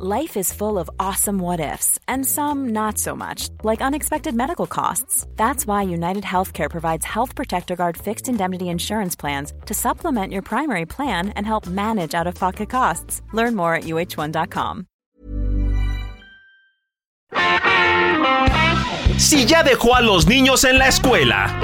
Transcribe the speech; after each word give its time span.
Life 0.00 0.36
is 0.36 0.52
full 0.52 0.78
of 0.78 0.88
awesome 1.00 1.40
what 1.40 1.58
ifs, 1.58 1.98
and 2.06 2.24
some 2.24 2.68
not 2.68 2.98
so 2.98 3.16
much, 3.16 3.48
like 3.64 3.82
unexpected 3.82 4.32
medical 4.32 4.68
costs. 4.68 5.26
That's 5.34 5.66
why 5.66 5.82
United 5.82 6.22
Healthcare 6.22 6.70
provides 6.70 7.04
Health 7.04 7.34
Protector 7.34 7.74
Guard 7.74 7.96
fixed 7.96 8.28
indemnity 8.28 8.68
insurance 8.68 9.16
plans 9.16 9.52
to 9.66 9.74
supplement 9.74 10.32
your 10.32 10.42
primary 10.42 10.86
plan 10.86 11.30
and 11.30 11.44
help 11.44 11.66
manage 11.66 12.14
out 12.14 12.28
of 12.28 12.36
pocket 12.36 12.70
costs. 12.70 13.22
Learn 13.32 13.56
more 13.56 13.74
at 13.74 13.84
uh1.com. 13.84 14.86
Si 19.16 19.46
ya 19.46 19.64
dejó 19.64 19.96
a 19.96 20.00
los 20.00 20.28
niños 20.28 20.62
en 20.62 20.78
la 20.78 20.86
escuela 20.86 21.60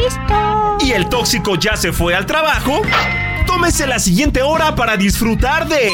y 0.80 0.90
el 0.90 1.08
tóxico 1.08 1.54
ya 1.54 1.76
se 1.76 1.92
fue 1.92 2.16
al 2.16 2.26
trabajo, 2.26 2.82
tómese 3.54 3.86
la 3.86 4.00
siguiente 4.00 4.42
hora 4.42 4.74
para 4.74 4.96
disfrutar 4.96 5.68
de 5.68 5.88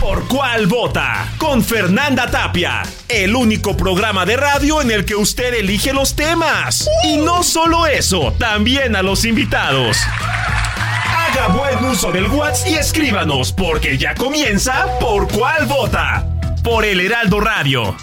¿Por 0.00 0.26
cuál 0.26 0.66
vota? 0.66 1.30
Con 1.36 1.62
Fernanda 1.62 2.30
Tapia, 2.30 2.82
el 3.06 3.36
único 3.36 3.76
programa 3.76 4.24
de 4.24 4.38
radio 4.38 4.80
en 4.80 4.90
el 4.90 5.04
que 5.04 5.14
usted 5.14 5.52
elige 5.52 5.92
los 5.92 6.16
temas. 6.16 6.88
Y 7.04 7.18
no 7.18 7.42
solo 7.42 7.86
eso, 7.86 8.34
también 8.38 8.96
a 8.96 9.02
los 9.02 9.26
invitados. 9.26 9.98
Haga 10.18 11.48
buen 11.48 11.84
uso 11.84 12.10
del 12.10 12.28
WhatsApp 12.28 12.68
y 12.68 12.74
escríbanos, 12.76 13.52
porque 13.52 13.98
ya 13.98 14.14
comienza 14.14 14.86
¿Por 14.98 15.28
cuál 15.28 15.66
vota? 15.66 16.26
Por 16.64 16.86
el 16.86 17.00
Heraldo 17.00 17.40
Radio. 17.40 17.94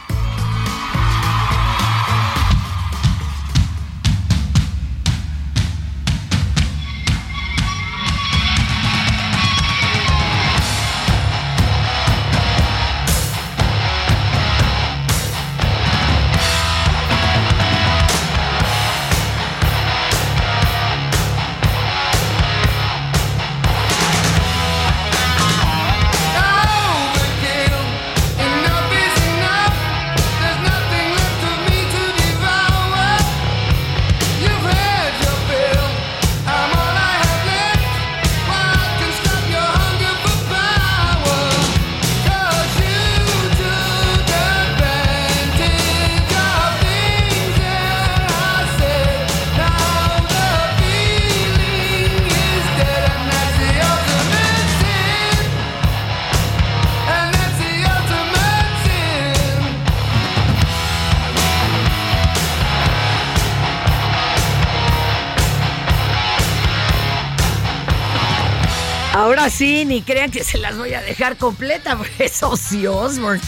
Ahora 69.36 69.50
sí, 69.50 69.84
ni 69.86 70.04
crean 70.04 70.30
que 70.30 70.44
se 70.44 70.60
las 70.60 70.78
voy 70.78 70.94
a 70.94 71.02
dejar 71.02 71.38
completa, 71.38 71.98
porque 71.98 72.26
es 72.26 72.44
Ozzy 72.44 72.86
Osbourne. 72.86 73.42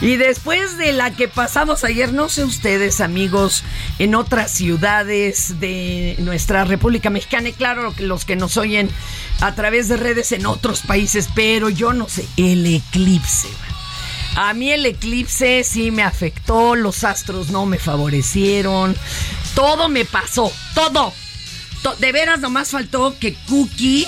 Y 0.00 0.16
después 0.16 0.78
de 0.78 0.92
la 0.92 1.10
que 1.10 1.26
pasamos 1.26 1.82
ayer, 1.82 2.12
no 2.12 2.28
sé 2.28 2.44
ustedes, 2.44 3.00
amigos, 3.00 3.64
en 3.98 4.14
otras 4.14 4.52
ciudades 4.52 5.58
de 5.58 6.14
nuestra 6.20 6.64
República 6.64 7.10
Mexicana, 7.10 7.48
y 7.48 7.52
claro, 7.52 7.92
los 7.98 8.24
que 8.24 8.36
nos 8.36 8.56
oyen 8.56 8.88
a 9.40 9.52
través 9.56 9.88
de 9.88 9.96
redes 9.96 10.30
en 10.30 10.46
otros 10.46 10.82
países, 10.82 11.28
pero 11.34 11.70
yo 11.70 11.92
no 11.92 12.08
sé, 12.08 12.24
el 12.36 12.64
eclipse. 12.64 13.48
A 14.36 14.54
mí 14.54 14.70
el 14.70 14.86
eclipse 14.86 15.64
sí 15.64 15.90
me 15.90 16.04
afectó, 16.04 16.76
los 16.76 17.02
astros 17.02 17.50
no 17.50 17.66
me 17.66 17.80
favorecieron, 17.80 18.94
todo 19.56 19.88
me 19.88 20.04
pasó, 20.04 20.52
todo. 20.74 21.12
De 21.98 22.12
veras, 22.12 22.40
nomás 22.40 22.70
faltó 22.70 23.16
que 23.18 23.34
Cookie 23.48 24.06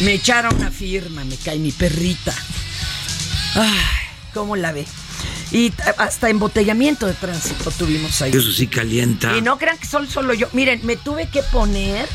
me 0.00 0.14
echaron 0.14 0.56
una 0.56 0.70
firma, 0.70 1.24
me 1.24 1.36
cae 1.36 1.58
mi 1.58 1.72
perrita. 1.72 2.34
Ay, 3.54 3.78
¿cómo 4.32 4.56
la 4.56 4.72
ve? 4.72 4.86
Y 5.50 5.72
hasta 5.96 6.28
embotellamiento 6.28 7.06
de 7.06 7.14
tránsito 7.14 7.70
tuvimos 7.70 8.20
ahí. 8.22 8.30
Eso 8.30 8.52
sí 8.52 8.66
calienta. 8.66 9.36
Y 9.36 9.42
no 9.42 9.58
crean 9.58 9.78
que 9.78 9.86
solo, 9.86 10.08
solo 10.08 10.34
yo. 10.34 10.48
Miren, 10.52 10.84
me 10.84 10.96
tuve 10.96 11.28
que 11.28 11.42
poner 11.42 12.06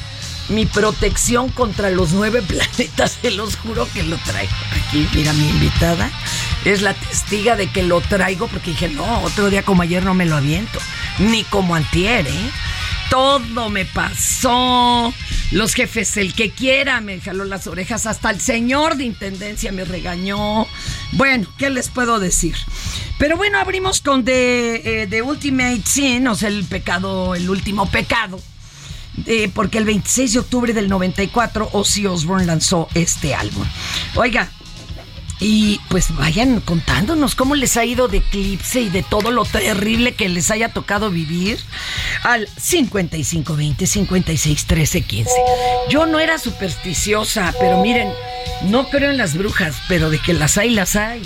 mi 0.49 0.65
protección 0.65 1.49
contra 1.49 1.89
los 1.89 2.11
nueve 2.11 2.41
planetas. 2.47 3.17
Se 3.21 3.31
los 3.31 3.55
juro 3.55 3.87
que 3.93 4.03
lo 4.03 4.17
traigo. 4.17 4.53
Aquí, 4.87 5.07
mira, 5.13 5.33
mi 5.33 5.49
invitada 5.49 6.11
es 6.63 6.81
la 6.81 6.93
testiga 6.93 7.55
de 7.55 7.69
que 7.71 7.83
lo 7.83 8.01
traigo 8.01 8.47
porque 8.47 8.71
dije, 8.71 8.89
no, 8.89 9.21
otro 9.23 9.49
día 9.49 9.63
como 9.63 9.81
ayer 9.81 10.03
no 10.03 10.13
me 10.13 10.25
lo 10.25 10.37
aviento. 10.37 10.79
Ni 11.19 11.43
como 11.43 11.75
antier, 11.75 12.27
¿eh? 12.27 12.51
Todo 13.13 13.69
me 13.69 13.85
pasó. 13.85 15.13
Los 15.51 15.75
jefes, 15.75 16.17
el 16.17 16.33
que 16.33 16.49
quiera, 16.49 16.99
me 16.99 17.21
jaló 17.21 17.45
las 17.45 17.67
orejas. 17.67 18.07
Hasta 18.07 18.31
el 18.31 18.41
señor 18.41 18.97
de 18.97 19.03
intendencia 19.03 19.71
me 19.71 19.85
regañó. 19.85 20.65
Bueno, 21.11 21.47
¿qué 21.59 21.69
les 21.69 21.89
puedo 21.89 22.19
decir? 22.19 22.55
Pero 23.19 23.37
bueno, 23.37 23.59
abrimos 23.59 24.01
con 24.01 24.25
The, 24.25 25.03
eh, 25.03 25.21
Ultimate 25.21 25.83
Sin, 25.85 26.27
o 26.27 26.33
sea, 26.33 26.49
el 26.49 26.63
pecado, 26.63 27.35
el 27.35 27.47
último 27.51 27.87
pecado. 27.87 28.41
Eh, 29.27 29.51
porque 29.53 29.77
el 29.77 29.85
26 29.85 30.33
de 30.33 30.39
octubre 30.39 30.73
del 30.73 30.89
94 30.89 31.69
Ozzy 31.71 32.07
Osbourne 32.07 32.47
lanzó 32.47 32.87
este 32.95 33.35
álbum. 33.35 33.63
Oiga, 34.15 34.49
y 35.43 35.81
pues 35.89 36.15
vayan 36.15 36.61
contándonos 36.61 37.35
cómo 37.35 37.55
les 37.55 37.75
ha 37.75 37.83
ido 37.83 38.07
de 38.07 38.19
eclipse 38.19 38.79
y 38.79 38.89
de 38.89 39.03
todo 39.03 39.29
lo 39.29 39.43
terrible 39.43 40.13
que 40.13 40.29
les 40.29 40.49
haya 40.51 40.69
tocado 40.69 41.09
vivir 41.09 41.59
al 42.23 42.47
5520 42.57 43.85
56 43.85 44.65
13 44.65 45.01
15. 45.01 45.31
Yo 45.89 46.05
no 46.05 46.21
era 46.21 46.37
supersticiosa, 46.37 47.53
pero 47.59 47.81
miren, 47.81 48.09
no 48.69 48.89
creo 48.89 49.11
en 49.11 49.17
las 49.17 49.37
brujas, 49.37 49.75
pero 49.89 50.09
de 50.09 50.17
que 50.19 50.31
las 50.31 50.57
hay, 50.57 50.69
las 50.69 50.95
hay. 50.95 51.21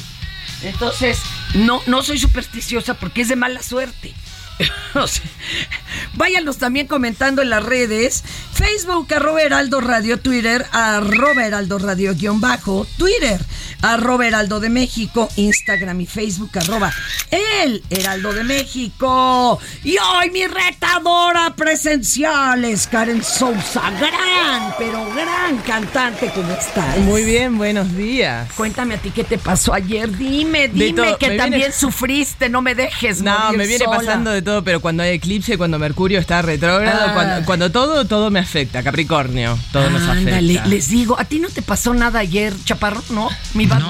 Entonces, 0.64 1.20
no, 1.54 1.84
no 1.86 2.02
soy 2.02 2.18
supersticiosa 2.18 2.96
porque 2.96 3.22
es 3.22 3.28
de 3.28 3.36
mala 3.36 3.62
suerte. 3.62 4.16
váyanlos 6.14 6.58
también 6.58 6.88
comentando 6.88 7.42
en 7.42 7.50
las 7.50 7.64
redes. 7.64 8.24
Facebook, 8.54 9.14
arroba 9.14 9.42
Heraldo 9.42 9.82
Radio, 9.82 10.20
Twitter, 10.20 10.66
arroba 10.72 11.46
Heraldo 11.46 11.78
Radio 11.78 12.16
guion 12.16 12.42
bajo, 12.42 12.88
Twitter, 12.98 13.40
arroba 13.82 14.26
Heraldo 14.26 14.60
de 14.60 14.70
México, 14.70 15.30
Instagram 15.36 16.02
y 16.02 16.08
Facebook, 16.08 16.50
arroba 16.56 16.92
El 17.30 17.84
Heraldo 17.92 18.34
de 18.34 18.44
México. 18.44 19.60
Y 19.84 19.98
hoy 19.98 20.32
mi 20.32 20.48
retadora 20.48 21.54
presencial 21.56 22.66
es 22.66 22.88
Karen 22.88 23.24
Sousa, 23.24 23.92
gran, 23.92 24.74
pero 24.80 25.06
gran 25.14 25.58
cantante, 25.60 26.32
¿cómo 26.34 26.52
estás? 26.54 26.98
Muy 27.00 27.24
bien, 27.24 27.58
buenos 27.58 27.96
días. 27.96 28.52
Cuéntame 28.54 28.96
a 28.96 28.98
ti 28.98 29.12
qué 29.12 29.24
te 29.24 29.38
pasó 29.38 29.74
ayer, 29.74 30.18
dime, 30.18 30.68
dime 30.68 31.16
que 31.20 31.38
también 31.38 31.72
sufriste, 31.72 32.50
no 32.50 32.64
me 32.64 32.74
dejes. 32.74 33.22
No, 33.22 33.52
me 33.54 33.68
viene 33.68 33.86
pasando 33.86 34.32
de 34.32 34.42
todo, 34.48 34.64
pero 34.64 34.80
cuando 34.80 35.04
hay 35.04 35.10
eclipse, 35.10 35.58
cuando 35.58 35.78
Mercurio 35.78 36.20
está 36.20 36.42
retrógrado, 36.42 37.08
ah. 37.10 37.42
cuando, 37.46 37.70
todo, 37.70 38.06
todo 38.06 38.32
me 38.32 38.40
afecta, 38.40 38.82
Capricornio, 38.82 39.60
todo 39.74 39.90
nos 39.90 40.04
afecta. 40.04 40.40
les 40.40 40.88
digo, 40.88 41.20
¿a 41.20 41.26
ti 41.26 41.40
no 41.40 41.50
te 41.50 41.62
pasó 41.62 41.94
nada 41.94 42.20
ayer, 42.20 42.54
Chaparro? 42.64 43.04
¿No? 43.10 43.30
¿Mi 43.56 43.66
Bad 43.66 43.82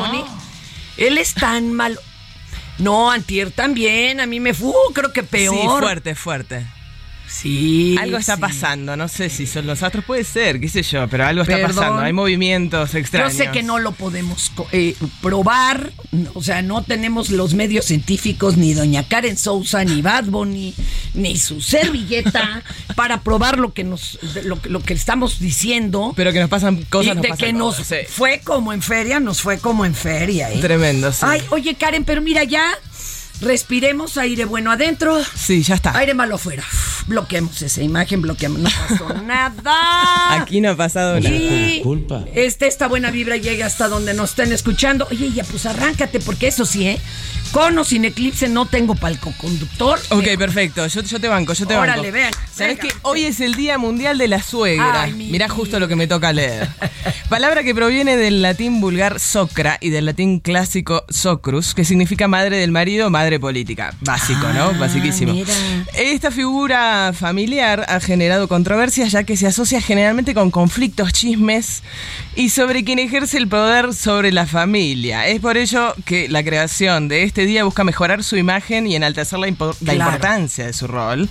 Él 0.98 1.20
es 1.20 1.36
tan 1.36 1.74
malo. 1.74 2.02
No, 2.80 3.12
Antier 3.12 3.52
también, 3.52 4.20
a 4.20 4.26
mí 4.26 4.40
me 4.40 4.56
fue, 4.56 4.74
creo 4.96 5.14
que 5.14 5.22
peor. 5.22 5.56
Sí, 5.56 5.68
fuerte, 5.80 6.16
fuerte. 6.16 6.66
Sí. 7.28 7.98
Algo 8.00 8.18
está 8.18 8.38
pasando, 8.38 8.96
no 8.96 9.08
sé 9.08 9.30
si 9.30 9.46
son 9.46 9.68
los 9.68 9.84
astros, 9.84 10.06
puede 10.06 10.24
ser, 10.24 10.60
qué 10.60 10.70
sé 10.70 10.82
yo, 10.82 11.08
pero 11.10 11.26
algo 11.26 11.42
está 11.42 11.62
pasando, 11.62 12.02
hay 12.02 12.14
movimientos 12.14 12.96
extraños. 12.96 13.34
Yo 13.34 13.46
sé 13.46 13.52
que 13.52 13.64
no 13.64 13.80
lo 13.80 13.92
podemos 13.92 14.52
eh, 14.72 14.96
probar, 15.22 15.92
o 16.34 16.42
sea, 16.42 16.62
no 16.62 16.84
tenemos 16.84 17.30
los 17.30 17.54
medios 17.54 17.86
científicos, 17.86 18.56
ni 18.56 18.74
doña 18.74 19.04
Karen 19.08 19.38
Sousa, 19.38 19.84
ni 19.84 20.02
Bad 20.02 20.26
Bunny, 20.26 20.74
ni 21.16 21.38
su 21.38 21.60
servilleta, 21.62 22.64
para 22.96 23.22
probar 23.22 23.60
lo 23.60 23.74
que 23.74 23.84
nos, 23.84 24.18
lo, 24.44 24.82
que 24.82 24.94
estamos 24.94 25.40
diciendo. 25.40 26.14
Pero 26.16 26.32
que 26.32 26.40
nos 26.40 26.50
pasan 26.50 26.84
cosas. 26.90 27.22
de 27.22 27.32
que 27.38 27.52
nos 27.52 27.84
fue 28.08 28.40
como 28.44 28.72
en 28.72 28.82
feria, 28.82 29.20
nos 29.20 29.42
fue 29.42 29.60
como 29.60 29.86
en 29.86 29.96
feria. 29.96 30.52
¿eh? 30.52 30.60
Tremendo, 30.62 31.12
sí. 31.12 31.20
Ay, 31.24 31.42
oye 31.50 31.76
Karen, 31.76 32.06
pero 32.06 32.22
mira 32.22 32.46
ya, 32.46 32.64
respiremos 33.42 34.18
aire 34.18 34.46
bueno 34.46 34.72
adentro. 34.72 35.22
Sí, 35.36 35.62
ya 35.62 35.76
está. 35.76 35.98
Aire 35.98 36.14
malo 36.14 36.36
afuera. 36.36 36.64
Bloqueemos 37.08 37.62
esa 37.62 37.82
imagen, 37.82 38.22
bloqueamos, 38.22 38.60
no 38.60 38.70
pasó 38.70 39.14
nada. 39.26 40.42
Aquí 40.42 40.62
no 40.62 40.72
ha 40.72 40.76
pasado 40.76 41.20
nada. 41.20 41.36
Y 41.36 41.82
este, 42.36 42.68
esta 42.68 42.88
buena 42.88 43.12
vibra 43.12 43.38
llega 43.38 43.66
hasta 43.66 43.88
donde 43.88 44.14
nos 44.14 44.32
estén 44.32 44.52
escuchando. 44.52 45.08
Oye, 45.10 45.32
ya 45.32 45.44
pues 45.44 45.66
arráncate, 45.66 46.20
porque 46.20 46.48
eso 46.48 46.66
sí, 46.66 46.88
¿eh? 46.88 47.00
Con 47.52 47.78
o 47.78 47.84
sin 47.84 48.06
eclipse 48.06 48.50
no 48.50 48.66
tengo 48.66 48.96
palco 48.96 49.34
conductor. 49.38 50.00
Ok, 50.10 50.26
perfecto. 50.38 50.86
Yo, 50.88 51.02
yo 51.02 51.20
te 51.20 51.28
banco, 51.28 51.54
yo 51.54 51.66
te 51.66 51.76
banco. 51.76 51.92
Órale, 51.92 52.12
vean. 52.12 52.32
¿Sabes 52.54 52.80
que 52.80 52.90
hoy 53.04 53.26
es 53.26 53.40
el 53.40 53.56
Día 53.56 53.78
Mundial 53.78 54.18
de 54.18 54.28
la 54.28 54.42
Suegra? 54.42 55.04
Ay, 55.04 55.14
mi 55.14 55.28
Mirá 55.28 55.48
justo 55.50 55.80
lo 55.80 55.88
que 55.88 55.96
me 55.96 56.08
toca 56.08 56.34
leer. 56.34 56.68
Palabra 57.30 57.64
que 57.64 57.76
proviene 57.76 58.16
del 58.16 58.42
latín 58.42 58.80
vulgar 58.80 59.20
socra 59.20 59.78
y 59.82 59.90
del 59.90 60.06
latín 60.06 60.40
clásico 60.40 61.04
socrus, 61.10 61.74
que 61.74 61.84
significa 61.84 62.28
madre 62.28 62.58
del 62.58 62.72
marido, 62.72 63.10
madre 63.10 63.40
política. 63.40 63.94
Básico, 64.02 64.48
¿no? 64.54 64.70
Ah, 64.70 64.78
Basiquísimo. 64.80 65.34
mira. 65.34 65.54
Esta 65.94 66.32
figura 66.32 67.12
familiar 67.14 67.86
ha 67.88 68.00
generado 68.00 68.48
controversias 68.48 69.12
ya 69.12 69.24
que 69.24 69.38
se 69.38 69.48
asocia 69.48 69.82
generalmente 69.82 70.34
con 70.34 70.52
conflictos, 70.52 71.14
chismes 71.14 71.84
y 72.36 72.50
sobre 72.50 72.84
quien 72.84 73.00
ejerce 73.00 73.38
el 73.38 73.48
poder 73.48 73.94
sobre 73.94 74.32
la 74.32 74.46
familia. 74.46 75.28
Es 75.28 75.40
por 75.40 75.58
ello 75.58 75.94
que 76.06 76.30
la 76.30 76.44
creación 76.44 77.08
de 77.08 77.24
este 77.24 77.46
día 77.48 77.64
busca 77.64 77.84
mejorar 77.84 78.24
su 78.24 78.38
imagen 78.38 78.86
y 78.88 78.96
enaltecer 78.96 79.40
la, 79.40 79.48
impo- 79.48 79.76
la 79.82 79.94
Claro. 79.94 80.12
importancia 80.12 80.66
de 80.68 80.74
su 80.74 80.86
rol 80.88 81.28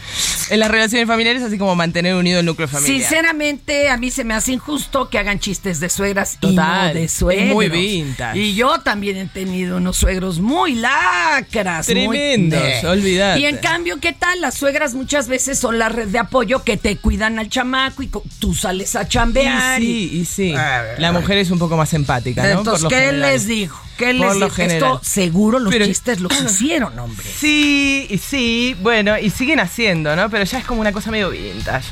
en 0.50 0.60
las 0.60 0.70
relaciones 0.70 1.06
familiares, 1.06 1.42
así 1.42 1.58
como 1.58 1.76
mantener 1.76 2.14
unido 2.16 2.40
el 2.40 2.46
núcleo 2.46 2.66
familiar. 2.68 2.98
Sinceramente, 3.00 3.88
a 3.88 3.96
mí 3.96 4.10
se 4.10 4.24
me 4.24 4.34
hace 4.34 4.52
injusto 4.52 5.08
que 5.08 5.18
hagan 5.18 5.38
chistes 5.38 5.78
de 5.80 5.88
suegras 5.88 6.38
Total, 6.40 6.90
y 6.90 6.94
no 6.94 6.94
de 7.00 7.04
es 7.04 7.12
suegros. 7.12 7.54
muy 7.54 7.68
vintage. 7.68 8.38
Y 8.38 8.54
yo 8.54 8.80
también 8.80 9.16
he 9.16 9.26
tenido 9.26 9.76
unos 9.76 9.96
suegros 9.96 10.40
muy 10.40 10.74
lacras. 10.74 11.86
muy- 11.88 11.94
Tremendos, 11.94 12.62
Eh. 12.62 12.86
olvídate. 12.86 13.40
Y 13.40 13.46
en 13.46 13.58
cambio, 13.58 13.98
¿qué 14.00 14.12
tal? 14.12 14.40
Las 14.40 14.54
suegras 14.54 14.94
muchas 14.94 15.28
veces 15.28 15.58
son 15.58 15.78
la 15.78 15.88
red 15.88 16.08
de 16.08 16.18
apoyo 16.18 16.62
que 16.64 16.76
te 16.76 16.96
cuidan 16.96 17.38
al 17.38 17.48
chamaco 17.48 18.02
y 18.02 18.10
tú 18.38 18.54
sales 18.54 18.96
a 18.96 19.06
chambear. 19.08 19.80
Y 19.82 19.86
y- 19.86 20.08
sí, 20.08 20.18
y 20.20 20.24
sí. 20.24 20.54
Ah, 20.56 20.82
La 20.98 21.12
mujer 21.12 21.38
es 21.38 21.50
un 21.50 21.58
poco 21.58 21.76
más 21.76 21.92
empática, 21.94 22.42
¿no? 22.42 22.58
Entonces, 22.58 22.82
Por 22.82 22.90
¿qué 22.92 22.96
general. 23.06 23.32
les 23.32 23.46
digo? 23.46 23.76
¿Qué 23.96 24.12
les 24.12 24.26
Por 24.26 24.36
lo 24.36 24.50
general. 24.50 24.94
Esto 24.94 25.00
seguro 25.02 25.58
los 25.58 25.72
Pero- 25.72 25.86
chistes 25.86 26.20
los 26.20 26.32
hicieron, 26.44 26.98
hombre. 26.98 27.26
Sí, 27.38 28.06
y 28.10 28.18
sí, 28.18 28.76
bueno, 28.82 29.18
y 29.18 29.30
siguen 29.30 29.60
haciendo, 29.60 30.14
¿no? 30.16 30.28
Pero 30.30 30.44
ya 30.44 30.58
es 30.58 30.64
como 30.64 30.80
una 30.80 30.92
cosa 30.92 31.10
medio 31.10 31.30
vintage. 31.30 31.88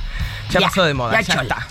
Ya, 0.50 0.60
pasó 0.60 0.84
de 0.84 0.94
moda, 0.94 1.20
ya, 1.22 1.34
está. 1.42 1.66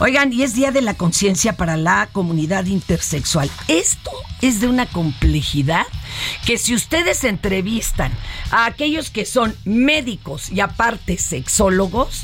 Oigan, 0.00 0.32
y 0.32 0.42
es 0.42 0.54
Día 0.54 0.70
de 0.72 0.82
la 0.82 0.94
Conciencia 0.94 1.56
para 1.56 1.76
la 1.76 2.08
Comunidad 2.12 2.64
Intersexual. 2.66 3.48
Esto 3.68 4.10
es 4.42 4.60
de 4.60 4.66
una 4.66 4.86
complejidad 4.86 5.86
que 6.46 6.58
si 6.58 6.74
ustedes 6.74 7.22
entrevistan 7.24 8.12
a 8.50 8.66
aquellos 8.66 9.10
que 9.10 9.24
son 9.24 9.54
médicos 9.64 10.50
y 10.50 10.60
aparte 10.60 11.16
sexólogos, 11.16 12.22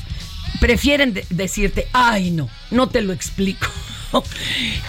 prefieren 0.61 1.14
de- 1.14 1.26
decirte, 1.31 1.88
ay 1.93 2.31
no, 2.32 2.49
no 2.70 2.88
te 2.88 3.02
lo 3.02 3.12
explico. 3.12 3.67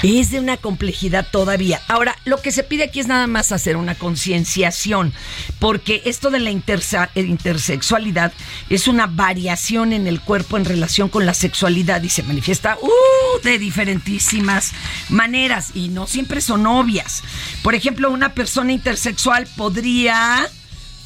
Es 0.04 0.32
de 0.32 0.40
una 0.40 0.58
complejidad 0.58 1.28
todavía. 1.32 1.82
Ahora, 1.88 2.18
lo 2.26 2.42
que 2.42 2.52
se 2.52 2.64
pide 2.64 2.86
aquí 2.86 3.00
es 3.00 3.08
nada 3.08 3.28
más 3.28 3.52
hacer 3.52 3.78
una 3.78 3.96
concienciación, 3.96 5.14
porque 5.60 6.02
esto 6.06 6.32
de 6.32 6.40
la 6.40 6.50
eh, 6.50 7.10
intersexualidad 7.16 8.34
es 8.70 8.88
una 8.88 9.08
variación 9.08 9.94
en 9.94 10.08
el 10.08 10.22
cuerpo 10.22 10.58
en 10.58 10.66
relación 10.66 11.10
con 11.10 11.26
la 11.26 11.34
sexualidad 11.34 12.02
y 12.04 12.10
se 12.10 12.24
manifiesta 12.24 12.78
uh, 12.82 13.44
de 13.44 13.60
diferentísimas 13.60 14.72
maneras 15.10 15.72
y 15.74 15.90
no 15.90 16.08
siempre 16.08 16.42
son 16.42 16.66
obvias. 16.66 17.24
Por 17.64 17.76
ejemplo, 17.76 18.12
una 18.12 18.34
persona 18.34 18.72
intersexual 18.72 19.48
podría 19.56 20.48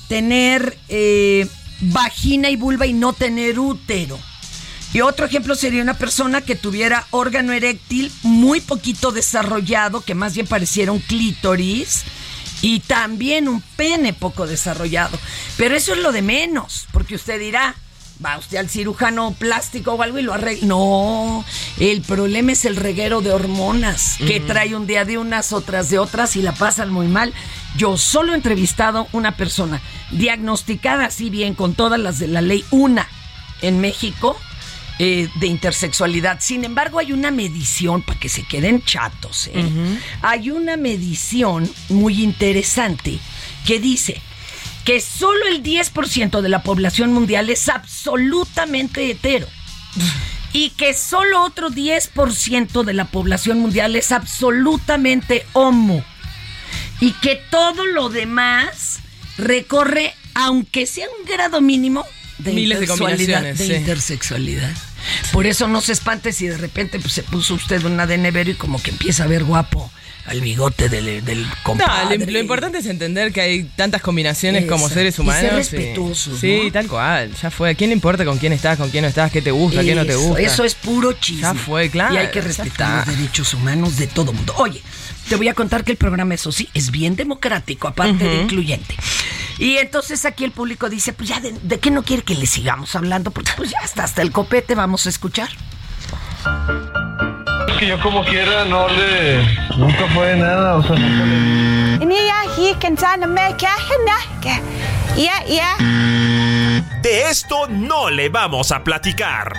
tener 0.07 0.77
eh, 0.89 1.47
vagina 1.81 2.49
y 2.49 2.55
vulva 2.55 2.85
y 2.85 2.93
no 2.93 3.13
tener 3.13 3.59
útero. 3.59 4.19
Y 4.95 5.01
otro 5.01 5.25
ejemplo 5.25 5.55
sería 5.55 5.81
una 5.81 5.95
persona 5.95 6.39
que 6.39 6.55
tuviera 6.55 7.05
órgano 7.11 7.51
eréctil 7.51 8.13
muy 8.23 8.61
poquito 8.61 9.11
desarrollado, 9.11 9.99
que 9.99 10.15
más 10.15 10.35
bien 10.35 10.47
pareciera 10.47 10.93
un 10.93 10.99
clítoris, 10.99 12.03
y 12.61 12.79
también 12.79 13.49
un 13.49 13.61
pene 13.75 14.13
poco 14.13 14.47
desarrollado. 14.47 15.19
Pero 15.57 15.75
eso 15.75 15.91
es 15.91 15.99
lo 15.99 16.13
de 16.13 16.21
menos, 16.21 16.87
porque 16.93 17.15
usted 17.15 17.41
dirá, 17.41 17.75
va 18.25 18.37
usted 18.37 18.55
al 18.55 18.69
cirujano 18.69 19.33
plástico 19.37 19.95
o 19.95 20.01
algo 20.01 20.17
y 20.17 20.21
lo 20.21 20.33
arregla. 20.33 20.65
No, 20.65 21.43
el 21.77 22.01
problema 22.01 22.53
es 22.53 22.63
el 22.63 22.77
reguero 22.77 23.19
de 23.19 23.33
hormonas, 23.33 24.15
que 24.25 24.39
trae 24.39 24.77
un 24.77 24.87
día 24.87 25.03
de 25.03 25.17
unas, 25.17 25.51
otras 25.51 25.89
de 25.89 25.99
otras 25.99 26.37
y 26.37 26.41
la 26.41 26.53
pasan 26.53 26.89
muy 26.89 27.07
mal. 27.07 27.33
Yo 27.75 27.97
solo 27.97 28.31
he 28.31 28.37
entrevistado 28.37 29.09
una 29.11 29.35
persona 29.35 29.81
diagnosticada 30.11 31.07
así 31.07 31.29
bien 31.29 31.53
con 31.53 31.73
todas 31.73 31.99
las 31.99 32.17
de 32.17 32.29
la 32.29 32.41
ley, 32.41 32.63
una 32.71 33.09
en 33.61 33.81
México 33.81 34.37
eh, 34.97 35.27
de 35.35 35.47
intersexualidad. 35.47 36.39
Sin 36.39 36.63
embargo, 36.63 36.99
hay 36.99 37.11
una 37.11 37.31
medición, 37.31 38.01
para 38.01 38.19
que 38.19 38.29
se 38.29 38.43
queden 38.43 38.81
chatos, 38.83 39.49
¿eh? 39.53 39.65
hay 40.21 40.51
una 40.51 40.77
medición 40.77 41.69
muy 41.89 42.23
interesante 42.23 43.19
que 43.65 43.79
dice 43.79 44.21
que 44.85 45.01
solo 45.01 45.47
el 45.47 45.63
10% 45.63 46.39
de 46.41 46.49
la 46.49 46.63
población 46.63 47.11
mundial 47.11 47.49
es 47.49 47.67
absolutamente 47.67 49.09
hetero. 49.09 49.47
Y 50.53 50.69
que 50.69 50.93
solo 50.93 51.43
otro 51.43 51.69
10% 51.69 52.83
de 52.83 52.93
la 52.93 53.05
población 53.05 53.59
mundial 53.59 53.97
es 53.97 54.13
absolutamente 54.13 55.45
homo. 55.51 56.05
Y 57.01 57.11
que 57.13 57.35
todo 57.51 57.85
lo 57.85 58.07
demás 58.07 58.99
recorre, 59.37 60.13
aunque 60.35 60.85
sea 60.85 61.07
un 61.19 61.25
grado 61.25 61.59
mínimo, 61.59 62.05
de 62.37 62.51
Miles 62.51 62.79
de 62.79 62.85
intersexualidad, 62.85 63.17
combinaciones, 63.17 63.57
de 63.57 63.67
sí. 63.67 63.73
intersexualidad. 63.73 64.71
Por 65.31 65.45
eso 65.45 65.67
no 65.67 65.81
se 65.81 65.93
espante 65.93 66.33
si 66.33 66.47
de 66.47 66.57
repente 66.57 66.99
pues, 66.99 67.13
se 67.13 67.23
puso 67.23 67.53
usted 67.53 67.83
una 67.83 68.07
de 68.07 68.17
nevero 68.17 68.51
y 68.51 68.55
como 68.55 68.81
que 68.81 68.91
empieza 68.91 69.23
a 69.23 69.27
ver 69.27 69.43
guapo 69.43 69.91
al 70.25 70.41
bigote 70.41 70.89
del, 70.89 71.23
del 71.23 71.43
No, 71.47 71.53
compadre. 71.63 72.17
lo, 72.17 72.25
lo 72.31 72.39
importante 72.39 72.79
es 72.79 72.85
entender 72.87 73.31
que 73.31 73.41
hay 73.41 73.63
tantas 73.75 74.01
combinaciones 74.01 74.65
como 74.65 74.87
Eso. 74.87 74.95
seres 74.95 75.13
Y 75.13 75.17
ser 75.17 75.21
humanos. 75.23 75.53
respetuosos, 75.53 76.39
Sí, 76.39 76.61
¿no? 76.65 76.71
tal 76.71 76.87
cual. 76.87 77.31
Ya 77.41 77.51
fue. 77.51 77.69
¿A 77.69 77.75
quién 77.75 77.91
le 77.91 77.93
importa 77.95 78.25
con 78.25 78.37
quién 78.39 78.51
estás, 78.53 78.77
con 78.77 78.89
quién 78.89 79.03
no 79.03 79.07
estás, 79.07 79.31
qué 79.31 79.41
te 79.41 79.51
gusta, 79.51 79.83
qué 79.83 79.93
no 79.95 80.03
te 80.05 80.13
Eso, 80.13 80.21
gusta? 80.21 80.41
Eso 80.41 80.63
es 80.63 80.73
puro 80.75 81.13
chisme. 81.13 81.41
Ya 81.41 81.53
fue, 81.53 81.89
claro, 81.89 82.13
Y 82.15 82.17
hay 82.17 82.31
que 82.31 82.41
respetar 82.41 82.67
está. 82.67 83.05
los 83.05 83.17
derechos 83.17 83.53
humanos 83.53 83.97
de 83.97 84.07
todo 84.07 84.33
mundo. 84.33 84.53
Oye, 84.57 84.81
te 85.29 85.35
voy 85.35 85.47
a 85.47 85.53
contar 85.53 85.83
que 85.83 85.91
el 85.91 85.97
programa, 85.97 86.33
eso 86.33 86.51
sí, 86.51 86.69
es 86.73 86.89
bien 86.91 87.15
democrático, 87.15 87.87
aparte 87.87 88.23
de 88.23 88.41
incluyente. 88.43 88.95
Y 89.59 89.77
entonces 89.77 90.25
aquí 90.25 90.43
el 90.43 90.51
público 90.51 90.89
dice, 90.89 91.13
pues 91.13 91.29
ya, 91.29 91.39
¿de, 91.39 91.51
de 91.61 91.79
qué 91.79 91.89
no 91.91 92.03
quiere 92.03 92.23
que 92.23 92.35
le 92.35 92.45
sigamos 92.47 92.95
hablando? 92.95 93.31
Porque 93.31 93.51
pues 93.55 93.69
ya 93.69 93.77
está, 93.85 94.03
hasta 94.03 94.21
el 94.21 94.31
copete 94.31 94.75
vamos 94.75 95.05
a 95.05 95.09
escuchar. 95.09 95.49
Es 97.75 97.79
que 97.81 97.87
yo 97.87 97.99
como 97.99 98.23
quiera 98.23 98.63
no 98.63 98.87
le... 98.87 99.43
Nunca 99.75 100.07
fue 100.13 100.33
nada, 100.37 100.77
o 100.77 100.81
sea, 100.81 100.95
nunca 100.95 101.25
le... 101.25 102.05
De 107.01 107.29
esto 107.29 107.67
no 107.67 108.09
le 108.09 108.29
vamos 108.29 108.71
a 108.71 108.81
platicar. 108.81 109.51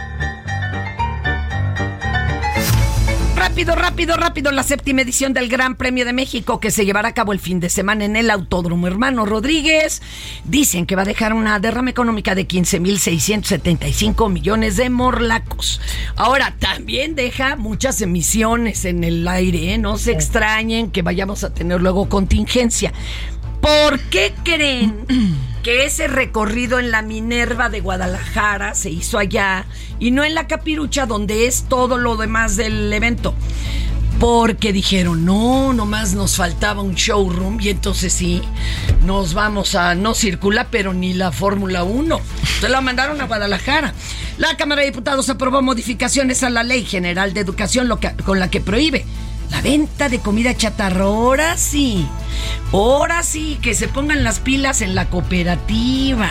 Rápido, 3.47 3.77
rápido, 3.77 4.17
rápido, 4.17 4.51
la 4.51 4.65
séptima 4.65 5.03
edición 5.03 5.33
del 5.33 5.49
Gran 5.49 5.77
Premio 5.77 6.05
de 6.05 6.13
México 6.13 6.59
que 6.59 6.73
se 6.73 6.85
llevará 6.85 7.11
a 7.11 7.15
cabo 7.15 7.33
el 7.33 7.39
fin 7.39 7.61
de 7.61 7.71
semana 7.71 8.05
en 8.05 8.17
el 8.17 8.29
Autódromo 8.29 8.89
Hermano 8.89 9.25
Rodríguez. 9.25 10.03
Dicen 10.45 10.85
que 10.85 10.97
va 10.97 11.03
a 11.03 11.07
dejar 11.07 11.33
una 11.33 11.61
derrama 11.61 11.91
económica 11.91 12.35
de 12.35 12.49
15.675 12.49 14.31
millones 14.33 14.77
de 14.77 14.91
morlacos. 14.91 15.81
Ahora, 16.17 16.57
también 16.59 17.15
deja 17.15 17.55
muchas 17.55 18.03
emisiones 18.03 18.85
en 18.85 19.05
el 19.05 19.27
aire, 19.29 19.75
¿eh? 19.75 19.79
no 19.79 19.97
se 19.97 20.11
extrañen 20.11 20.91
que 20.91 21.03
vayamos 21.03 21.45
a 21.45 21.55
tener 21.55 21.81
luego 21.81 22.09
contingencia. 22.09 22.93
¿Por 23.61 24.01
qué 24.11 24.35
creen 24.43 25.07
que 25.67 25.85
ese 25.85 26.07
recorrido 26.07 26.79
en 26.79 26.93
la 26.93 27.03
Minerva 27.03 27.69
de 27.69 27.81
Guadalajara 27.81 28.77
se 28.77 28.89
hizo 28.89 29.19
allá 29.19 29.67
y 29.99 30.13
no 30.13 30.23
en 30.23 30.37
la 30.37 30.47
Capirucha 30.47 31.07
donde 31.07 31.49
es 31.49 31.65
todo 31.69 31.99
lo 31.99 32.17
demás 32.17 32.55
del 32.55 32.93
evento? 32.93 33.35
Porque 34.21 34.73
dijeron, 34.73 35.25
no, 35.25 35.73
nomás 35.73 36.15
nos 36.15 36.37
faltaba 36.37 36.83
un 36.83 36.95
showroom 36.95 37.61
y 37.61 37.71
entonces 37.71 38.13
sí, 38.13 38.43
nos 39.05 39.35
vamos 39.35 39.75
a, 39.75 39.97
no 39.97 40.15
circula, 40.15 40.69
pero 40.71 40.95
ni 40.95 41.15
la 41.15 41.33
Fórmula 41.33 41.83
1. 41.83 42.17
Entonces 42.17 42.71
la 42.71 42.81
mandaron 42.81 43.21
a 43.21 43.27
Guadalajara. 43.27 43.93
La 44.39 44.57
Cámara 44.57 44.83
de 44.83 44.91
Diputados 44.91 45.29
aprobó 45.31 45.63
modificaciones 45.63 46.45
a 46.45 46.51
la 46.51 46.63
Ley 46.63 46.85
General 46.85 47.35
de 47.35 47.41
Educación 47.41 47.89
con 48.25 48.39
la 48.39 48.53
que 48.53 48.61
prohíbe 48.61 49.05
la 49.51 49.61
venta 49.63 50.09
de 50.09 50.21
comida 50.21 50.57
chatarra. 50.57 51.05
Ahora 51.05 51.57
sí, 51.57 52.07
Ahora 52.73 53.23
sí, 53.23 53.59
que 53.63 53.75
se 53.75 53.89
pongan 53.89 54.25
las 54.25 54.41
pilas 54.41 54.83
en 54.83 54.95
la 54.95 55.09
cooperativa. 55.09 56.31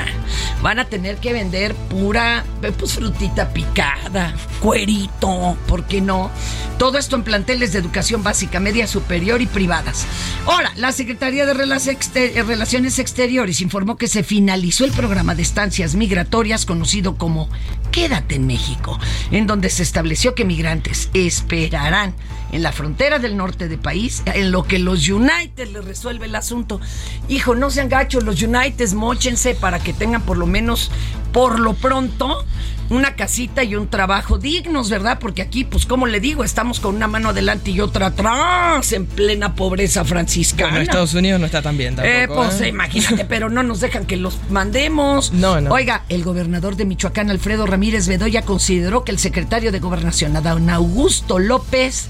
Van 0.62 0.80
a 0.80 0.86
tener 0.86 1.18
que 1.18 1.34
vender 1.34 1.74
pura 1.74 2.44
pues, 2.78 2.94
frutita 2.94 3.54
picada, 3.54 4.34
cuerito, 4.62 5.58
¿por 5.68 5.86
qué 5.86 6.02
no? 6.02 6.30
Todo 6.78 6.98
esto 6.98 7.16
en 7.16 7.24
planteles 7.24 7.72
de 7.72 7.80
educación 7.80 8.22
básica, 8.22 8.60
media 8.60 8.86
superior 8.86 9.42
y 9.42 9.48
privadas. 9.48 10.06
Ahora, 10.46 10.72
la 10.76 10.92
Secretaría 10.92 11.46
de 11.46 11.54
Relaciones 11.54 13.00
Exteriores 13.00 13.62
informó 13.62 13.96
que 13.96 14.08
se 14.08 14.24
finalizó 14.24 14.86
el 14.86 14.92
programa 14.92 15.36
de 15.36 15.42
estancias 15.42 15.96
migratorias 15.96 16.66
conocido 16.66 17.16
como 17.16 17.50
Quédate 17.92 18.36
en 18.36 18.46
México, 18.46 19.00
en 19.32 19.48
donde 19.48 19.70
se 19.70 19.84
estableció 19.84 20.36
que 20.36 20.44
migrantes 20.44 21.10
esperarán 21.14 22.14
en 22.52 22.62
la 22.62 22.72
frontera 22.72 23.05
del 23.06 23.38
norte 23.38 23.68
del 23.68 23.80
país, 23.80 24.24
en 24.26 24.52
lo 24.52 24.64
que 24.64 24.80
los 24.80 25.08
United 25.08 25.68
les 25.72 25.86
resuelve 25.86 26.26
el 26.26 26.36
asunto. 26.36 26.82
Hijo, 27.30 27.56
no 27.56 27.70
sean 27.70 27.88
gachos, 27.88 28.24
los 28.24 28.42
United 28.42 28.92
mochense 28.94 29.56
para 29.56 29.80
que 29.80 29.94
tengan 29.94 30.22
por 30.24 30.38
lo 30.38 30.48
menos, 30.48 30.92
por 31.32 31.60
lo 31.60 31.76
pronto, 31.76 32.44
una 32.90 33.16
casita 33.16 33.64
y 33.64 33.76
un 33.76 33.88
trabajo 33.88 34.38
dignos, 34.38 34.90
¿verdad? 34.90 35.20
Porque 35.20 35.42
aquí, 35.42 35.64
pues, 35.64 35.86
como 35.86 36.08
le 36.08 36.20
digo, 36.20 36.44
estamos 36.44 36.80
con 36.80 36.96
una 36.96 37.08
mano 37.08 37.30
adelante 37.30 37.72
y 37.72 37.80
otra 37.80 38.08
atrás, 38.08 38.92
en 38.92 39.06
plena 39.06 39.56
pobreza 39.56 40.04
franciscana. 40.04 40.72
Bueno, 40.72 40.84
Estados 40.84 41.14
Unidos 41.14 41.40
no 41.40 41.46
está 41.46 41.62
tan 41.62 41.78
bien 41.78 41.96
tampoco. 41.96 42.16
Eh, 42.16 42.28
pues, 42.28 42.62
¿eh? 42.62 42.68
imagínate, 42.70 43.26
pero 43.30 43.50
no 43.50 43.64
nos 43.64 43.80
dejan 43.80 44.06
que 44.06 44.18
los 44.18 44.40
mandemos. 44.50 45.32
No, 45.32 45.62
no. 45.62 45.72
Oiga, 45.72 46.04
el 46.10 46.24
gobernador 46.24 46.76
de 46.76 46.86
Michoacán, 46.86 47.30
Alfredo 47.30 47.66
Ramírez 47.66 48.08
Bedoya, 48.08 48.44
consideró 48.44 49.04
que 49.04 49.12
el 49.12 49.20
secretario 49.20 49.72
de 49.72 49.80
Gobernación, 49.80 50.36
Adán 50.36 50.70
Augusto 50.70 51.40
López, 51.40 52.10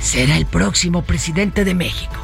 será 0.00 0.36
el 0.36 0.46
próximo 0.46 1.02
presidente 1.02 1.64
de 1.64 1.74
México. 1.74 2.14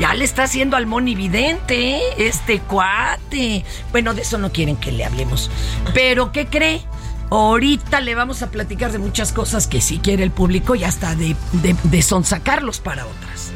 Ya 0.00 0.14
le 0.14 0.24
está 0.24 0.44
haciendo 0.44 0.76
al 0.76 0.86
monividente, 0.86 1.96
¿eh? 1.96 2.00
este 2.18 2.60
cuate. 2.60 3.64
Bueno, 3.92 4.14
de 4.14 4.22
eso 4.22 4.38
no 4.38 4.52
quieren 4.52 4.76
que 4.76 4.92
le 4.92 5.04
hablemos. 5.04 5.50
Pero, 5.94 6.32
¿qué 6.32 6.46
cree? 6.46 6.82
Ahorita 7.30 8.00
le 8.00 8.14
vamos 8.14 8.42
a 8.42 8.50
platicar 8.50 8.92
de 8.92 8.98
muchas 8.98 9.32
cosas 9.32 9.66
que 9.66 9.80
sí 9.80 9.98
quiere 9.98 10.22
el 10.22 10.30
público 10.30 10.74
y 10.74 10.84
hasta 10.84 11.14
de, 11.16 11.34
de, 11.52 11.74
de 11.82 12.02
sonsacarlos 12.02 12.78
para 12.80 13.06
otras. 13.06 13.52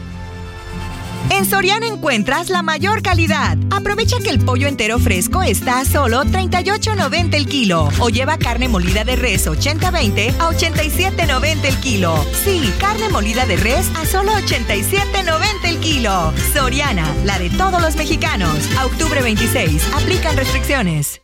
En 1.29 1.45
Soriana 1.45 1.87
encuentras 1.87 2.49
la 2.49 2.63
mayor 2.63 3.03
calidad. 3.03 3.59
Aprovecha 3.71 4.17
que 4.19 4.31
el 4.31 4.41
pollo 4.41 4.67
entero 4.67 4.99
fresco 4.99 5.43
está 5.43 5.81
a 5.81 5.85
solo 5.85 6.25
38.90 6.25 7.35
el 7.35 7.47
kilo. 7.47 7.89
O 7.99 8.09
lleva 8.09 8.39
carne 8.39 8.69
molida 8.69 9.05
de 9.05 9.17
res 9.17 9.47
80-20 9.47 10.35
a 10.39 10.51
87.90 10.51 11.65
el 11.65 11.77
kilo. 11.81 12.25
Sí, 12.45 12.73
carne 12.81 13.09
molida 13.11 13.47
de 13.47 13.57
res 13.57 13.91
a 13.97 14.07
solo 14.07 14.33
87.90 14.33 15.65
el 15.65 15.79
kilo. 15.79 16.33
Soriana, 16.53 17.07
la 17.25 17.39
de 17.39 17.51
todos 17.51 17.81
los 17.81 17.97
mexicanos. 17.97 18.57
A 18.79 18.87
octubre 18.87 19.23
26. 19.23 19.93
Aplican 19.95 20.37
restricciones. 20.37 21.21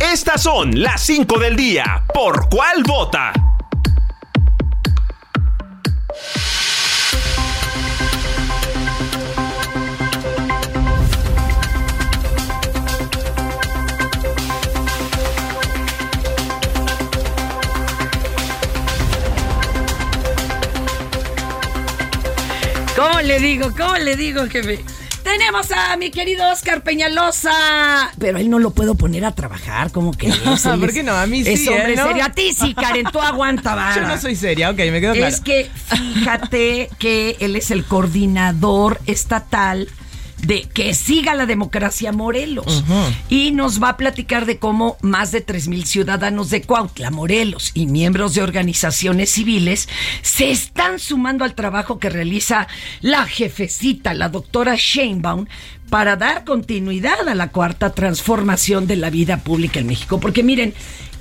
Estas 0.00 0.42
son 0.42 0.80
las 0.80 1.02
5 1.02 1.38
del 1.38 1.56
día. 1.56 2.04
¿Por 2.12 2.48
cuál 2.48 2.82
vota? 2.84 3.32
Le 23.30 23.38
digo? 23.38 23.70
¿Cómo 23.76 23.96
le 23.96 24.16
digo, 24.16 24.44
jefe? 24.48 24.80
Tenemos 25.22 25.70
a 25.70 25.96
mi 25.96 26.10
querido 26.10 26.50
Oscar 26.50 26.82
Peñalosa. 26.82 27.52
Pero 28.18 28.38
él 28.38 28.50
no 28.50 28.58
lo 28.58 28.70
puedo 28.72 28.96
poner 28.96 29.24
a 29.24 29.32
trabajar, 29.32 29.92
como 29.92 30.10
que 30.12 30.28
es. 30.54 30.62
¿Por 30.62 30.92
qué 30.92 31.04
no? 31.04 31.12
A 31.12 31.26
mí 31.28 31.44
sí, 31.44 31.50
Es 31.52 31.68
hombre 31.68 31.92
¿eh? 31.92 31.96
¿No? 31.96 32.08
serio. 32.08 32.24
A 32.24 32.30
ti 32.30 32.52
sí, 32.52 32.74
Karen, 32.74 33.06
tú 33.12 33.20
aguanta, 33.20 33.76
vara. 33.76 33.94
Yo 34.02 34.08
no 34.08 34.20
soy 34.20 34.34
seria, 34.34 34.70
ok, 34.70 34.78
me 34.78 35.00
quedo 35.00 35.12
claro. 35.12 35.28
Es 35.28 35.40
que 35.40 35.70
fíjate 36.14 36.90
que 36.98 37.36
él 37.38 37.54
es 37.54 37.70
el 37.70 37.84
coordinador 37.84 39.00
estatal 39.06 39.88
de 40.42 40.62
que 40.62 40.94
siga 40.94 41.34
la 41.34 41.46
democracia 41.46 42.12
Morelos. 42.12 42.84
Y 43.28 43.50
nos 43.50 43.82
va 43.82 43.90
a 43.90 43.96
platicar 43.96 44.46
de 44.46 44.58
cómo 44.58 44.96
más 45.02 45.32
de 45.32 45.40
3 45.40 45.68
mil 45.68 45.86
ciudadanos 45.86 46.50
de 46.50 46.62
Cuautla, 46.62 47.10
Morelos 47.10 47.70
y 47.74 47.86
miembros 47.86 48.34
de 48.34 48.42
organizaciones 48.42 49.30
civiles 49.30 49.88
se 50.22 50.50
están 50.50 50.98
sumando 50.98 51.44
al 51.44 51.54
trabajo 51.54 51.98
que 51.98 52.10
realiza 52.10 52.68
la 53.00 53.26
jefecita, 53.26 54.14
la 54.14 54.28
doctora 54.28 54.74
Sheinbaum, 54.76 55.46
para 55.88 56.16
dar 56.16 56.44
continuidad 56.44 57.28
a 57.28 57.34
la 57.34 57.48
cuarta 57.48 57.92
transformación 57.92 58.86
de 58.86 58.96
la 58.96 59.10
vida 59.10 59.38
pública 59.38 59.80
en 59.80 59.86
México. 59.86 60.20
Porque 60.20 60.42
miren, 60.42 60.72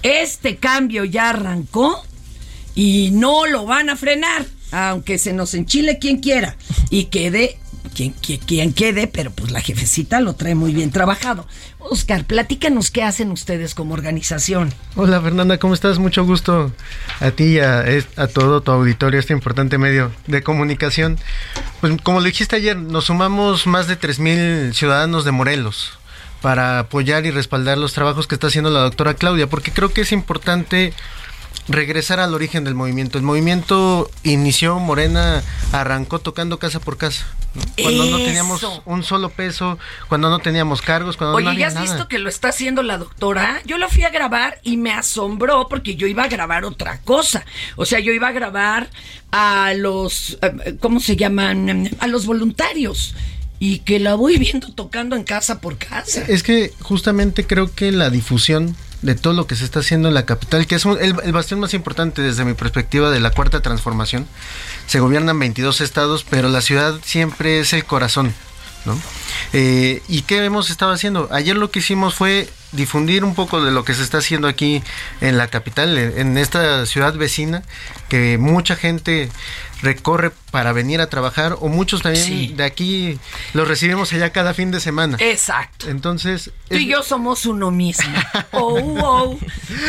este 0.04 0.58
cambio 0.58 1.04
ya 1.06 1.30
arrancó 1.30 2.04
y 2.76 3.10
no 3.12 3.46
lo 3.48 3.66
van 3.66 3.90
a 3.90 3.96
frenar, 3.96 4.46
aunque 4.72 5.18
se 5.18 5.34
nos 5.34 5.54
enchile 5.54 5.98
quien 5.98 6.18
quiera 6.20 6.56
y 6.90 7.06
quede 7.06 7.58
quien, 7.94 8.74
quede, 8.74 9.08
pero 9.08 9.32
pues 9.32 9.52
la 9.52 9.62
jefecita 9.62 10.20
lo 10.20 10.34
trae 10.34 10.56
muy 10.56 10.74
bien 10.74 10.92
trabajado. 10.92 11.46
Oscar, 11.80 12.26
platícanos 12.26 12.92
qué 12.92 13.04
hacen 13.04 13.32
ustedes 13.32 13.76
como 13.76 13.94
organización. 13.94 14.74
Hola 14.96 15.22
Fernanda, 15.22 15.58
¿cómo 15.58 15.74
estás? 15.74 16.00
Mucho 16.00 16.26
gusto 16.26 16.72
a 17.20 17.32
ti 17.32 17.56
y 17.56 17.60
a, 17.60 17.84
a 18.16 18.28
todo 18.28 18.62
tu 18.62 18.72
auditorio, 18.72 19.20
este 19.20 19.34
importante 19.34 19.78
medio 19.78 20.12
de 20.28 20.44
comunicación. 20.44 21.18
Pues 21.82 21.94
como 22.04 22.20
lo 22.20 22.26
dijiste 22.26 22.56
ayer, 22.56 22.78
nos 22.78 23.06
sumamos 23.06 23.68
más 23.68 23.88
de 23.88 24.00
3.000 24.00 24.74
ciudadanos 24.74 25.26
de 25.26 25.32
Morelos 25.32 26.00
para 26.42 26.80
apoyar 26.80 27.26
y 27.26 27.32
respaldar 27.32 27.78
los 27.78 27.94
trabajos 27.94 28.28
que 28.28 28.36
está 28.36 28.48
haciendo 28.48 28.70
la 28.70 28.82
doctora 28.82 29.14
Claudia, 29.14 29.48
porque 29.48 29.72
creo 29.72 29.90
que 29.90 30.02
es 30.02 30.12
importante 30.12 30.94
regresar 31.68 32.20
al 32.20 32.34
origen 32.34 32.64
del 32.64 32.76
movimiento. 32.76 33.18
El 33.18 33.24
movimiento 33.24 34.10
inició, 34.24 34.80
Morena 34.80 35.44
arrancó 35.72 36.20
tocando 36.20 36.60
casa 36.60 36.80
por 36.80 36.98
casa. 36.98 37.26
¿no? 37.56 37.62
Cuando 37.82 38.06
no 38.06 38.18
teníamos 38.18 38.66
un 38.86 39.04
solo 39.04 39.30
peso, 39.30 39.78
cuando 40.08 40.30
no 40.30 40.40
teníamos 40.40 40.82
cargos, 40.82 41.18
cuando 41.18 41.32
no 41.34 41.38
Oye, 41.38 41.48
había 41.48 41.60
¿ya 41.60 41.68
has 41.68 41.74
nada. 41.76 41.86
visto 41.86 42.08
que 42.08 42.20
lo 42.20 42.30
está 42.30 42.50
haciendo 42.50 42.84
la 42.84 42.98
doctora? 42.98 43.62
Yo 43.66 43.78
lo 43.78 43.90
fui 43.90 44.04
a 44.04 44.10
grabar 44.10 44.60
y 44.64 44.78
me 44.78 44.92
asombró 44.92 45.68
porque 45.70 45.96
yo 45.96 46.08
iba 46.08 46.24
a 46.24 46.28
grabar 46.28 46.66
otra 46.66 47.00
cosa. 47.02 47.46
O 47.76 47.86
sea, 47.86 48.00
yo 48.00 48.14
iba 48.14 48.28
a 48.28 48.32
grabar 48.32 48.90
a 49.32 49.74
los, 49.76 50.38
eh, 50.42 50.76
¿cómo 50.80 51.00
se 51.00 51.16
llaman? 51.16 51.90
A 52.00 52.08
los 52.08 52.26
voluntarios. 52.26 53.16
Y 53.60 53.80
que 53.80 54.00
la 54.00 54.16
voy 54.16 54.38
viendo 54.40 54.72
tocando 54.74 55.16
en 55.16 55.24
casa 55.24 55.60
por 55.60 55.78
casa. 55.78 56.24
Es 56.28 56.44
que 56.44 56.72
justamente 56.82 57.46
creo 57.46 57.74
que 57.74 57.92
la 57.92 58.10
difusión 58.10 58.76
de 59.02 59.16
todo 59.16 59.34
lo 59.34 59.48
que 59.48 59.56
se 59.56 59.64
está 59.64 59.80
haciendo 59.80 60.08
en 60.10 60.14
la 60.14 60.26
capital, 60.26 60.68
que 60.68 60.76
es 60.76 60.86
un- 60.86 60.98
el, 61.02 61.14
bastión 61.32 61.60
más 61.60 61.74
importante 61.74 62.22
desde 62.22 62.44
mi 62.46 62.54
perspectiva 62.54 63.10
de 63.10 63.20
la 63.20 63.32
cuarta 63.32 63.62
transformación, 63.62 64.28
se 64.88 65.00
gobiernan 65.00 65.40
22 65.40 65.82
estados, 65.82 66.26
pero 66.30 66.50
la 66.50 66.62
ciudad 66.62 66.96
siempre 67.04 67.60
es 67.60 67.74
el 67.74 67.86
corazón. 67.86 68.34
¿no? 68.86 68.98
Eh, 69.52 70.02
¿Y 70.08 70.22
qué 70.22 70.44
hemos 70.46 70.70
estado 70.70 70.94
haciendo? 70.94 71.28
Ayer 71.32 71.58
lo 71.58 71.70
que 71.70 71.80
hicimos 71.80 72.16
fue 72.16 72.50
difundir 72.72 73.26
un 73.26 73.36
poco 73.36 73.62
de 73.62 73.72
lo 73.72 73.84
que 73.84 73.94
se 73.94 74.04
está 74.04 74.20
haciendo 74.20 74.48
aquí 74.48 74.82
en 75.20 75.38
la 75.38 75.48
capital, 75.48 75.98
en 75.98 76.38
esta 76.38 76.86
ciudad 76.86 77.14
vecina, 77.14 77.62
que 78.08 78.38
mucha 78.38 78.78
gente 78.78 79.30
recorre 79.82 80.32
para 80.52 80.74
venir 80.74 81.00
a 81.02 81.08
trabajar, 81.08 81.56
o 81.60 81.68
muchos 81.70 82.02
también 82.02 82.26
Sí. 82.26 82.54
de 82.56 82.64
aquí 82.64 83.18
los 83.54 83.68
recibimos 83.68 84.12
allá 84.14 84.32
cada 84.32 84.54
fin 84.54 84.72
de 84.72 84.80
semana. 84.80 85.18
Exacto. 85.20 85.90
Entonces, 85.90 86.52
Tú 86.70 86.76
y 86.76 86.88
yo 86.88 87.02
somos 87.04 87.46
uno 87.46 87.72
mismo. 87.72 88.14
Oh, 88.52 88.78
oh. 89.02 89.40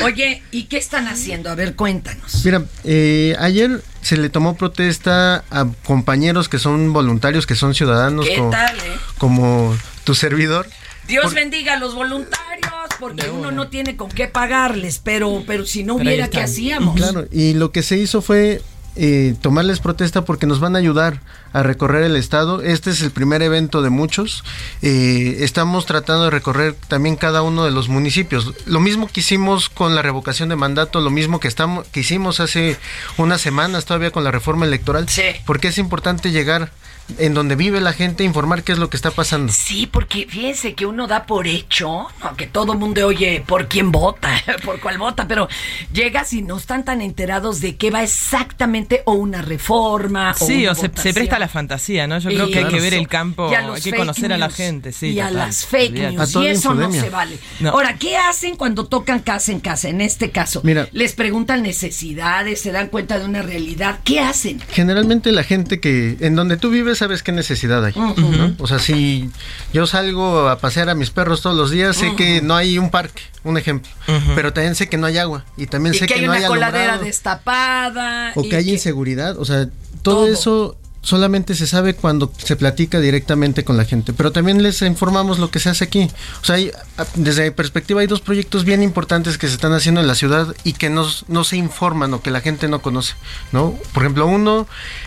Oye, 0.05 0.43
¿y 0.51 0.65
qué 0.65 0.77
están 0.79 1.09
haciendo? 1.09 1.51
A 1.51 1.55
ver, 1.55 1.75
cuéntanos. 1.75 2.45
Mira, 2.45 2.65
eh, 2.85 3.35
ayer 3.39 3.83
se 4.03 4.17
le 4.17 4.29
tomó 4.29 4.55
protesta 4.57 5.45
a 5.51 5.67
compañeros 5.85 6.49
que 6.49 6.59
son 6.59 6.93
voluntarios, 6.93 7.47
que 7.47 7.55
son 7.55 7.75
ciudadanos, 7.75 8.27
¿Qué 8.27 8.37
como, 8.37 8.51
tal, 8.51 8.77
eh? 8.79 8.97
como 9.19 9.77
tu 10.05 10.15
servidor. 10.15 10.69
Dios 11.09 11.25
Por- 11.25 11.35
bendiga 11.35 11.75
a 11.75 11.77
los 11.79 11.95
voluntarios, 11.95 12.71
porque 13.01 13.29
uno 13.31 13.51
no 13.51 13.69
tiene 13.69 13.97
con 13.97 14.11
qué 14.11 14.29
pagarles, 14.29 15.01
pero, 15.03 15.43
pero 15.47 15.67
si 15.67 15.83
no 15.83 15.97
Pero 15.97 16.09
hubiera, 16.09 16.29
¿qué 16.29 16.41
hacíamos? 16.41 16.95
Claro, 16.97 17.27
y 17.33 17.55
lo 17.55 17.73
que 17.73 17.83
se 17.83 17.97
hizo 17.97 18.23
fue 18.23 18.63
eh, 18.97 19.35
tomarles 19.41 19.81
protesta 19.81 20.25
porque 20.25 20.47
nos 20.47 20.61
van 20.61 20.75
a 20.75 20.79
ayudar 20.79 21.21
a 21.53 21.63
recorrer 21.63 22.03
el 22.05 22.17
estado. 22.17 22.63
Este 22.63 22.91
es 22.91 23.03
el 23.03 23.11
primer 23.11 23.43
evento 23.43 23.83
de 23.83 23.91
muchos. 23.91 24.45
Eh, 24.83 25.39
estamos 25.41 25.87
tratando 25.87 26.25
de 26.25 26.31
recorrer 26.31 26.75
también 26.89 27.17
cada 27.17 27.43
uno 27.43 27.65
de 27.65 27.71
los 27.71 27.89
municipios. 27.89 28.53
Lo 28.67 28.81
mismo 28.81 29.09
que 29.09 29.21
hicimos 29.21 29.69
con 29.69 29.95
la 29.95 30.03
revocación 30.03 30.49
de 30.49 30.57
mandato, 30.57 31.01
lo 31.01 31.11
mismo 31.11 31.41
que 31.41 31.49
estamos 31.49 31.87
que 31.89 32.01
hicimos 32.01 32.41
hace 32.41 32.77
unas 33.17 33.41
semanas 33.41 33.85
todavía 33.85 34.11
con 34.11 34.25
la 34.25 34.31
reforma 34.31 34.67
electoral. 34.67 35.09
Sí. 35.09 35.23
Porque 35.47 35.69
es 35.69 35.79
importante 35.79 36.31
llegar 36.31 36.73
en 37.19 37.35
donde 37.35 37.57
vive 37.57 37.81
la 37.81 37.93
gente, 37.93 38.25
informar 38.25 38.63
qué 38.63 38.73
es 38.73 38.79
lo 38.79 38.91
que 38.91 38.97
está 38.97 39.11
pasando. 39.11 39.53
Sí, 39.53 39.87
porque 39.91 40.27
fíjense 40.29 40.75
que 40.75 40.87
uno 40.87 41.07
da 41.07 41.27
por 41.27 41.47
hecho, 41.47 42.07
no, 42.23 42.37
que 42.37 42.47
todo 42.47 42.75
mundo 42.75 43.07
oye 43.07 43.43
por 43.47 43.69
quién 43.69 43.93
vota, 43.93 44.31
por 44.65 44.81
cuál 44.81 44.99
vota, 44.99 45.27
pero 45.27 45.49
llegas 45.93 46.33
y 46.33 46.43
no 46.43 46.57
están 46.57 46.85
tan 46.85 47.01
enterados 47.01 47.61
de 47.61 47.77
qué 47.77 47.91
va 47.91 48.03
exactamente 48.03 49.03
o 49.07 49.13
una 49.13 49.43
reforma. 49.43 50.35
Sí, 50.35 50.63
una 50.63 50.73
o 50.73 50.75
se, 50.75 50.91
se 50.95 51.13
presta 51.13 51.37
a 51.37 51.39
la 51.39 51.49
fantasía, 51.49 52.07
¿no? 52.07 52.19
Yo 52.19 52.31
creo 52.31 52.51
que 52.51 52.59
hay 52.59 52.67
que 52.67 52.81
ver 52.81 52.95
el 52.95 53.09
campo, 53.09 53.51
hay 53.51 53.81
que 53.81 53.93
conocer 53.93 54.33
a 54.33 54.39
la 54.39 54.51
gente, 54.51 54.93
sí. 54.93 55.09
y 55.09 55.21
a 55.21 55.31
las 55.31 55.67
fake 55.67 56.13
news. 56.13 56.37
Y 56.37 56.47
eso 56.47 56.75
no 56.75 56.91
se 56.93 57.11
vale. 57.11 57.39
No. 57.61 57.71
Ahora, 57.71 57.97
¿qué 57.97 58.17
hacen 58.17 58.57
cuando 58.57 58.87
tocan 58.87 59.21
casa 59.21 59.53
en 59.53 59.61
casa? 59.61 59.89
En 59.89 60.01
este 60.01 60.31
caso, 60.31 60.61
Mira. 60.65 60.89
les 60.93 61.13
preguntan 61.13 61.63
necesidades, 61.63 62.61
se 62.61 62.73
dan 62.73 62.89
cuenta 62.89 63.19
de 63.19 63.25
una 63.25 63.43
realidad. 63.43 64.01
¿Qué 64.05 64.21
hacen? 64.21 64.61
Generalmente 64.71 65.33
la 65.33 65.45
gente 65.45 65.81
que 65.81 66.17
en 66.21 66.35
donde 66.35 66.57
tú 66.57 66.71
vives 66.71 67.00
sabes 67.01 67.23
qué 67.25 67.33
necesidad 67.33 67.85
hay. 67.85 67.93
¿no? 67.97 68.55
O 68.61 68.67
sea, 68.69 68.79
si 68.79 69.29
yo 69.73 69.87
salgo 69.89 70.49
a 70.49 70.59
pasear 70.59 70.89
a 70.89 70.95
mis 70.95 71.11
perros 71.11 71.43
todos 71.43 71.57
los 71.57 71.71
días, 71.73 71.97
sé 71.97 72.15
que 72.15 72.41
no 72.41 72.55
hay 72.55 72.79
un 72.79 72.91
parque, 72.91 73.23
un 73.43 73.59
ejemplo. 73.59 73.91
Pero 74.37 74.53
también 74.53 74.75
sé 74.77 74.89
que 74.89 74.97
no 74.97 75.07
hay 75.07 75.19
agua. 75.19 75.45
Y 75.57 75.67
también 75.67 75.95
Y 75.95 75.99
sé 75.99 76.07
que 76.07 76.15
que, 76.15 76.21
hay 76.21 76.27
no 76.27 76.33
hay 76.33 76.39
una 76.41 76.49
coladera 76.49 76.85
alumbrado, 76.95 77.05
destapada. 77.05 78.33
O 78.37 78.45
y 78.45 78.49
que 78.49 78.57
hay 78.57 78.71
inseguridad. 78.71 79.37
O 79.39 79.45
sea, 79.45 79.67
todo, 80.03 80.25
Todo. 80.25 80.29
eso 80.29 80.77
solamente 81.03 81.55
se 81.55 81.67
sabe 81.67 81.95
cuando 81.95 82.31
se 82.37 82.57
platica 82.57 83.01
directamente 83.01 83.65
con 83.65 83.79
la 83.79 83.87
gente. 83.87 84.13
Pero 84.13 84.33
también 84.33 84.63
les 84.63 84.83
informamos 84.83 85.39
lo 85.39 85.51
que 85.51 85.59
se 85.59 85.71
hace 85.71 85.85
aquí. 85.85 86.11
O 86.43 86.45
sea, 86.45 86.57
hay- 86.57 86.71
a- 86.99 87.07
desde 87.15 87.45
mi 87.45 87.51
perspectiva 87.53 88.03
hay 88.03 88.07
dos 88.07 88.21
proyectos 88.21 88.65
bien 88.67 88.83
importantes 88.83 89.39
que 89.39 89.49
se 89.49 89.55
están 89.55 89.73
haciendo 89.73 90.03
en 90.03 90.07
la 90.07 90.15
ciudad 90.15 90.55
y 90.63 90.75
que 90.75 90.91
no, 90.91 91.07
no 91.29 91.45
se 91.45 91.57
informan 91.57 92.13
o 92.13 92.21
que 92.21 92.31
la 92.31 92.43
gente 92.43 92.69
no 92.69 92.83
conoce. 92.83 93.15
¿no? 93.53 93.79
Por 93.95 94.03
ejemplo, 94.03 94.27
uno 94.27 94.67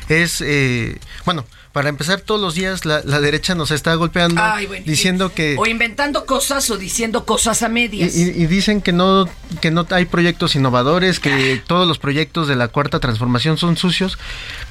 es, 0.09 0.41
eh, 0.41 0.97
bueno, 1.25 1.45
para 1.73 1.89
empezar 1.89 2.21
todos 2.21 2.39
los 2.39 2.53
días 2.53 2.85
la, 2.85 3.01
la 3.03 3.19
derecha 3.19 3.55
nos 3.55 3.71
está 3.71 3.95
golpeando 3.95 4.39
Ay, 4.41 4.67
bueno, 4.67 4.85
diciendo 4.85 5.31
y- 5.33 5.35
que... 5.35 5.55
O 5.57 5.65
inventando 5.65 6.25
cosas 6.25 6.69
o 6.69 6.77
diciendo 6.77 7.25
cosas 7.25 7.63
a 7.63 7.67
Y, 7.67 7.71
medias. 7.71 8.15
y- 8.15 8.21
y 8.29 8.45
dicen 8.45 8.79
que 8.81 8.93
no 8.93 9.27
que 9.59 9.71
no 9.71 9.85
hay 9.89 10.05
proyectos 10.05 10.55
innovadores, 10.55 11.19
que 11.19 11.61
todos 11.67 11.87
los 11.87 11.97
proyectos 11.99 12.47
de 12.47 12.55
la 12.55 12.67
cuarta 12.67 12.99
transformación 12.99 13.57
son 13.57 13.75
sucios, 13.75 14.17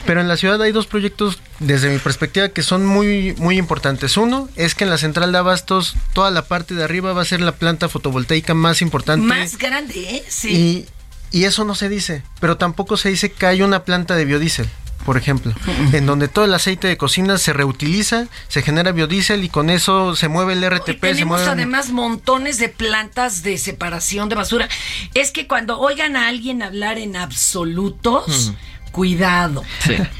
pero 0.06 0.21
en 0.21 0.28
la 0.28 0.37
ciudad 0.37 0.62
hay 0.62 0.71
dos 0.73 0.87
proyectos 0.87 1.38
desde 1.59 1.90
mi 1.92 1.99
perspectiva 1.99 2.49
que 2.50 2.62
son 2.62 2.87
muy 2.87 3.35
muy 3.38 3.59
importantes. 3.59 4.16
Uno 4.16 4.49
es 4.56 4.75
que 4.76 4.85
en 4.85 4.90
la 4.90 4.99
central 4.99 5.32
de 5.32 5.38
abastos 5.38 5.94
toda 6.14 6.30
la 6.30 6.42
parte 6.47 6.75
de 6.75 6.85
arriba 6.85 7.12
va 7.12 7.23
a 7.23 7.25
ser 7.26 7.40
la 7.40 7.52
planta 7.52 7.88
fotovoltaica 7.88 8.54
más 8.54 8.80
importante 8.80 9.26
Más 9.26 9.59
grande, 9.59 9.94
¿eh? 10.16 10.25
Sí. 10.28 10.87
y, 11.32 11.38
y 11.40 11.44
eso 11.47 11.64
no 11.64 11.75
se 11.75 11.88
dice, 11.88 12.23
pero 12.40 12.56
tampoco 12.59 12.97
se 12.97 13.09
dice 13.09 13.32
que 13.32 13.47
hay 13.47 13.62
una 13.62 13.82
planta 13.85 14.14
de 14.14 14.25
biodiesel. 14.25 14.68
Por 15.04 15.16
ejemplo, 15.16 15.52
en 15.92 16.06
donde 16.06 16.28
todo 16.28 16.44
el 16.44 16.54
aceite 16.54 16.87
de 16.87 16.97
cocina 16.97 17.37
se 17.38 17.52
reutiliza, 17.52 18.26
se 18.49 18.62
genera 18.62 18.92
biodiesel 18.92 19.42
y 19.42 19.49
con 19.49 19.68
eso 19.68 20.14
se 20.14 20.28
mueve 20.28 20.52
el 20.52 20.62
Y 20.62 20.68
RTP, 20.68 20.87
se 20.87 20.94
tenemos 20.94 21.38
mueve 21.40 21.50
además 21.52 21.90
montones 21.90 22.59
de 22.59 22.68
plantas 22.68 23.42
de 23.42 23.59
separación 23.59 24.28
de 24.28 24.37
basura. 24.37 24.68
Es 25.14 25.30
que 25.32 25.47
cuando 25.49 25.78
oigan 25.80 26.14
a 26.16 26.28
alguien 26.28 26.62
hablar 26.62 26.99
en 26.99 27.16
absolutos, 27.16 28.52
cuidado. 28.92 29.64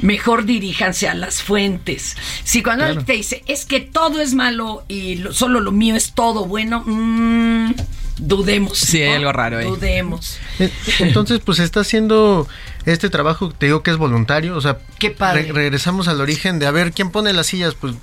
Mejor 0.01 0.45
diríjanse 0.47 1.07
a 1.09 1.15
las 1.15 1.43
fuentes. 1.43 2.17
Si 2.43 2.63
cuando 2.63 2.85
alguien 2.85 3.05
te 3.05 3.13
dice, 3.13 3.43
es 3.47 3.67
que 3.67 3.81
todo 3.81 4.21
es 4.21 4.33
malo 4.35 4.85
y 4.89 5.17
lo- 5.17 5.33
solo 5.35 5.61
lo 5.61 5.73
mío 5.73 5.95
es 5.95 6.13
todo 6.13 6.47
bueno, 6.47 6.83
mm, 6.87 7.75
dudemos. 8.27 8.79
Sí, 8.79 9.03
algo 9.05 9.33
raro 9.33 9.59
ahí. 9.59 9.67
Dudemos. 9.67 10.39
Eh, 10.59 10.71
Entonces, 11.01 11.41
pues 11.45 11.59
se 11.59 11.65
está 11.65 11.81
haciendo 11.81 12.47
este 12.85 13.11
trabajo, 13.11 13.53
te 13.57 13.67
digo 13.67 13.83
que 13.83 13.91
es 13.93 13.97
voluntario, 13.97 14.57
o 14.57 14.61
sea, 14.61 14.79
Qué 14.99 15.11
padre. 15.11 15.43
re- 15.45 15.53
regresamos 15.53 16.09
al 16.09 16.21
origen 16.21 16.59
de 16.59 16.67
a 16.67 16.71
ver 16.73 16.93
quién 16.93 17.11
pone 17.11 17.33
las 17.33 17.47
sillas, 17.47 17.75
pues 17.75 17.95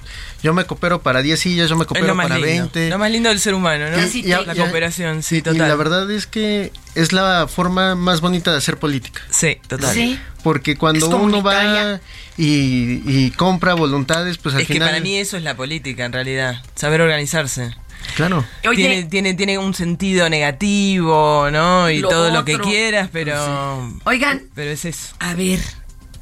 yo 0.42 0.54
me 0.54 0.64
coopero 0.66 1.02
para 1.02 1.22
10 1.22 1.38
sillas, 1.40 1.70
yo 1.70 1.76
me 1.76 1.86
coopero 1.86 2.16
para 2.16 2.36
lindo. 2.38 2.70
20. 2.72 2.90
Lo 2.90 2.98
más 2.98 3.12
lindo 3.12 3.28
del 3.30 3.40
ser 3.42 3.54
humano, 3.56 3.90
¿no? 3.90 3.98
Casi 3.98 4.24
te- 4.24 4.30
la 4.46 4.56
cooperación, 4.56 5.22
sí, 5.24 5.38
y 5.38 5.42
total. 5.42 5.68
la 5.68 5.76
verdad 5.76 6.10
es 6.12 6.28
que 6.28 6.72
es 6.96 7.12
la 7.12 7.48
forma 7.50 7.96
más 7.96 8.22
bonita 8.22 8.52
de 8.52 8.58
hacer 8.58 8.78
política. 8.78 9.22
Sí, 9.30 9.58
total. 9.68 9.94
Sí. 9.94 10.20
Porque 10.44 10.78
cuando 10.78 11.06
Es 11.08 11.14
uno 11.14 11.44
va 11.44 12.00
y, 12.38 13.02
y 13.06 13.32
compra 13.32 13.74
voluntades, 13.74 14.38
pues 14.38 14.56
al 14.56 14.62
Es 14.62 14.68
que 14.68 14.74
final... 14.76 14.90
para 14.90 15.02
mí 15.02 15.18
eso 15.18 15.36
es 15.36 15.44
la 15.44 15.56
política, 15.58 16.06
en 16.06 16.14
realidad. 16.14 16.64
Saber 16.76 17.02
organizarse. 17.02 17.76
Claro. 18.16 18.46
Oye, 18.68 18.76
Tiene, 18.76 19.04
tiene, 19.04 19.34
tiene 19.34 19.58
un 19.58 19.74
sentido 19.74 20.30
negativo, 20.30 21.50
¿no? 21.52 21.90
Y 21.90 22.00
Lo 22.00 22.10
todo 22.10 22.30
lo 22.32 22.46
que 22.46 22.60
quieras, 22.60 23.10
pero. 23.12 23.94
Oigan, 24.06 24.44
Pero 24.56 24.72
es 24.72 24.86
eso. 24.86 25.16
a 25.20 25.34
ver. 25.36 25.60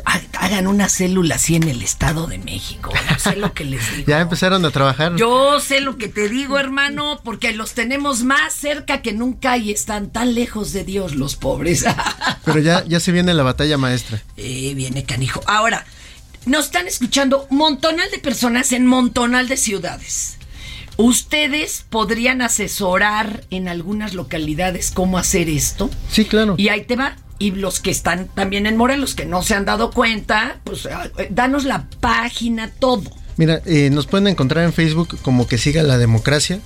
ha- 0.06 0.22
Hagan 0.40 0.68
una 0.68 0.88
célula 0.90 1.36
así 1.36 1.56
en 1.56 1.64
el 1.64 1.82
Estado 1.82 2.28
de 2.28 2.38
México. 2.38 2.94
No 3.10 3.20
sé 3.20 3.36
lo 3.36 3.54
que 3.54 3.66
les 3.66 3.92
digo. 3.98 4.08
Ya 4.08 4.22
empezaron 4.22 4.64
a 4.66 4.70
trabajar. 4.72 5.16
Yo 5.16 5.60
sé 5.60 5.82
lo 5.82 5.98
que 5.98 6.08
te 6.08 6.30
digo, 6.30 6.60
hermano, 6.60 7.20
porque 7.24 7.52
los 7.54 7.74
tenemos 7.74 8.24
más 8.24 8.54
cerca 8.54 9.02
que 9.02 9.14
nunca 9.14 9.58
y 9.58 9.72
están 9.72 10.12
tan 10.12 10.36
lejos 10.36 10.72
de 10.74 10.84
Dios 10.84 11.16
los 11.16 11.36
pobres. 11.36 11.84
Pero 12.46 12.60
ya, 12.60 12.84
ya 12.86 13.00
se 13.00 13.12
viene 13.12 13.34
la 13.34 13.44
batalla 13.44 13.78
maestra. 13.78 14.22
eh, 14.38 14.74
viene 14.76 15.04
canijo. 15.04 15.42
Ahora, 15.48 15.86
nos 16.46 16.66
están 16.66 16.88
escuchando 16.88 17.48
montonal 17.50 18.10
de 18.12 18.20
personas 18.20 18.72
en 18.72 18.86
montonal 18.86 19.48
de 19.50 19.58
ciudades. 19.58 20.37
¿Ustedes 20.98 21.86
podrían 21.90 22.42
asesorar 22.42 23.44
en 23.52 23.68
algunas 23.68 24.14
localidades 24.14 24.92
cómo 24.92 25.18
hacer 25.18 25.48
esto? 25.48 25.90
Sí, 26.12 26.26
claro. 26.26 26.56
Y 26.58 26.70
ahí 26.70 26.86
te 26.86 26.96
va. 26.96 27.16
Y 27.40 27.52
los 27.52 27.80
que 27.80 27.92
están 27.92 28.28
también 28.30 28.66
en 28.66 28.78
Morelos, 28.78 29.14
que 29.14 29.26
no 29.26 29.44
se 29.44 29.54
han 29.54 29.64
dado 29.66 29.92
cuenta, 29.92 30.58
pues 30.64 30.88
ah, 30.88 31.08
eh, 31.20 31.28
danos 31.30 31.66
la 31.66 31.88
página, 32.02 32.72
todo. 32.80 33.04
Mira, 33.36 33.62
eh, 33.68 33.92
nos 33.92 34.08
pueden 34.08 34.26
encontrar 34.26 34.66
en 34.66 34.74
Facebook 34.74 35.20
como 35.22 35.48
que 35.48 35.60
siga 35.60 35.84
la 35.84 36.00
democracia. 36.00 36.60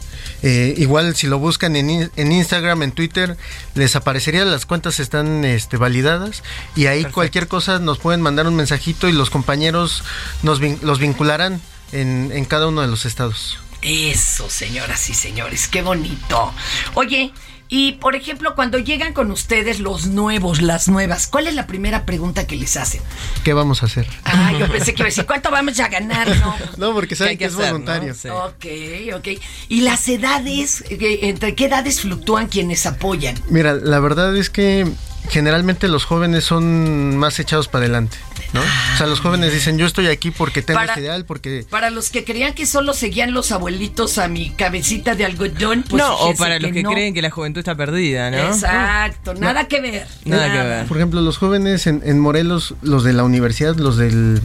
Eh, 0.43 0.73
igual 0.77 1.13
si 1.17 1.27
lo 1.27 1.37
buscan 1.37 1.75
en, 1.75 2.09
en 2.15 2.31
Instagram, 2.31 2.83
en 2.83 2.93
Twitter, 2.93 3.35
les 3.75 3.97
aparecería 3.97 4.45
las 4.45 4.65
cuentas 4.65 5.01
están 5.01 5.43
este, 5.43 5.75
validadas 5.75 6.41
y 6.77 6.85
ahí 6.85 7.03
cualquier 7.03 7.49
cosa 7.49 7.79
nos 7.79 7.97
pueden 7.99 8.21
mandar 8.21 8.47
un 8.47 8.55
mensajito 8.55 9.09
y 9.09 9.11
los 9.11 9.29
compañeros 9.29 10.05
nos 10.41 10.61
vin- 10.61 10.79
los 10.81 10.99
vincularán 10.99 11.59
en, 11.91 12.31
en 12.33 12.45
cada 12.45 12.67
uno 12.69 12.79
de 12.79 12.87
los 12.87 13.05
estados. 13.05 13.59
Eso, 13.81 14.49
señoras 14.49 15.09
y 15.09 15.13
señores, 15.13 15.67
qué 15.67 15.81
bonito. 15.81 16.53
Oye, 16.93 17.31
y 17.67 17.93
por 17.93 18.15
ejemplo, 18.15 18.53
cuando 18.53 18.77
llegan 18.79 19.13
con 19.13 19.31
ustedes 19.31 19.79
los 19.79 20.07
nuevos, 20.07 20.61
las 20.61 20.87
nuevas, 20.89 21.27
¿cuál 21.27 21.47
es 21.47 21.55
la 21.55 21.67
primera 21.67 22.05
pregunta 22.05 22.45
que 22.45 22.57
les 22.57 22.75
hacen? 22.77 23.01
¿Qué 23.43 23.53
vamos 23.53 23.81
a 23.81 23.85
hacer? 23.85 24.05
Ah, 24.25 24.51
yo 24.59 24.69
pensé 24.69 24.93
que 24.93 25.01
iba 25.01 25.05
a 25.07 25.09
decir, 25.09 25.25
¿cuánto 25.25 25.49
vamos 25.51 25.79
a 25.79 25.87
ganar? 25.87 26.27
No. 26.37 26.55
No, 26.77 26.93
porque 26.93 27.09
¿Qué 27.09 27.15
saben 27.15 27.33
que, 27.37 27.45
que 27.45 27.45
es 27.45 27.53
hacer, 27.53 27.71
voluntario. 27.71 28.09
no? 28.09 28.13
Sí. 28.15 28.27
Ok, 28.29 29.15
ok. 29.17 29.41
¿Y 29.69 29.81
las 29.81 30.07
edades? 30.09 30.83
eh, 30.89 31.19
¿Entre 31.23 31.55
qué 31.55 31.65
edades 31.65 32.01
fluctúan 32.01 32.47
quienes 32.47 32.85
apoyan? 32.85 33.35
Mira, 33.49 33.73
la 33.73 33.99
verdad 33.99 34.35
es 34.35 34.49
que 34.49 34.85
generalmente 35.29 35.87
los 35.87 36.03
jóvenes 36.03 36.43
son 36.43 37.15
más 37.17 37.39
echados 37.39 37.67
para 37.69 37.85
adelante, 37.85 38.17
¿no? 38.53 38.61
O 38.61 38.97
sea, 38.97 39.07
los 39.07 39.19
jóvenes 39.19 39.53
dicen, 39.53 39.77
yo 39.77 39.85
estoy 39.85 40.07
aquí 40.07 40.31
porque 40.31 40.61
tengo 40.61 40.79
Para- 40.79 40.93
este 40.93 41.01
ideal, 41.01 41.25
porque... 41.25 41.65
Para 41.69 41.89
los 41.89 42.09
que 42.09 42.23
creían 42.23 42.53
que 42.53 42.65
solo 42.65 42.93
seguían 42.93 43.33
los 43.33 43.51
abuelitos 43.51 44.17
a 44.17 44.27
mi 44.27 44.49
cabecita 44.51 45.15
de 45.15 45.25
algodón, 45.25 45.83
pues 45.89 46.01
no, 46.03 46.15
o 46.15 46.35
para 46.35 46.59
los 46.59 46.71
que 46.71 46.83
no. 46.83 46.91
creen 46.91 47.13
que 47.13 47.21
la 47.21 47.29
juventud 47.31 47.59
está 47.59 47.75
perdida, 47.75 48.29
¿no? 48.31 48.37
Exacto, 48.37 49.33
nada 49.35 49.67
que 49.67 49.79
ver. 49.81 50.07
Nada 50.25 50.51
que 50.51 50.57
ver. 50.57 50.85
Por 50.87 50.97
ejemplo, 50.97 51.21
los 51.21 51.37
jóvenes 51.37 51.87
en, 51.87 52.01
en 52.05 52.19
Morelos, 52.19 52.75
los 52.81 53.03
de 53.03 53.13
la 53.13 53.23
universidad, 53.23 53.75
los 53.75 53.97
del 53.97 54.41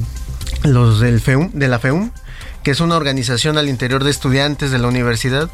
los 0.62 1.00
del 1.00 1.20
FEUM, 1.20 1.50
de 1.52 1.68
la 1.68 1.78
FEUM, 1.78 2.10
que 2.66 2.72
es 2.72 2.80
una 2.80 2.96
organización 2.96 3.58
al 3.58 3.68
interior 3.68 4.02
de 4.02 4.10
estudiantes 4.10 4.72
de 4.72 4.80
la 4.80 4.88
universidad, 4.88 5.48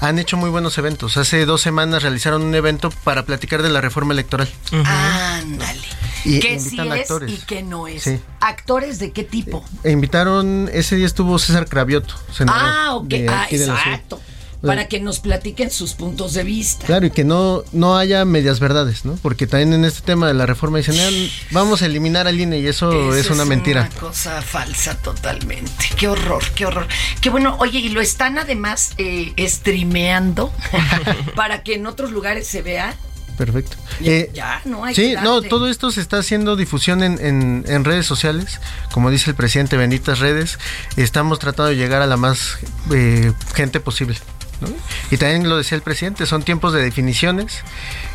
han 0.00 0.18
hecho 0.18 0.36
muy 0.36 0.50
buenos 0.50 0.76
eventos. 0.78 1.16
Hace 1.16 1.46
dos 1.46 1.60
semanas 1.60 2.02
realizaron 2.02 2.42
un 2.42 2.52
evento 2.56 2.90
para 3.04 3.24
platicar 3.24 3.62
de 3.62 3.68
la 3.68 3.80
reforma 3.80 4.12
electoral. 4.12 4.48
Ándale. 4.72 5.78
Y 6.24 6.40
¿Qué 6.40 6.58
sí 6.58 6.76
es 6.80 6.90
actores. 6.90 7.30
y 7.32 7.36
qué 7.46 7.62
no 7.62 7.86
es? 7.86 8.02
Sí. 8.02 8.18
¿Actores 8.40 8.98
de 8.98 9.12
qué 9.12 9.22
tipo? 9.22 9.64
E 9.84 9.92
invitaron, 9.92 10.68
ese 10.72 10.96
día 10.96 11.06
estuvo 11.06 11.38
César 11.38 11.68
Cravioto, 11.68 12.14
senador 12.36 12.60
Ah, 12.64 12.94
ok. 12.96 13.06
de 13.10 13.28
Ah, 13.28 13.46
exacto. 13.48 14.20
Para 14.62 14.88
que 14.88 14.98
nos 15.00 15.20
platiquen 15.20 15.70
sus 15.70 15.92
puntos 15.94 16.32
de 16.32 16.42
vista. 16.42 16.86
Claro, 16.86 17.06
y 17.06 17.10
que 17.10 17.24
no, 17.24 17.62
no 17.72 17.96
haya 17.98 18.24
medias 18.24 18.58
verdades, 18.58 19.04
¿no? 19.04 19.16
Porque 19.22 19.46
también 19.46 19.74
en 19.74 19.84
este 19.84 20.00
tema 20.00 20.26
de 20.26 20.34
la 20.34 20.46
reforma 20.46 20.78
dicen, 20.78 20.96
"Ah, 20.98 21.10
vamos 21.52 21.82
a 21.82 21.86
eliminar 21.86 22.26
al 22.26 22.40
INE 22.40 22.58
y 22.58 22.66
eso 22.66 23.14
es 23.14 23.30
una 23.30 23.44
mentira. 23.44 23.82
una 23.82 24.00
cosa 24.00 24.40
falsa 24.42 24.96
totalmente. 24.96 25.70
Qué 25.96 26.08
horror, 26.08 26.42
qué 26.54 26.66
horror. 26.66 26.88
Qué 27.20 27.30
bueno. 27.30 27.56
Oye, 27.60 27.78
y 27.80 27.90
lo 27.90 28.00
están 28.00 28.38
además 28.38 28.92
eh, 28.98 29.34
streameando 29.48 30.52
para 31.36 31.62
que 31.62 31.74
en 31.74 31.86
otros 31.86 32.10
lugares 32.10 32.46
se 32.46 32.62
vea. 32.62 32.96
Perfecto. 33.36 33.76
Ya, 34.00 34.10
Eh, 34.12 34.30
ya, 34.32 34.62
no 34.64 34.84
hay 34.86 34.94
Sí, 34.94 35.10
que 35.14 35.20
no, 35.20 35.42
todo 35.42 35.68
esto 35.68 35.90
se 35.90 36.00
está 36.00 36.16
haciendo 36.18 36.56
difusión 36.56 37.02
en, 37.02 37.18
en- 37.24 37.64
en 37.68 37.84
redes 37.84 38.06
sociales. 38.06 38.58
Como 38.92 39.10
dice 39.10 39.28
el 39.30 39.36
presidente, 39.36 39.76
benditas 39.76 40.18
redes. 40.20 40.58
Estamos 40.96 41.38
tratando 41.38 41.68
de 41.70 41.76
llegar 41.76 42.00
a 42.00 42.06
la 42.06 42.16
más 42.16 42.56
eh, 42.92 43.32
gente 43.54 43.78
posible. 43.80 44.16
¿No? 44.60 44.68
Y 45.10 45.16
también 45.16 45.48
lo 45.48 45.56
decía 45.56 45.76
el 45.76 45.82
presidente, 45.82 46.26
son 46.26 46.42
tiempos 46.42 46.72
de 46.72 46.82
definiciones. 46.82 47.62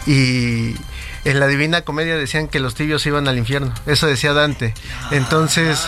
Y 0.05 0.75
en 1.23 1.39
la 1.39 1.47
Divina 1.47 1.81
Comedia 1.81 2.15
decían 2.15 2.47
que 2.47 2.59
los 2.59 2.75
tibios 2.75 3.05
iban 3.05 3.27
al 3.27 3.37
infierno. 3.37 3.73
Eso 3.85 4.07
decía 4.07 4.33
Dante. 4.33 4.73
Entonces, 5.11 5.87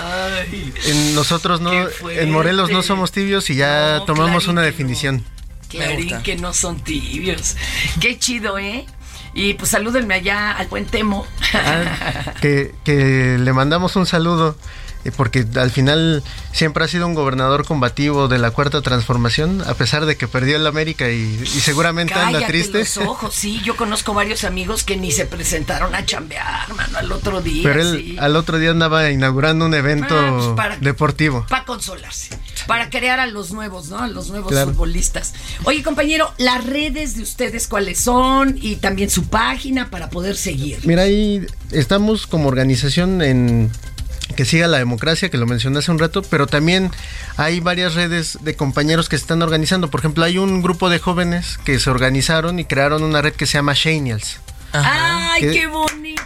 en 0.86 1.16
nosotros 1.16 1.62
no, 1.62 1.72
en 2.10 2.32
Morelos 2.32 2.72
no 2.72 2.84
somos 2.84 3.12
tibios 3.12 3.50
y 3.50 3.56
ya 3.56 4.00
No, 4.00 4.06
tomamos 4.06 4.44
clarín 4.44 4.50
una 4.50 4.62
definición. 4.62 5.24
Clarín 5.70 6.22
que 6.22 6.36
no 6.36 6.54
son 6.54 6.80
tibios. 6.80 7.56
Qué 8.00 8.20
chido, 8.20 8.60
¿eh? 8.60 8.86
Y 9.34 9.56
pues 9.56 9.72
salúdenme 9.72 10.14
allá 10.14 10.52
al 10.52 10.68
buen 10.68 10.86
Temo. 10.86 11.26
Ah, 11.54 12.34
que, 12.42 12.76
que 12.84 13.38
le 13.40 13.54
mandamos 13.54 13.96
un 13.96 14.06
saludo 14.06 14.56
porque 15.12 15.46
al 15.56 15.72
final 15.72 16.24
siempre 16.52 16.84
ha 16.86 16.88
sido 16.88 17.06
un 17.08 17.14
gobernador 17.14 17.66
combativo 17.66 18.28
de 18.28 18.38
la 18.40 18.52
cuarta 18.52 18.82
transformación, 18.82 19.62
a 19.68 19.74
pesar 19.74 20.06
de 20.06 20.16
que 20.16 20.28
perdió 20.28 20.56
el 20.56 20.66
América 20.66 21.10
y, 21.12 21.40
y 21.44 21.46
seguramente 21.60 22.14
anda 22.14 22.40
Cállate 22.40 22.48
triste. 22.54 22.80
los 22.80 22.98
ojos, 22.98 23.34
sí, 23.36 23.62
yo 23.64 23.76
conozco 23.76 24.14
varios 24.14 24.44
amigos 24.44 24.84
que 24.84 24.96
ni 24.98 25.12
se 25.12 25.26
presentaron 25.26 25.94
a 25.96 26.06
chambear, 26.06 26.74
mano, 26.74 26.98
al 26.98 27.12
otro 27.12 27.42
día. 27.42 27.64
Pero 27.64 27.82
él 27.82 28.04
sí. 28.06 28.16
al 28.20 28.36
otro 28.36 28.58
día 28.60 28.72
andaba 28.72 29.10
inaugurando 29.12 29.66
un 29.66 29.74
evento 29.74 30.16
Ah, 30.18 30.32
pues 30.34 30.48
para- 30.56 30.78
deportivo. 30.78 31.46
Para 31.50 31.66
consolarse, 31.66 32.38
para 32.68 32.90
crear 32.90 33.20
a 33.20 33.26
los 33.28 33.52
nuevos, 33.52 33.90
¿no? 33.90 34.00
A 34.00 34.08
los 34.08 34.30
nuevos 34.30 34.52
Claro. 34.52 34.72
futbolistas. 34.72 35.34
Oye, 35.66 35.84
compañero, 35.84 36.32
las 36.38 36.66
redes 36.66 37.16
de 37.18 37.24
ustedes, 37.24 37.68
¿cuáles 37.68 38.00
son? 38.00 38.58
Y 38.62 38.78
también 38.78 39.10
su 39.10 39.26
página 39.28 39.90
para 39.90 40.10
poder 40.10 40.36
seguir. 40.38 40.80
Mira, 40.84 41.04
ahí 41.04 41.46
estamos 41.72 42.28
como 42.28 42.48
organización 42.48 43.22
en 43.22 43.72
que 44.34 44.46
siga 44.46 44.68
la 44.68 44.78
democracia, 44.78 45.30
que 45.30 45.38
lo 45.38 45.46
mencioné 45.46 45.80
hace 45.80 45.92
un 45.92 46.00
rato, 46.00 46.22
pero 46.22 46.48
también 46.48 46.92
hay 47.38 47.60
varias 47.60 47.96
redes 47.96 48.38
de 48.42 48.56
compañeros 48.56 49.10
que 49.10 49.18
se 49.18 49.24
están 49.24 49.42
organizando. 49.42 49.90
Por 49.90 50.02
ejemplo, 50.02 50.24
hay 50.24 50.38
un 50.38 50.62
grupo 50.62 50.90
de 50.90 51.00
jóvenes 51.00 51.58
que 51.64 51.80
se 51.80 51.90
organizaron 51.90 52.60
y 52.60 52.66
crearon 52.66 53.04
una 53.04 53.22
red 53.22 53.34
que 53.34 53.46
se 53.46 53.54
llama 53.54 53.74
Shanials. 53.76 54.43
¡Ay, 54.74 55.42
Que- 55.42 55.52
qué 55.52 55.68
bonito! 55.68 56.24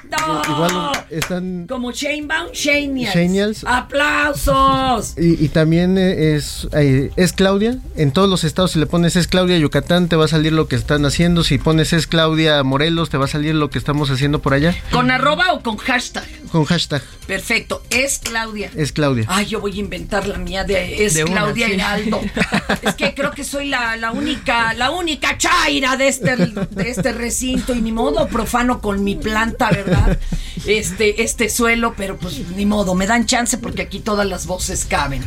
Igual 0.49 0.91
están 1.09 1.67
Como 1.67 1.91
Shanebaum, 1.91 2.51
Shanials. 2.53 3.15
Shanials. 3.15 3.63
¡Aplausos! 3.65 5.15
Y, 5.17 5.43
y 5.43 5.49
también 5.49 5.97
es, 5.97 6.67
eh, 6.73 7.11
es 7.15 7.33
Claudia. 7.33 7.77
En 7.95 8.11
todos 8.11 8.29
los 8.29 8.43
estados, 8.43 8.71
si 8.71 8.79
le 8.79 8.85
pones 8.85 9.15
es 9.15 9.27
Claudia 9.27 9.57
Yucatán, 9.57 10.07
te 10.09 10.15
va 10.15 10.25
a 10.25 10.27
salir 10.27 10.53
lo 10.53 10.67
que 10.67 10.75
están 10.75 11.05
haciendo. 11.05 11.43
Si 11.43 11.57
pones 11.57 11.91
es 11.93 12.07
Claudia 12.07 12.63
Morelos, 12.63 13.09
te 13.09 13.17
va 13.17 13.25
a 13.25 13.27
salir 13.27 13.55
lo 13.55 13.69
que 13.69 13.77
estamos 13.79 14.09
haciendo 14.11 14.39
por 14.39 14.53
allá. 14.53 14.75
¿Con 14.91 15.11
arroba 15.11 15.53
o 15.53 15.61
con 15.61 15.77
hashtag? 15.77 16.25
Con 16.51 16.63
hashtag 16.65 17.01
Perfecto, 17.25 17.83
es 17.89 18.19
Claudia. 18.19 18.71
es 18.75 18.93
Claudia. 18.93 19.25
Ay, 19.27 19.47
yo 19.47 19.59
voy 19.59 19.73
a 19.75 19.79
inventar 19.81 20.25
la 20.27 20.37
mía 20.37 20.63
de 20.63 21.05
es 21.05 21.13
De 21.15 21.25
una, 21.25 21.41
Claudia 21.43 21.67
sí. 21.67 21.73
Heraldo. 21.73 22.21
es 22.81 22.95
que 22.95 23.13
creo 23.13 23.31
que 23.31 23.43
soy 23.43 23.67
la, 23.67 23.97
la 23.97 24.11
única, 24.11 24.73
la 24.73 24.91
única 24.91 25.37
chaira 25.37 25.97
de 25.97 26.07
este, 26.07 26.35
de 26.37 26.89
este 26.89 27.11
recinto 27.11 27.75
y 27.75 27.81
ni 27.81 27.91
modo 27.91 28.27
profano 28.37 28.81
con 28.81 29.03
mi 29.03 29.15
planta, 29.15 29.71
¿verdad? 29.71 30.19
Este, 30.67 31.23
este 31.23 31.49
suelo, 31.49 31.95
pero 31.97 32.17
pues 32.17 32.39
ni 32.55 32.65
modo, 32.67 32.93
me 32.93 33.07
dan 33.07 33.25
chance 33.25 33.57
porque 33.57 33.81
aquí 33.81 33.99
todas 33.99 34.27
las 34.27 34.45
voces 34.45 34.85
caben. 34.85 35.23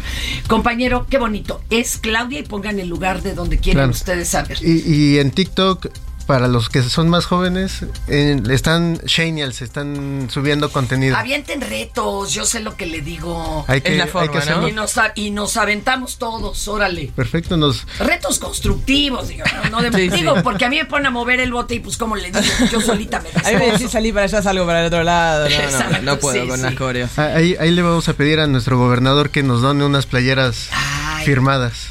Compañero, 0.47 1.07
qué 1.11 1.19
bonito. 1.19 1.61
Es 1.71 1.99
Claudia 1.99 2.39
y 2.39 2.43
pongan 2.45 2.79
el 2.79 2.89
lugar 2.89 3.23
de 3.23 3.35
donde 3.35 3.59
quieren 3.59 3.79
Claro. 3.79 3.91
ustedes 3.91 4.29
saber. 4.29 4.59
Y, 4.63 4.83
y 4.95 5.19
en 5.19 5.33
TikTok, 5.33 5.89
para 6.31 6.47
los 6.47 6.69
que 6.69 6.81
son 6.85 7.09
más 7.09 7.25
jóvenes, 7.27 7.85
en- 8.07 8.49
están 8.53 8.99
Shanials, 9.05 9.63
están 9.63 10.29
subiendo 10.31 10.71
contenido. 10.71 11.17
Avienten 11.17 11.61
retos, 11.61 12.33
yo 12.33 12.47
sé 12.47 12.61
lo 12.61 12.77
que 12.77 12.87
le 12.87 13.01
digo. 13.01 13.65
Hay 13.67 13.81
que, 13.81 13.91
Es 13.91 13.99
la 13.99 14.05
hay 14.05 14.11
forma, 14.11 14.41
que. 14.41 14.49
¿no? 14.49 14.69
Y 14.69 14.73
nos, 14.73 14.97
a- 14.97 15.11
y 15.17 15.33
nos 15.33 15.57
aventamos 15.57 16.19
todos, 16.19 16.69
órale. 16.69 17.11
Perfecto, 17.17 17.57
nos, 17.57 17.85
Retos 17.99 18.39
constructivos, 18.39 19.27
digo, 19.27 19.43
no, 19.73 19.81
no 19.83 19.91
de- 19.91 20.09
Sí, 20.09 20.25
porque 20.45 20.67
a 20.67 20.69
mí 20.69 20.77
me 20.77 20.85
ponen 20.85 21.07
a 21.07 21.11
mover 21.11 21.41
el 21.41 21.51
bote 21.53 21.75
y 21.75 21.81
pues 21.81 21.97
como 21.97 22.15
le 22.15 22.27
digo, 22.31 22.39
yo 22.71 22.81
solita 22.81 23.19
me 23.21 23.31
A 23.45 23.51
mí 23.51 23.57
me 23.57 23.65
decís 23.65 23.73
desposo. 23.73 23.89
salir 23.91 24.15
para 24.15 24.27
allá, 24.27 24.41
salgo 24.41 24.65
para 24.67 24.83
el 24.83 24.87
otro 24.87 25.03
lado. 25.03 25.49
No, 25.49 25.91
no, 25.91 26.03
no 26.03 26.19
puedo 26.21 26.41
sí, 26.43 26.49
con 26.49 26.59
sí. 26.59 26.63
las 26.63 26.75
coreos. 26.77 27.11
ah, 27.19 27.33
ahí, 27.35 27.57
ahí 27.59 27.73
le 27.73 27.83
vamos 27.83 28.09
a 28.09 28.13
pedir 28.13 28.39
a 28.39 28.47
nuestro 28.47 28.79
gobernador 28.79 29.31
que 29.31 29.43
nos 29.43 29.63
done 29.63 29.85
unas 29.85 30.07
playeras 30.07 30.69
Ay. 30.71 31.27
firmadas. 31.27 31.89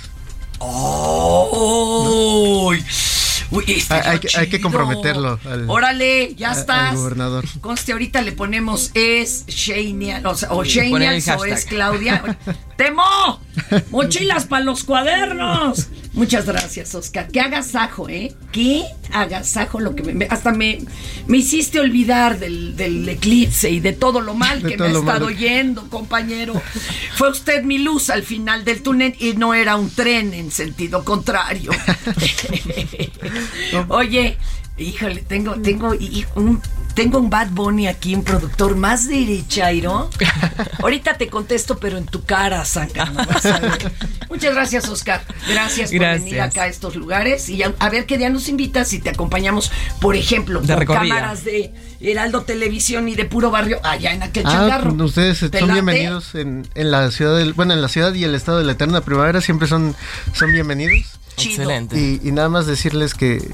¡Uy! 1.52 2.86
Uy, 3.52 3.64
este 3.68 3.94
Hay- 3.96 4.20
que- 4.20 4.30
hay 4.38 4.48
que 4.48 4.58
chido. 4.58 4.62
comprometerlo 4.70 5.40
al- 5.46 5.70
Órale, 5.70 6.36
ya 6.36 6.52
a- 6.52 6.60
estás. 6.60 6.92
al 6.92 6.98
gobernador. 6.98 7.46
Conste, 7.62 7.92
ahorita 7.94 8.22
le 8.22 8.32
ponemos 8.32 8.92
es 8.94 9.46
Shanial, 9.48 10.26
o, 10.28 10.36
sea, 10.36 10.52
o 10.52 10.64
Shanials 10.64 11.28
o 11.30 11.46
es 11.46 11.66
Claudia. 11.66 12.38
¡Temo! 12.80 13.42
¡Mochilas 13.92 14.46
para 14.46 14.64
los 14.64 14.86
cuadernos! 14.86 15.90
Muchas 16.14 16.46
gracias, 16.46 16.96
Oscar. 16.96 17.28
Qué 17.30 17.42
agasajo, 17.42 18.08
¿eh? 18.08 18.34
Qué 18.54 18.86
agasajo 19.12 19.82
lo 19.82 19.96
que 19.98 20.04
me... 20.14 20.26
hasta 20.30 20.54
me, 20.54 20.80
me 21.28 21.38
hiciste 21.40 21.82
olvidar 21.82 22.40
del, 22.40 22.78
del 22.78 23.08
eclipse 23.10 23.70
y 23.70 23.82
de 23.82 23.92
todo 23.92 24.22
lo 24.22 24.34
mal 24.34 24.62
que 24.64 24.78
me 24.78 24.86
ha 24.86 24.88
malo 24.88 25.00
estado 25.00 25.28
que- 25.28 25.36
yendo, 25.36 25.90
compañero. 25.90 26.54
Fue 27.16 27.30
usted 27.30 27.64
mi 27.64 27.80
luz 27.80 28.10
al 28.10 28.24
final 28.24 28.64
del 28.64 28.82
túnel 28.82 29.14
y 29.20 29.34
no 29.34 29.54
era 29.54 29.76
un 29.76 29.90
tren 29.94 30.34
en 30.34 30.50
sentido 30.50 31.04
contrario. 31.04 31.72
Oye, 33.90 34.38
híjole, 34.80 35.22
tengo, 35.22 35.56
tengo, 35.62 35.94
y- 35.94 36.26
un, 36.36 36.62
tengo 36.96 37.20
un 37.20 37.30
Bad 37.30 37.50
Bunny 37.52 37.88
aquí, 37.88 38.16
un 38.16 38.24
productor 38.24 38.76
más 38.76 39.08
derechairo. 39.08 40.10
Ahorita 40.82 41.16
te 41.18 41.28
contesto, 41.28 41.78
pero 41.78 41.98
en 41.98 42.06
tu 42.06 42.24
cara, 42.24 42.64
Zángano, 42.66 43.26
vas 43.26 43.46
a 43.46 43.60
ver. 43.60 43.92
Muchas 44.30 44.54
gracias, 44.54 44.88
Oscar. 44.90 45.24
Gracias 45.48 45.92
por 45.92 46.00
venir 46.00 46.42
acá 46.42 46.64
a 46.64 46.68
estos 46.68 46.96
lugares 46.96 47.50
y 47.50 47.64
a, 47.64 47.74
a 47.80 47.90
ver 47.90 48.06
qué 48.06 48.18
día 48.18 48.30
nos 48.30 48.48
invitas 48.50 48.92
y 48.94 49.00
te 49.00 49.10
acompañamos, 49.10 49.72
por 50.02 50.16
ejemplo, 50.16 50.62
De 50.62 50.86
con 50.86 50.96
cámaras 50.98 51.44
de 51.44 51.74
Heraldo 52.02 52.44
Televisión 52.44 53.08
y 53.10 53.16
de 53.16 53.26
Puro 53.26 53.52
Barrio 53.52 53.80
allá 53.84 54.14
en 54.14 54.24
aquel 54.24 54.46
Ah, 54.46 54.52
changarro. 54.52 54.94
ustedes 55.04 55.40
¿Te 55.52 55.60
son 55.60 55.70
late? 55.70 55.74
bienvenidos 55.82 56.36
en, 56.36 56.68
en 56.76 56.92
la 56.92 57.12
ciudad 57.12 57.38
del, 57.38 57.54
bueno, 57.54 57.74
en 57.74 57.82
la 57.82 57.88
ciudad 57.90 58.14
y 58.14 58.24
el 58.24 58.36
estado 58.36 58.60
de 58.60 58.64
la 58.66 58.74
eterna 58.74 59.02
primavera 59.02 59.42
siempre 59.42 59.68
son, 59.68 59.96
son 60.34 60.52
bienvenidos. 60.52 61.20
Chido. 61.36 61.64
Excelente. 61.64 61.98
Y, 62.00 62.20
y 62.28 62.32
nada 62.34 62.50
más 62.50 62.66
decirles 62.68 63.14
que 63.14 63.50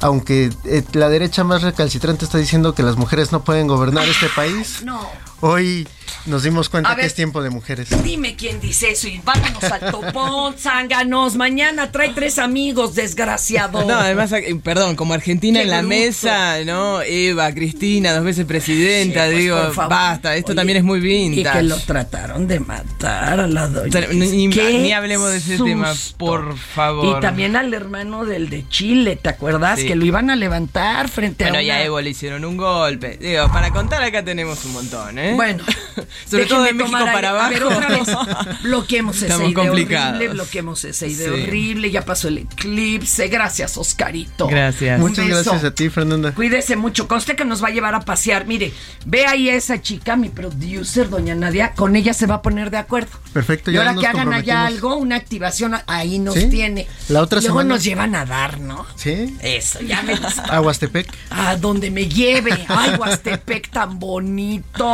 aunque 0.00 0.52
eh, 0.64 0.84
la 0.92 1.08
derecha 1.08 1.44
más 1.44 1.62
recalcitrante 1.62 2.24
está 2.24 2.38
diciendo 2.38 2.74
que 2.74 2.82
las 2.82 2.96
mujeres 2.96 3.32
no 3.32 3.42
pueden 3.44 3.66
gobernar 3.66 4.08
este 4.08 4.28
país, 4.28 4.82
No. 4.84 5.00
Hoy 5.40 5.86
nos 6.26 6.42
dimos 6.42 6.66
A 6.68 6.70
cuenta 6.70 6.90
ver. 6.90 7.00
que 7.00 7.06
es 7.06 7.14
tiempo 7.14 7.42
de 7.42 7.50
mujeres. 7.50 7.88
Dime 8.02 8.34
quién 8.36 8.60
dice 8.60 8.90
eso 8.90 9.06
y 9.08 9.20
vámonos 9.24 9.62
al 9.64 9.90
topón, 9.92 10.54
zánganos. 10.58 11.36
Mañana 11.36 11.92
trae 11.92 12.10
tres 12.14 12.38
amigos, 12.38 12.94
desgraciado. 12.94 13.84
No, 13.84 13.94
además, 13.94 14.32
eh, 14.32 14.58
perdón, 14.62 14.96
como 14.96 15.14
Argentina 15.14 15.58
Qué 15.60 15.64
en 15.64 15.70
la 15.70 15.78
bruto. 15.80 15.88
mesa, 15.88 16.64
¿no? 16.64 17.00
Eva, 17.02 17.52
Cristina, 17.52 18.12
dos 18.14 18.24
veces 18.24 18.44
presidenta, 18.44 19.26
Sí, 19.26 19.32
pues, 19.32 19.38
digo, 19.42 19.56
por 19.56 19.74
favor. 19.74 19.90
basta, 19.90 20.36
esto 20.36 20.52
Oye, 20.52 20.56
también 20.56 20.78
es 20.78 20.84
muy 20.84 20.98
Y 20.98 21.02
vintage. 21.02 21.58
que 21.58 21.62
lo 21.64 21.76
trataron 21.78 22.46
de 22.48 22.60
matar 22.60 23.40
a 23.40 23.46
la 23.46 23.68
doña. 23.68 24.00
Ni- 24.12 24.30
ni- 24.46 24.50
¡Qué 24.50 24.78
ni 24.80 24.92
hablemos 24.92 25.30
de 25.30 25.38
ese 25.38 25.58
tema, 25.58 25.92
por 26.16 26.56
favor. 26.56 27.18
Y 27.18 27.20
también 27.20 27.56
al 27.56 27.72
hermano 27.72 28.24
del 28.24 28.48
de 28.50 28.68
Chile, 28.68 29.16
¿te 29.16 29.28
acuerdas? 29.28 29.80
Sí. 29.80 29.86
Que 29.86 29.94
lo 29.96 30.04
iban 30.04 30.30
a 30.30 30.36
levantar 30.36 31.08
frente 31.08 31.44
Bueno, 31.44 31.58
a 31.58 31.62
y 31.62 31.70
a 31.70 31.74
una... 31.74 31.82
Evo 31.84 32.00
le 32.00 32.10
hicieron 32.10 32.44
un 32.44 32.56
golpe. 32.56 33.16
Digo, 33.20 33.48
para 33.52 33.70
contar 33.70 34.02
acá 34.02 34.24
tenemos 34.24 34.64
un 34.64 34.72
montón, 34.72 35.18
¿eh? 35.18 35.25
Bueno, 35.34 35.64
sobre 36.30 36.46
todo 36.46 36.62
de 36.62 36.72
déjenme 36.72 36.84
México 36.84 36.98
tomar 36.98 37.12
para 37.12 37.30
abajo. 37.30 37.46
A 37.46 37.50
ver, 37.50 37.64
otra 37.64 37.88
vez. 37.88 38.62
Bloqueemos 38.62 39.16
esa 39.16 39.26
Estamos 39.26 39.50
idea 39.52 39.64
complicados. 39.64 40.08
horrible, 40.16 40.28
bloquemos 40.34 40.84
esa 40.84 41.06
idea 41.06 41.32
Sí. 41.34 41.42
horrible. 41.42 41.90
Ya 41.90 42.04
pasó 42.04 42.28
el 42.28 42.38
eclipse. 42.38 43.28
Gracias, 43.28 43.76
Oscarito. 43.76 44.46
Gracias. 44.46 45.00
Un 45.00 45.08
Muchas 45.08 45.26
beso. 45.26 45.50
gracias 45.50 45.64
a 45.64 45.74
ti, 45.74 45.88
Fernanda. 45.90 46.32
Cuídese 46.32 46.76
mucho. 46.76 47.08
Conste 47.08 47.36
que 47.36 47.44
nos 47.44 47.62
va 47.62 47.68
a 47.68 47.70
llevar 47.70 47.94
a 47.94 48.00
pasear. 48.00 48.46
Mire, 48.46 48.72
ve 49.04 49.26
ahí 49.26 49.48
a 49.48 49.54
esa 49.54 49.80
chica, 49.80 50.16
mi 50.16 50.28
producer, 50.28 51.08
doña 51.08 51.34
Nadia. 51.34 51.72
Con 51.74 51.96
ella 51.96 52.14
se 52.14 52.26
va 52.26 52.36
a 52.36 52.42
poner 52.42 52.70
de 52.70 52.78
acuerdo. 52.78 53.10
Perfecto, 53.32 53.70
Y 53.70 53.74
ya 53.74 53.80
ahora 53.80 53.92
nos 53.92 54.02
que 54.02 54.08
hagan 54.08 54.32
allá 54.32 54.66
algo, 54.66 54.96
una 54.96 55.16
activación, 55.16 55.74
ahí 55.86 56.18
nos 56.18 56.34
Sí. 56.34 56.48
tiene. 56.48 56.86
La 57.08 57.20
otra 57.22 57.38
Y 57.38 57.42
Luego 57.42 57.58
semana- 57.60 57.74
nos 57.74 57.84
llevan 57.84 58.14
a 58.14 58.24
dar, 58.24 58.60
¿no? 58.60 58.86
¿Sí? 58.96 59.36
Eso, 59.42 59.80
ya 59.80 60.02
me 60.02 60.14
gusta. 60.16 60.42
A 60.44 60.60
Huastepec. 60.60 61.06
A 61.30 61.56
donde 61.56 61.90
me 61.90 62.06
lleve. 62.08 62.66
Ay, 62.68 62.94
Huastepec 62.98 63.70
tan 63.70 63.98
bonito. 63.98 64.84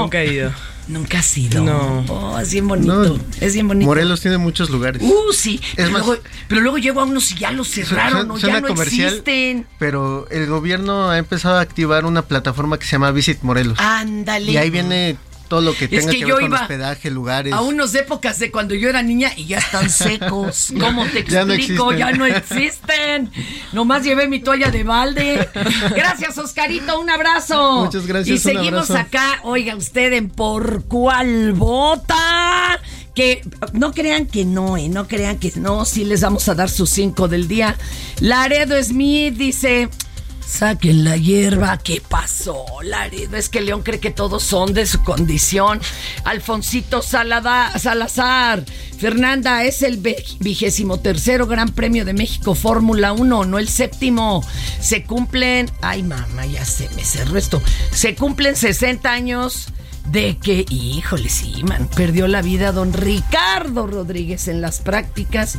Nunca 0.00 0.20
he 0.22 0.32
ido. 0.34 0.52
Nunca 0.88 1.20
has 1.20 1.38
ido. 1.38 1.62
No. 1.62 2.04
Oh, 2.08 2.38
es 2.40 2.52
bien 2.52 2.66
bonito. 2.66 2.92
No, 2.92 3.18
es 3.40 3.54
bien 3.54 3.68
bonito. 3.68 3.86
Morelos 3.86 4.20
tiene 4.20 4.36
muchos 4.38 4.68
lugares. 4.68 5.00
Uh, 5.02 5.32
sí. 5.32 5.60
Es 5.62 5.74
pero, 5.76 5.90
más- 5.92 6.04
luego, 6.06 6.22
pero 6.48 6.60
luego 6.60 6.78
llego 6.78 7.00
a 7.00 7.04
unos 7.04 7.30
y 7.30 7.36
ya 7.36 7.52
los 7.52 7.68
cerraron, 7.68 8.22
Su- 8.22 8.26
¿no? 8.26 8.38
suena 8.38 8.56
Ya 8.56 8.60
no 8.62 8.68
comercial, 8.68 9.08
existen. 9.08 9.66
Pero 9.78 10.26
el 10.30 10.46
gobierno 10.48 11.08
ha 11.10 11.18
empezado 11.18 11.56
a 11.58 11.60
activar 11.60 12.04
una 12.04 12.22
plataforma 12.22 12.78
que 12.78 12.84
se 12.84 12.92
llama 12.92 13.12
Visit 13.12 13.42
Morelos. 13.42 13.78
Ándale. 13.78 14.50
y 14.50 14.56
ahí 14.56 14.70
viene 14.70 15.16
todo 15.52 15.60
lo 15.60 15.74
que 15.74 15.84
Es 15.84 15.90
tenga 15.90 16.12
que 16.12 16.16
que, 16.16 16.20
yo 16.20 16.26
ver 16.28 16.36
con 16.36 16.44
iba 16.46 16.60
hospedaje, 16.62 17.10
lugares. 17.10 17.52
A 17.52 17.60
unos 17.60 17.94
épocas 17.94 18.38
de 18.38 18.50
cuando 18.50 18.74
yo 18.74 18.88
era 18.88 19.02
niña 19.02 19.32
y 19.36 19.44
ya 19.44 19.58
están 19.58 19.90
secos. 19.90 20.72
¿Cómo 20.80 21.04
te 21.04 21.24
Ya 21.24 21.42
explico? 21.42 21.92
ya 21.92 22.10
no 22.12 22.24
existen. 22.24 23.30
Nomás 23.74 24.02
llevé 24.02 24.28
mi 24.28 24.40
toalla 24.40 24.70
de 24.70 24.82
balde. 24.82 25.46
Gracias, 25.94 26.38
Oscarito. 26.38 26.98
Un 26.98 27.10
abrazo. 27.10 27.84
Muchas 27.84 28.06
gracias, 28.06 28.28
Y 28.28 28.32
un 28.32 28.38
seguimos 28.38 28.90
abrazo. 28.90 29.06
acá. 29.08 29.40
Oiga, 29.42 29.76
usted 29.76 30.14
en 30.14 30.30
por 30.30 30.84
cuál 30.86 31.52
vota. 31.52 32.80
Que 33.14 33.42
no 33.74 33.92
crean 33.92 34.24
que 34.24 34.46
no, 34.46 34.78
eh, 34.78 34.88
no 34.88 35.06
crean 35.06 35.36
que 35.38 35.52
no. 35.56 35.84
Sí 35.84 36.06
les 36.06 36.22
vamos 36.22 36.48
a 36.48 36.54
dar 36.54 36.70
sus 36.70 36.88
cinco 36.88 37.28
del 37.28 37.46
día. 37.46 37.76
Laredo 38.20 38.82
Smith 38.82 39.34
dice. 39.34 39.90
Saquen 40.46 41.04
la 41.04 41.16
hierba. 41.16 41.78
¿Qué 41.78 42.02
pasó, 42.06 42.64
Laredo? 42.82 43.36
Es 43.36 43.48
que 43.48 43.60
León 43.60 43.82
cree 43.82 44.00
que 44.00 44.10
todos 44.10 44.42
son 44.42 44.74
de 44.74 44.86
su 44.86 45.02
condición. 45.02 45.80
Alfonsito 46.24 47.02
Salada, 47.02 47.78
Salazar. 47.78 48.64
Fernanda, 48.98 49.64
es 49.64 49.82
el 49.82 49.96
vigésimo 49.96 51.00
tercero 51.00 51.46
Gran 51.46 51.70
Premio 51.70 52.04
de 52.04 52.12
México 52.12 52.54
Fórmula 52.54 53.12
1, 53.12 53.44
no 53.46 53.58
el 53.58 53.68
séptimo. 53.68 54.44
Se 54.80 55.04
cumplen. 55.04 55.70
Ay, 55.80 56.02
mamá, 56.02 56.46
ya 56.46 56.64
se 56.64 56.88
me 56.90 57.04
cerró 57.04 57.38
esto. 57.38 57.60
Se 57.90 58.14
cumplen 58.14 58.54
60 58.54 59.10
años 59.10 59.72
de 60.06 60.36
que, 60.36 60.66
híjole, 60.68 61.28
sí, 61.28 61.62
man, 61.64 61.88
perdió 61.94 62.28
la 62.28 62.42
vida 62.42 62.72
don 62.72 62.92
Ricardo 62.92 63.86
Rodríguez 63.86 64.48
en 64.48 64.60
las 64.60 64.80
prácticas 64.80 65.58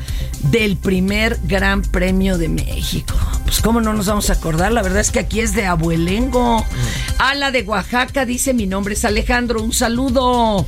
del 0.52 0.78
primer 0.78 1.40
Gran 1.44 1.82
Premio 1.82 2.38
de 2.38 2.50
México. 2.50 3.16
Pues 3.46 3.62
cómo 3.62 3.82
no 3.82 3.94
nos 3.94 4.08
vamos 4.08 4.30
a 4.30 4.34
acordar, 4.34 4.72
la 4.72 4.82
verdad 4.82 5.00
es 5.00 5.12
que 5.12 5.20
aquí 5.20 5.40
es 5.40 5.54
de 5.54 5.66
abuelengo. 5.66 6.60
Mm. 6.60 7.22
Ala 7.22 7.52
de 7.52 7.64
Oaxaca 7.64 8.26
dice, 8.26 8.54
mi 8.54 8.68
nombre 8.68 8.94
es 8.94 9.06
Alejandro, 9.06 9.62
un 9.62 9.74
saludo. 9.74 10.66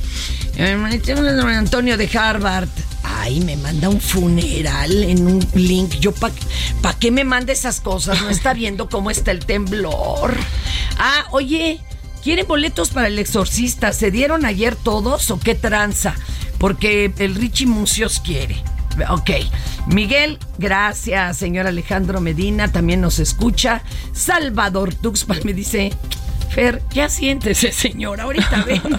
Antonio 0.58 1.96
de 1.96 2.10
Harvard. 2.18 2.68
Ay, 3.02 3.40
me 3.40 3.56
manda 3.56 3.88
un 3.88 4.00
funeral 4.00 5.04
en 5.04 5.26
un 5.26 5.46
link. 5.54 5.94
Yo, 6.00 6.12
¿para 6.12 6.34
pa 6.82 6.94
qué 6.98 7.10
me 7.10 7.24
manda 7.24 7.52
esas 7.52 7.80
cosas? 7.80 8.20
No 8.22 8.30
está 8.30 8.52
viendo 8.52 8.88
cómo 8.88 9.10
está 9.10 9.30
el 9.30 9.44
temblor. 9.44 10.36
Ah, 10.98 11.26
oye, 11.30 11.80
¿Quieren 12.26 12.48
boletos 12.48 12.88
para 12.88 13.06
el 13.06 13.20
exorcista? 13.20 13.92
¿Se 13.92 14.10
dieron 14.10 14.44
ayer 14.44 14.74
todos 14.74 15.30
o 15.30 15.38
qué 15.38 15.54
tranza? 15.54 16.16
Porque 16.58 17.12
el 17.18 17.36
Richie 17.36 17.68
Muncios 17.68 18.18
quiere. 18.18 18.56
Ok. 19.10 19.30
Miguel, 19.86 20.40
gracias, 20.58 21.36
señor 21.36 21.68
Alejandro 21.68 22.20
Medina, 22.20 22.72
también 22.72 23.00
nos 23.00 23.20
escucha. 23.20 23.84
Salvador 24.12 24.92
Tuxpan 24.92 25.38
me 25.44 25.54
dice, 25.54 25.92
Fer, 26.50 26.82
ya 26.90 27.08
siéntese, 27.08 27.70
señor, 27.70 28.20
ahorita 28.20 28.64
vengo. 28.66 28.98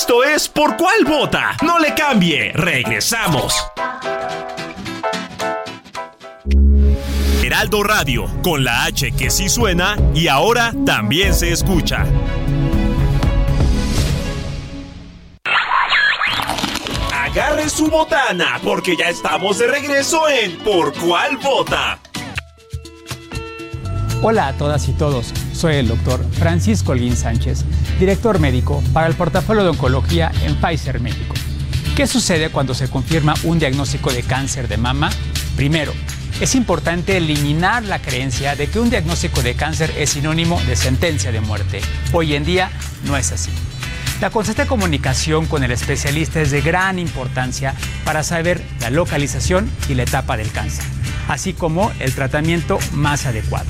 Esto 0.00 0.22
es 0.22 0.48
Por 0.48 0.76
cuál 0.76 1.04
vota. 1.04 1.56
No 1.60 1.80
le 1.80 1.92
cambie. 1.92 2.52
Regresamos. 2.52 3.52
Heraldo 7.42 7.82
Radio, 7.82 8.26
con 8.44 8.62
la 8.62 8.84
H 8.84 9.10
que 9.10 9.28
sí 9.28 9.48
suena 9.48 9.96
y 10.14 10.28
ahora 10.28 10.72
también 10.86 11.34
se 11.34 11.50
escucha. 11.50 12.06
Agarre 17.12 17.68
su 17.68 17.88
botana, 17.88 18.60
porque 18.62 18.96
ya 18.96 19.08
estamos 19.08 19.58
de 19.58 19.66
regreso 19.66 20.28
en 20.28 20.58
Por 20.58 20.94
cuál 20.94 21.38
vota. 21.38 21.98
Hola 24.20 24.48
a 24.48 24.52
todas 24.54 24.88
y 24.88 24.92
todos, 24.92 25.32
soy 25.52 25.76
el 25.76 25.86
doctor 25.86 26.20
Francisco 26.32 26.90
Olguín 26.90 27.16
Sánchez, 27.16 27.64
director 28.00 28.40
médico 28.40 28.82
para 28.92 29.06
el 29.06 29.14
portafolio 29.14 29.62
de 29.62 29.68
oncología 29.68 30.32
en 30.42 30.56
Pfizer 30.56 30.98
México. 30.98 31.36
¿Qué 31.94 32.08
sucede 32.08 32.50
cuando 32.50 32.74
se 32.74 32.90
confirma 32.90 33.34
un 33.44 33.60
diagnóstico 33.60 34.12
de 34.12 34.24
cáncer 34.24 34.66
de 34.66 34.76
mama? 34.76 35.10
Primero, 35.54 35.92
es 36.40 36.56
importante 36.56 37.16
eliminar 37.16 37.84
la 37.84 38.02
creencia 38.02 38.56
de 38.56 38.66
que 38.66 38.80
un 38.80 38.90
diagnóstico 38.90 39.40
de 39.40 39.54
cáncer 39.54 39.94
es 39.96 40.10
sinónimo 40.10 40.60
de 40.62 40.74
sentencia 40.74 41.30
de 41.30 41.40
muerte. 41.40 41.80
Hoy 42.12 42.34
en 42.34 42.44
día 42.44 42.72
no 43.04 43.16
es 43.16 43.30
así. 43.30 43.52
La 44.20 44.30
constante 44.30 44.66
comunicación 44.66 45.46
con 45.46 45.62
el 45.62 45.70
especialista 45.70 46.40
es 46.40 46.50
de 46.50 46.60
gran 46.60 46.98
importancia 46.98 47.72
para 48.04 48.24
saber 48.24 48.64
la 48.80 48.90
localización 48.90 49.70
y 49.88 49.94
la 49.94 50.02
etapa 50.02 50.36
del 50.36 50.50
cáncer, 50.50 50.84
así 51.28 51.52
como 51.52 51.92
el 52.00 52.12
tratamiento 52.16 52.80
más 52.94 53.24
adecuado. 53.24 53.66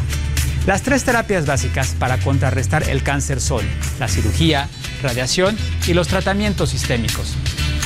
Las 0.68 0.82
tres 0.82 1.02
terapias 1.02 1.46
básicas 1.46 1.96
para 1.98 2.18
contrarrestar 2.18 2.90
el 2.90 3.02
cáncer 3.02 3.40
son 3.40 3.64
la 3.98 4.06
cirugía, 4.06 4.68
radiación 5.02 5.56
y 5.86 5.94
los 5.94 6.08
tratamientos 6.08 6.68
sistémicos. 6.68 7.36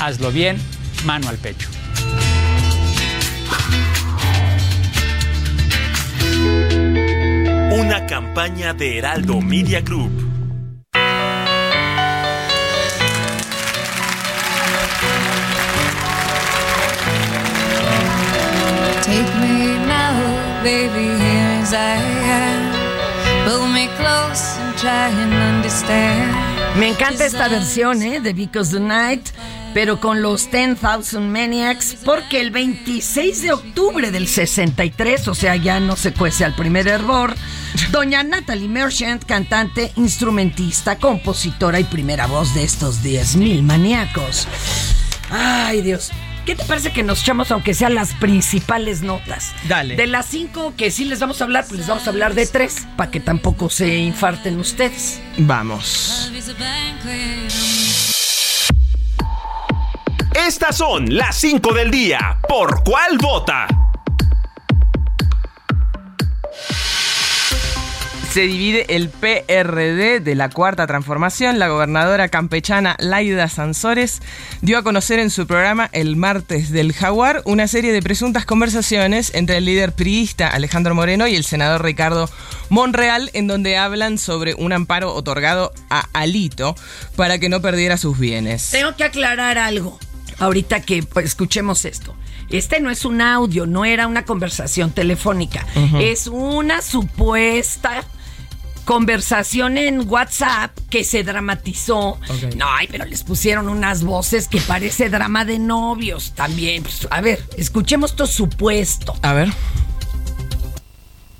Hazlo 0.00 0.32
bien, 0.32 0.56
mano 1.04 1.28
al 1.28 1.38
pecho. 1.38 1.68
Una 7.70 8.04
campaña 8.08 8.74
de 8.74 8.98
Heraldo 8.98 9.40
Media 9.40 9.80
Group. 9.80 10.10
Take 19.04 19.34
me 19.38 19.78
now, 19.86 20.64
baby, 20.64 21.16
here 21.22 21.60
as 21.62 21.72
I 21.72 21.96
am. 22.24 22.71
Me 26.78 26.88
encanta 26.88 27.26
esta 27.26 27.48
versión 27.48 28.02
¿eh? 28.02 28.20
de 28.20 28.32
Because 28.32 28.72
the 28.72 28.80
Night, 28.80 29.28
pero 29.74 30.00
con 30.00 30.22
los 30.22 30.50
10,000 30.50 31.20
Maniacs, 31.20 31.98
porque 32.04 32.40
el 32.40 32.50
26 32.50 33.42
de 33.42 33.52
octubre 33.52 34.10
del 34.10 34.28
63, 34.28 35.28
o 35.28 35.34
sea, 35.34 35.56
ya 35.56 35.80
no 35.80 35.96
se 35.96 36.12
cuece 36.12 36.44
al 36.44 36.54
primer 36.54 36.86
hervor, 36.86 37.34
doña 37.90 38.22
Natalie 38.22 38.68
Merchant, 38.68 39.24
cantante, 39.24 39.92
instrumentista, 39.96 40.96
compositora 40.98 41.80
y 41.80 41.84
primera 41.84 42.26
voz 42.26 42.54
de 42.54 42.62
estos 42.62 43.02
10,000 43.02 43.62
maníacos. 43.62 44.46
Ay, 45.30 45.82
Dios. 45.82 46.10
¿Qué 46.44 46.56
te 46.56 46.64
parece 46.64 46.92
que 46.92 47.04
nos 47.04 47.22
echamos 47.22 47.52
aunque 47.52 47.72
sean 47.72 47.94
las 47.94 48.14
principales 48.14 49.02
notas? 49.02 49.54
Dale. 49.68 49.94
De 49.94 50.08
las 50.08 50.26
cinco 50.26 50.74
que 50.76 50.90
sí 50.90 51.04
les 51.04 51.20
vamos 51.20 51.40
a 51.40 51.44
hablar, 51.44 51.64
pues 51.68 51.78
les 51.78 51.86
vamos 51.86 52.06
a 52.06 52.10
hablar 52.10 52.34
de 52.34 52.46
tres, 52.46 52.86
para 52.96 53.10
que 53.12 53.20
tampoco 53.20 53.70
se 53.70 53.98
infarten 53.98 54.58
ustedes. 54.58 55.20
Vamos. 55.38 56.32
Estas 60.34 60.76
son 60.76 61.14
las 61.14 61.36
cinco 61.36 61.72
del 61.72 61.90
día. 61.92 62.38
¿Por 62.48 62.82
cuál 62.82 63.18
vota? 63.18 63.68
Se 68.32 68.46
divide 68.46 68.86
el 68.96 69.10
PRD 69.10 70.20
de 70.20 70.34
la 70.34 70.48
Cuarta 70.48 70.86
Transformación. 70.86 71.58
La 71.58 71.68
gobernadora 71.68 72.28
campechana 72.28 72.96
Laida 72.98 73.46
Sansores 73.50 74.22
dio 74.62 74.78
a 74.78 74.82
conocer 74.82 75.18
en 75.18 75.28
su 75.28 75.46
programa 75.46 75.90
El 75.92 76.16
Martes 76.16 76.70
del 76.70 76.94
Jaguar 76.94 77.42
una 77.44 77.68
serie 77.68 77.92
de 77.92 78.00
presuntas 78.00 78.46
conversaciones 78.46 79.34
entre 79.34 79.58
el 79.58 79.66
líder 79.66 79.92
priista 79.92 80.48
Alejandro 80.48 80.94
Moreno 80.94 81.26
y 81.26 81.36
el 81.36 81.44
senador 81.44 81.84
Ricardo 81.84 82.30
Monreal, 82.70 83.28
en 83.34 83.48
donde 83.48 83.76
hablan 83.76 84.16
sobre 84.16 84.54
un 84.54 84.72
amparo 84.72 85.12
otorgado 85.12 85.70
a 85.90 86.08
Alito 86.14 86.74
para 87.16 87.38
que 87.38 87.50
no 87.50 87.60
perdiera 87.60 87.98
sus 87.98 88.18
bienes. 88.18 88.70
Tengo 88.70 88.96
que 88.96 89.04
aclarar 89.04 89.58
algo 89.58 89.98
ahorita 90.38 90.80
que 90.80 91.02
pues, 91.02 91.26
escuchemos 91.26 91.84
esto. 91.84 92.16
Este 92.48 92.80
no 92.80 92.88
es 92.90 93.04
un 93.04 93.20
audio, 93.20 93.66
no 93.66 93.84
era 93.84 94.06
una 94.06 94.24
conversación 94.24 94.90
telefónica, 94.90 95.66
es 96.00 96.28
una 96.28 96.80
supuesta 96.80 98.04
conversación 98.84 99.78
en 99.78 100.08
WhatsApp 100.08 100.76
que 100.90 101.04
se 101.04 101.22
dramatizó. 101.22 102.18
No, 102.56 102.66
ay, 102.68 102.88
pero 102.90 103.04
les 103.04 103.22
pusieron 103.22 103.68
unas 103.68 104.02
voces 104.02 104.48
que 104.48 104.60
parece 104.60 105.08
drama 105.08 105.44
de 105.44 105.58
novios 105.58 106.32
también. 106.34 106.82
Pues, 106.82 107.06
a 107.10 107.20
ver, 107.20 107.44
escuchemos 107.56 108.16
tu 108.16 108.26
supuesto. 108.26 109.14
A 109.22 109.32
ver. 109.32 109.52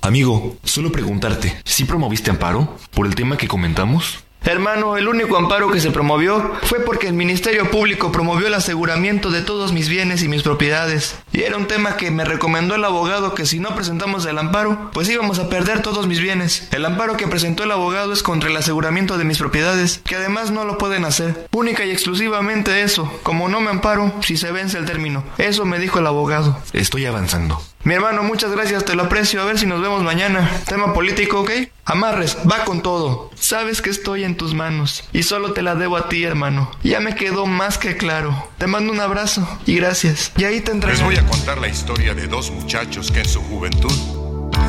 Amigo, 0.01 0.57
solo 0.63 0.91
preguntarte, 0.91 1.55
¿sí 1.63 1.85
promoviste 1.85 2.29
amparo 2.29 2.77
por 2.91 3.07
el 3.07 3.15
tema 3.15 3.37
que 3.37 3.47
comentamos? 3.47 4.22
Hermano, 4.45 4.97
el 4.97 5.07
único 5.07 5.37
amparo 5.37 5.71
que 5.71 5.79
se 5.79 5.91
promovió 5.91 6.53
fue 6.63 6.81
porque 6.81 7.07
el 7.07 7.13
Ministerio 7.13 7.71
Público 7.71 8.11
promovió 8.11 8.47
el 8.47 8.53
aseguramiento 8.53 9.31
de 9.31 9.41
todos 9.41 9.71
mis 9.71 9.87
bienes 9.87 10.21
y 10.21 10.27
mis 10.27 10.43
propiedades. 10.43 11.15
Y 11.31 11.43
era 11.43 11.55
un 11.55 11.67
tema 11.67 11.95
que 11.95 12.11
me 12.11 12.25
recomendó 12.25 12.75
el 12.75 12.83
abogado 12.83 13.35
que 13.35 13.45
si 13.45 13.59
no 13.59 13.73
presentamos 13.73 14.25
el 14.25 14.37
amparo, 14.37 14.91
pues 14.91 15.09
íbamos 15.09 15.39
a 15.39 15.49
perder 15.49 15.81
todos 15.81 16.07
mis 16.07 16.19
bienes. 16.19 16.67
El 16.71 16.85
amparo 16.85 17.15
que 17.15 17.27
presentó 17.27 17.63
el 17.63 17.71
abogado 17.71 18.11
es 18.11 18.21
contra 18.21 18.49
el 18.49 18.57
aseguramiento 18.57 19.17
de 19.17 19.23
mis 19.23 19.37
propiedades, 19.37 20.01
que 20.03 20.15
además 20.15 20.51
no 20.51 20.65
lo 20.65 20.77
pueden 20.77 21.05
hacer. 21.05 21.47
Única 21.53 21.85
y 21.85 21.91
exclusivamente 21.91 22.81
eso. 22.81 23.11
Como 23.23 23.47
no 23.47 23.61
me 23.61 23.69
amparo, 23.69 24.13
si 24.21 24.35
se 24.35 24.51
vence 24.51 24.77
el 24.77 24.85
término. 24.85 25.23
Eso 25.37 25.65
me 25.65 25.79
dijo 25.79 25.99
el 25.99 26.07
abogado. 26.07 26.57
Estoy 26.73 27.05
avanzando. 27.05 27.61
Mi 27.85 27.95
hermano, 27.95 28.23
muchas 28.23 28.51
gracias, 28.51 28.85
te 28.85 28.95
lo 28.95 29.03
aprecio. 29.03 29.41
A 29.41 29.45
ver 29.45 29.59
si 29.59 29.65
nos 29.65 29.81
vemos 29.81 30.03
mañana. 30.03 30.49
Tema 30.65 30.93
político, 30.93 31.41
¿ok? 31.41 31.51
Amarres, 31.83 32.37
va 32.49 32.63
con 32.63 32.81
todo. 32.81 33.29
Sabes 33.35 33.81
que 33.81 33.89
estoy 33.89 34.23
en 34.23 34.37
tus 34.37 34.53
manos 34.53 35.03
y 35.11 35.23
solo 35.23 35.51
te 35.51 35.61
la 35.61 35.75
debo 35.75 35.97
a 35.97 36.07
ti, 36.07 36.23
hermano. 36.23 36.71
Ya 36.81 37.01
me 37.01 37.13
quedó 37.13 37.45
más 37.45 37.77
que 37.77 37.97
claro. 37.97 38.47
Te 38.57 38.67
mando 38.67 38.93
un 38.93 39.01
abrazo 39.01 39.45
y 39.65 39.75
gracias. 39.75 40.31
Y 40.37 40.45
ahí 40.45 40.61
te 40.61 40.71
entrego. 40.71 40.95
Les 40.95 41.03
voy 41.03 41.17
a 41.17 41.27
contar 41.27 41.57
la 41.57 41.67
historia 41.67 42.13
de 42.13 42.27
dos 42.27 42.51
muchachos 42.51 43.11
que 43.11 43.19
en 43.19 43.27
su 43.27 43.41
juventud 43.41 43.91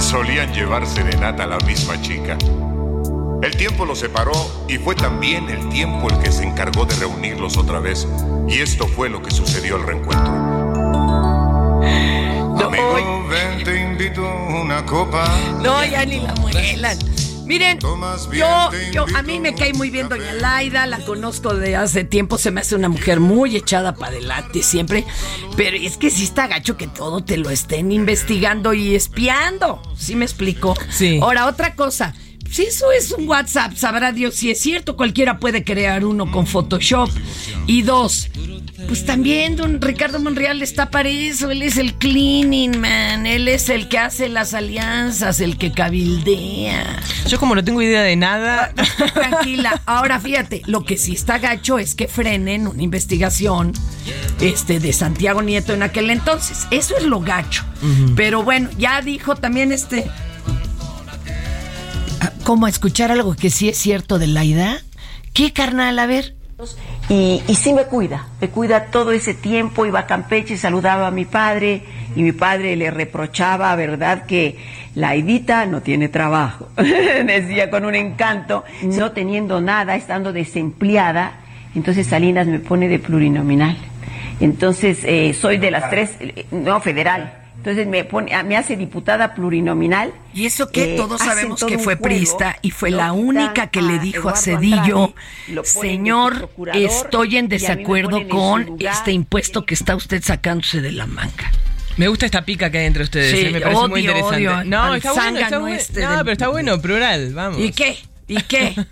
solían 0.00 0.52
llevar 0.52 0.84
serenata 0.84 1.44
a 1.44 1.46
la 1.46 1.58
misma 1.58 2.02
chica. 2.02 2.36
El 3.42 3.56
tiempo 3.56 3.86
los 3.86 4.00
separó 4.00 4.66
y 4.68 4.78
fue 4.78 4.96
también 4.96 5.48
el 5.50 5.68
tiempo 5.68 6.08
el 6.10 6.18
que 6.18 6.32
se 6.32 6.42
encargó 6.42 6.84
de 6.84 6.96
reunirlos 6.96 7.58
otra 7.58 7.78
vez. 7.78 8.08
Y 8.48 8.58
esto 8.58 8.88
fue 8.88 9.08
lo 9.08 9.22
que 9.22 9.30
sucedió 9.30 9.76
al 9.76 9.84
reencuentro. 9.84 10.54
Amigo, 12.62 13.26
ven, 13.28 13.64
te 13.64 13.80
invito 13.80 14.22
una 14.22 14.84
copa. 14.86 15.24
No, 15.62 15.84
ya 15.84 16.04
ni 16.04 16.20
la 16.20 16.34
muelan. 16.34 16.98
Miren, 17.46 17.78
yo, 18.32 18.70
yo, 18.90 19.04
a 19.14 19.22
mí 19.22 19.38
me 19.38 19.54
cae 19.54 19.74
muy 19.74 19.90
bien 19.90 20.08
Doña 20.08 20.32
Laida, 20.32 20.86
la 20.86 21.00
conozco 21.00 21.54
de 21.54 21.76
hace 21.76 22.02
tiempo, 22.02 22.38
se 22.38 22.50
me 22.50 22.62
hace 22.62 22.74
una 22.74 22.88
mujer 22.88 23.20
muy 23.20 23.54
echada 23.54 23.94
para 23.94 24.12
adelante 24.12 24.62
siempre, 24.62 25.04
pero 25.54 25.76
es 25.76 25.98
que 25.98 26.08
sí 26.08 26.24
está 26.24 26.46
gacho 26.46 26.78
que 26.78 26.86
todo 26.86 27.22
te 27.22 27.36
lo 27.36 27.50
estén 27.50 27.92
investigando 27.92 28.72
y 28.72 28.94
espiando, 28.94 29.82
¿sí 29.94 30.16
me 30.16 30.24
explico? 30.24 30.74
Sí. 30.88 31.18
Ahora, 31.20 31.44
otra 31.46 31.74
cosa, 31.74 32.14
si 32.50 32.62
eso 32.62 32.92
es 32.92 33.10
un 33.12 33.28
WhatsApp, 33.28 33.74
sabrá 33.76 34.12
Dios 34.12 34.34
si 34.34 34.50
es 34.50 34.60
cierto, 34.60 34.96
cualquiera 34.96 35.38
puede 35.38 35.64
crear 35.64 36.04
uno 36.04 36.30
con 36.30 36.46
Photoshop. 36.46 37.10
Y 37.66 37.82
dos, 37.82 38.28
pues 38.86 39.06
también 39.06 39.56
don 39.56 39.80
Ricardo 39.80 40.20
Monreal 40.20 40.62
está 40.62 40.90
para 40.90 41.08
eso, 41.08 41.50
él 41.50 41.62
es 41.62 41.78
el 41.78 41.94
cleaning 41.94 42.78
man, 42.80 43.26
él 43.26 43.48
es 43.48 43.68
el 43.68 43.88
que 43.88 43.98
hace 43.98 44.28
las 44.28 44.54
alianzas, 44.54 45.40
el 45.40 45.56
que 45.56 45.72
cabildea. 45.72 47.00
Yo 47.26 47.38
como 47.38 47.54
no 47.54 47.64
tengo 47.64 47.82
idea 47.82 48.02
de 48.02 48.16
nada... 48.16 48.72
Tranquila, 49.14 49.80
ahora 49.86 50.20
fíjate, 50.20 50.62
lo 50.66 50.84
que 50.84 50.98
sí 50.98 51.14
está 51.14 51.38
gacho 51.38 51.78
es 51.78 51.94
que 51.94 52.08
frenen 52.08 52.66
una 52.66 52.82
investigación 52.82 53.72
este, 54.40 54.80
de 54.80 54.92
Santiago 54.92 55.42
Nieto 55.42 55.72
en 55.72 55.82
aquel 55.82 56.10
entonces. 56.10 56.66
Eso 56.70 56.96
es 56.96 57.04
lo 57.04 57.20
gacho. 57.20 57.64
Pero 58.16 58.42
bueno, 58.42 58.70
ya 58.78 59.00
dijo 59.00 59.34
también 59.36 59.72
este... 59.72 60.10
¿Cómo 62.44 62.68
escuchar 62.68 63.10
algo 63.10 63.34
que 63.34 63.48
sí 63.48 63.70
es 63.70 63.78
cierto 63.78 64.18
de 64.18 64.26
Laida? 64.26 64.76
¿Qué 65.32 65.54
carnal? 65.54 65.98
A 65.98 66.04
ver. 66.04 66.34
y, 67.08 67.42
y 67.48 67.54
sí 67.54 67.72
me 67.72 67.84
cuida, 67.84 68.28
me 68.38 68.50
cuida 68.50 68.90
todo 68.90 69.12
ese 69.12 69.32
tiempo, 69.32 69.86
iba 69.86 70.00
a 70.00 70.06
Campeche 70.06 70.58
saludaba 70.58 71.06
a 71.06 71.10
mi 71.10 71.24
padre 71.24 71.82
y 72.14 72.22
mi 72.22 72.32
padre 72.32 72.76
le 72.76 72.90
reprochaba, 72.90 73.74
¿verdad?, 73.76 74.26
que 74.26 74.58
la 74.94 75.14
Edita 75.14 75.64
no 75.64 75.80
tiene 75.80 76.08
trabajo, 76.08 76.68
decía 76.76 77.70
con 77.70 77.86
un 77.86 77.94
encanto, 77.94 78.62
no 78.82 79.12
teniendo 79.12 79.62
nada, 79.62 79.96
estando 79.96 80.30
desempleada, 80.30 81.40
entonces 81.74 82.06
Salinas 82.06 82.46
me 82.46 82.58
pone 82.58 82.88
de 82.88 82.98
plurinominal, 82.98 83.78
entonces 84.38 84.98
eh, 85.04 85.32
soy 85.32 85.56
de 85.56 85.70
las 85.70 85.88
tres, 85.88 86.10
no, 86.50 86.78
federal. 86.80 87.43
Entonces 87.64 87.86
me 87.86 88.04
pone, 88.04 88.42
me 88.42 88.58
hace 88.58 88.76
diputada 88.76 89.34
plurinominal. 89.34 90.12
Y 90.34 90.44
eso 90.44 90.70
que 90.70 90.92
Eh, 90.92 90.96
todos 90.98 91.18
hacen 91.22 91.34
sabemos 91.34 91.60
todo 91.60 91.68
que 91.70 91.76
fue 91.78 91.94
juego, 91.94 92.02
priista 92.02 92.56
y 92.60 92.70
fue 92.70 92.90
la 92.90 93.12
única 93.12 93.68
que 93.68 93.80
le 93.80 93.98
dijo 94.00 94.28
a 94.28 94.36
Cedillo, 94.36 95.14
Andrade, 95.48 95.64
señor, 95.66 96.50
estoy 96.74 97.38
en 97.38 97.48
desacuerdo 97.48 98.28
con 98.28 98.66
lugar". 98.66 98.94
este 98.94 99.12
impuesto 99.12 99.64
que 99.64 99.72
está 99.72 99.96
usted 99.96 100.22
sacándose 100.22 100.82
de 100.82 100.92
la 100.92 101.06
manga. 101.06 101.50
Me 101.96 102.08
gusta 102.08 102.26
esta 102.26 102.44
pica 102.44 102.70
que 102.70 102.78
hay 102.78 102.86
entre 102.86 103.04
ustedes, 103.04 103.30
Sí, 103.30 103.46
eh, 103.46 103.50
me 103.50 103.60
parece 103.62 103.80
muy 103.88 104.00
odio, 104.02 104.10
interesante. 104.10 104.36
odio 104.48 104.64
no, 104.64 104.94
está 104.96 105.12
bueno, 105.12 105.22
está 105.22 105.22
zángano 105.22 105.60
bueno. 105.62 105.76
este 105.76 106.02
no, 106.02 106.18
pero 106.18 106.32
está 106.32 106.48
bueno, 106.48 106.80
plural, 106.82 107.32
vamos. 107.32 107.60
¿Y 107.60 107.70
qué? 107.72 107.96
¿Y 108.28 108.42
qué? 108.42 108.74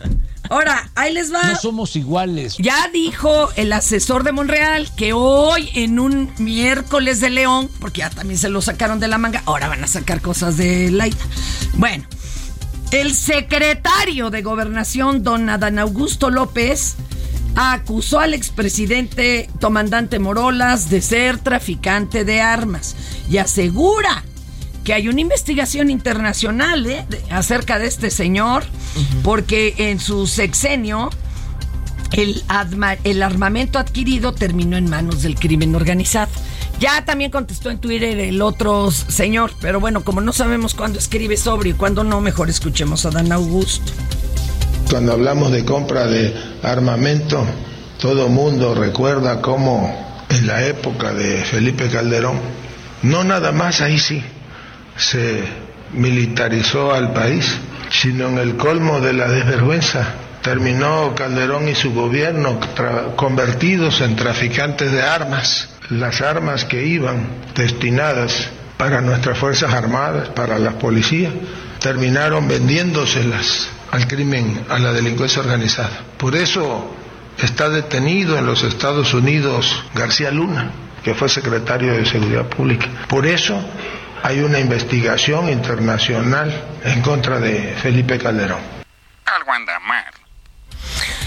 Ahora, 0.50 0.90
ahí 0.94 1.12
les 1.12 1.32
va. 1.32 1.42
No 1.44 1.56
somos 1.56 1.96
iguales. 1.96 2.56
Ya 2.58 2.88
dijo 2.92 3.48
el 3.56 3.72
asesor 3.72 4.24
de 4.24 4.32
Monreal 4.32 4.90
que 4.96 5.12
hoy 5.12 5.70
en 5.74 5.98
un 5.98 6.30
miércoles 6.38 7.20
de 7.20 7.30
León, 7.30 7.70
porque 7.80 8.00
ya 8.00 8.10
también 8.10 8.38
se 8.38 8.48
lo 8.48 8.60
sacaron 8.60 9.00
de 9.00 9.08
la 9.08 9.18
manga, 9.18 9.42
ahora 9.46 9.68
van 9.68 9.84
a 9.84 9.86
sacar 9.86 10.20
cosas 10.20 10.56
de 10.56 10.90
Laida. 10.90 11.16
Bueno, 11.74 12.04
el 12.90 13.14
secretario 13.14 14.30
de 14.30 14.42
Gobernación, 14.42 15.22
don 15.22 15.48
Adán 15.48 15.78
Augusto 15.78 16.28
López, 16.28 16.96
acusó 17.54 18.20
al 18.20 18.34
expresidente 18.34 19.48
comandante 19.60 20.18
Morolas 20.18 20.90
de 20.90 21.00
ser 21.00 21.38
traficante 21.38 22.24
de 22.24 22.40
armas 22.40 22.96
y 23.30 23.38
asegura 23.38 24.24
que 24.84 24.92
hay 24.94 25.08
una 25.08 25.20
investigación 25.20 25.90
internacional 25.90 26.84
¿eh? 26.86 27.04
de- 27.08 27.22
acerca 27.30 27.78
de 27.78 27.86
este 27.86 28.10
señor, 28.10 28.64
porque 29.22 29.74
en 29.78 30.00
su 30.00 30.26
sexenio 30.26 31.10
el, 32.12 32.42
adma- 32.48 32.98
el 33.04 33.22
armamento 33.22 33.78
adquirido 33.78 34.32
terminó 34.34 34.76
en 34.76 34.90
manos 34.90 35.22
del 35.22 35.34
crimen 35.36 35.74
organizado. 35.74 36.30
Ya 36.80 37.04
también 37.04 37.30
contestó 37.30 37.70
en 37.70 37.78
Twitter 37.78 38.18
el 38.18 38.42
otro 38.42 38.90
señor, 38.90 39.52
pero 39.60 39.78
bueno, 39.78 40.02
como 40.02 40.20
no 40.20 40.32
sabemos 40.32 40.74
cuándo 40.74 40.98
escribe 40.98 41.36
sobrio 41.36 41.74
y 41.74 41.76
cuándo 41.76 42.02
no, 42.02 42.20
mejor 42.20 42.50
escuchemos 42.50 43.06
a 43.06 43.10
Dan 43.10 43.30
Augusto. 43.30 43.92
Cuando 44.90 45.12
hablamos 45.12 45.52
de 45.52 45.64
compra 45.64 46.06
de 46.06 46.34
armamento, 46.62 47.46
todo 48.00 48.28
mundo 48.28 48.74
recuerda 48.74 49.40
cómo 49.40 50.24
en 50.28 50.46
la 50.46 50.66
época 50.66 51.14
de 51.14 51.44
Felipe 51.44 51.88
Calderón, 51.88 52.40
no 53.02 53.22
nada 53.22 53.52
más 53.52 53.80
ahí 53.80 53.98
sí, 53.98 54.22
se 54.96 55.42
militarizó 55.92 56.92
al 56.92 57.12
país, 57.12 57.58
sino 57.90 58.28
en 58.28 58.38
el 58.38 58.56
colmo 58.56 59.00
de 59.00 59.12
la 59.12 59.28
desvergüenza. 59.28 60.14
Terminó 60.42 61.14
Calderón 61.14 61.68
y 61.68 61.74
su 61.74 61.92
gobierno 61.92 62.58
convertidos 63.16 64.00
en 64.00 64.16
traficantes 64.16 64.90
de 64.90 65.02
armas. 65.02 65.68
Las 65.88 66.20
armas 66.20 66.64
que 66.64 66.84
iban 66.84 67.26
destinadas 67.54 68.48
para 68.76 69.00
nuestras 69.00 69.38
Fuerzas 69.38 69.72
Armadas, 69.72 70.30
para 70.30 70.58
la 70.58 70.72
policía, 70.72 71.30
terminaron 71.78 72.48
vendiéndoselas 72.48 73.68
al 73.92 74.08
crimen, 74.08 74.64
a 74.68 74.78
la 74.78 74.92
delincuencia 74.92 75.42
organizada. 75.42 76.00
Por 76.16 76.34
eso 76.34 76.92
está 77.38 77.68
detenido 77.68 78.38
en 78.38 78.46
los 78.46 78.64
Estados 78.64 79.14
Unidos 79.14 79.84
García 79.94 80.30
Luna, 80.32 80.70
que 81.04 81.14
fue 81.14 81.28
secretario 81.28 81.92
de 81.92 82.06
Seguridad 82.06 82.46
Pública. 82.46 82.88
Por 83.08 83.26
eso 83.26 83.62
hay 84.22 84.40
una 84.40 84.58
investigación 84.58 85.48
internacional 85.48 86.52
en 86.84 87.02
contra 87.02 87.38
de 87.38 87.74
Felipe 87.82 88.18
Calderón. 88.18 88.60
Algo 89.24 89.52
anda 89.52 89.78
mal. 89.80 90.04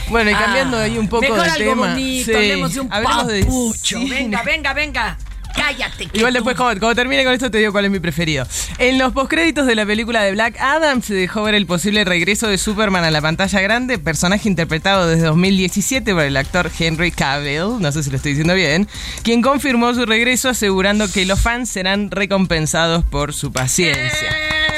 Bueno, 0.08 0.30
y 0.30 0.36
cambiando 0.36 0.78
ahí 0.78 0.98
un 0.98 1.08
poco 1.10 1.26
Ah, 1.26 1.30
Mejor 1.30 1.44
de 1.46 1.52
algo 1.52 1.72
tema. 1.74 1.88
bonito, 1.90 2.26
Sí, 2.26 2.32
de 2.32 2.80
un 2.80 2.94
hablemos 2.94 3.28
de 3.28 3.40
papucho. 3.44 3.98
cine. 4.00 4.16
Venga, 4.20 4.44
venga, 4.44 4.74
venga. 4.74 5.18
Cállate. 5.56 6.10
Igual 6.14 6.32
tú- 6.34 6.38
después, 6.38 6.56
como, 6.56 6.78
como 6.80 6.94
termine 6.96 7.24
con 7.24 7.34
esto, 7.34 7.50
te 7.50 7.58
digo 7.60 7.72
cuál 7.72 7.86
es 7.86 7.92
mi 7.92 8.00
preferido. 8.00 8.46
En 8.78 8.98
los 8.98 9.14
postcréditos 9.14 9.66
de 9.68 9.76
la 9.76 9.86
película 9.86 10.22
de 10.24 10.32
Black 10.32 10.58
Adam 10.60 11.02
se 11.02 11.14
dejó 11.14 11.44
ver 11.44 11.56
el 11.56 11.66
posible 11.66 12.04
regreso 12.04 12.48
de 12.48 12.58
Superman 12.58 13.04
a 13.04 13.12
la 13.12 13.22
pantalla 13.22 13.62
grande, 13.62 13.98
personaje 13.98 14.50
interpretado 14.50 15.08
desde 15.08 15.26
2017 15.26 16.14
por 16.14 16.24
el 16.24 16.38
actor 16.38 16.70
Henry 16.78 17.12
Cavill, 17.12 17.80
no 17.80 17.92
sé 17.92 18.04
si 18.04 18.10
lo 18.10 18.18
estoy 18.18 18.32
diciendo 18.34 18.54
bien, 18.54 18.88
quien 19.24 19.42
confirmó 19.42 19.94
su 19.94 20.06
regreso 20.06 20.50
asegurando 20.50 21.10
que 21.12 21.26
los 21.26 21.40
fans 21.42 21.70
serán 21.70 22.12
recompensados 22.12 23.04
por 23.06 23.34
su 23.34 23.52
paciencia. 23.52 24.30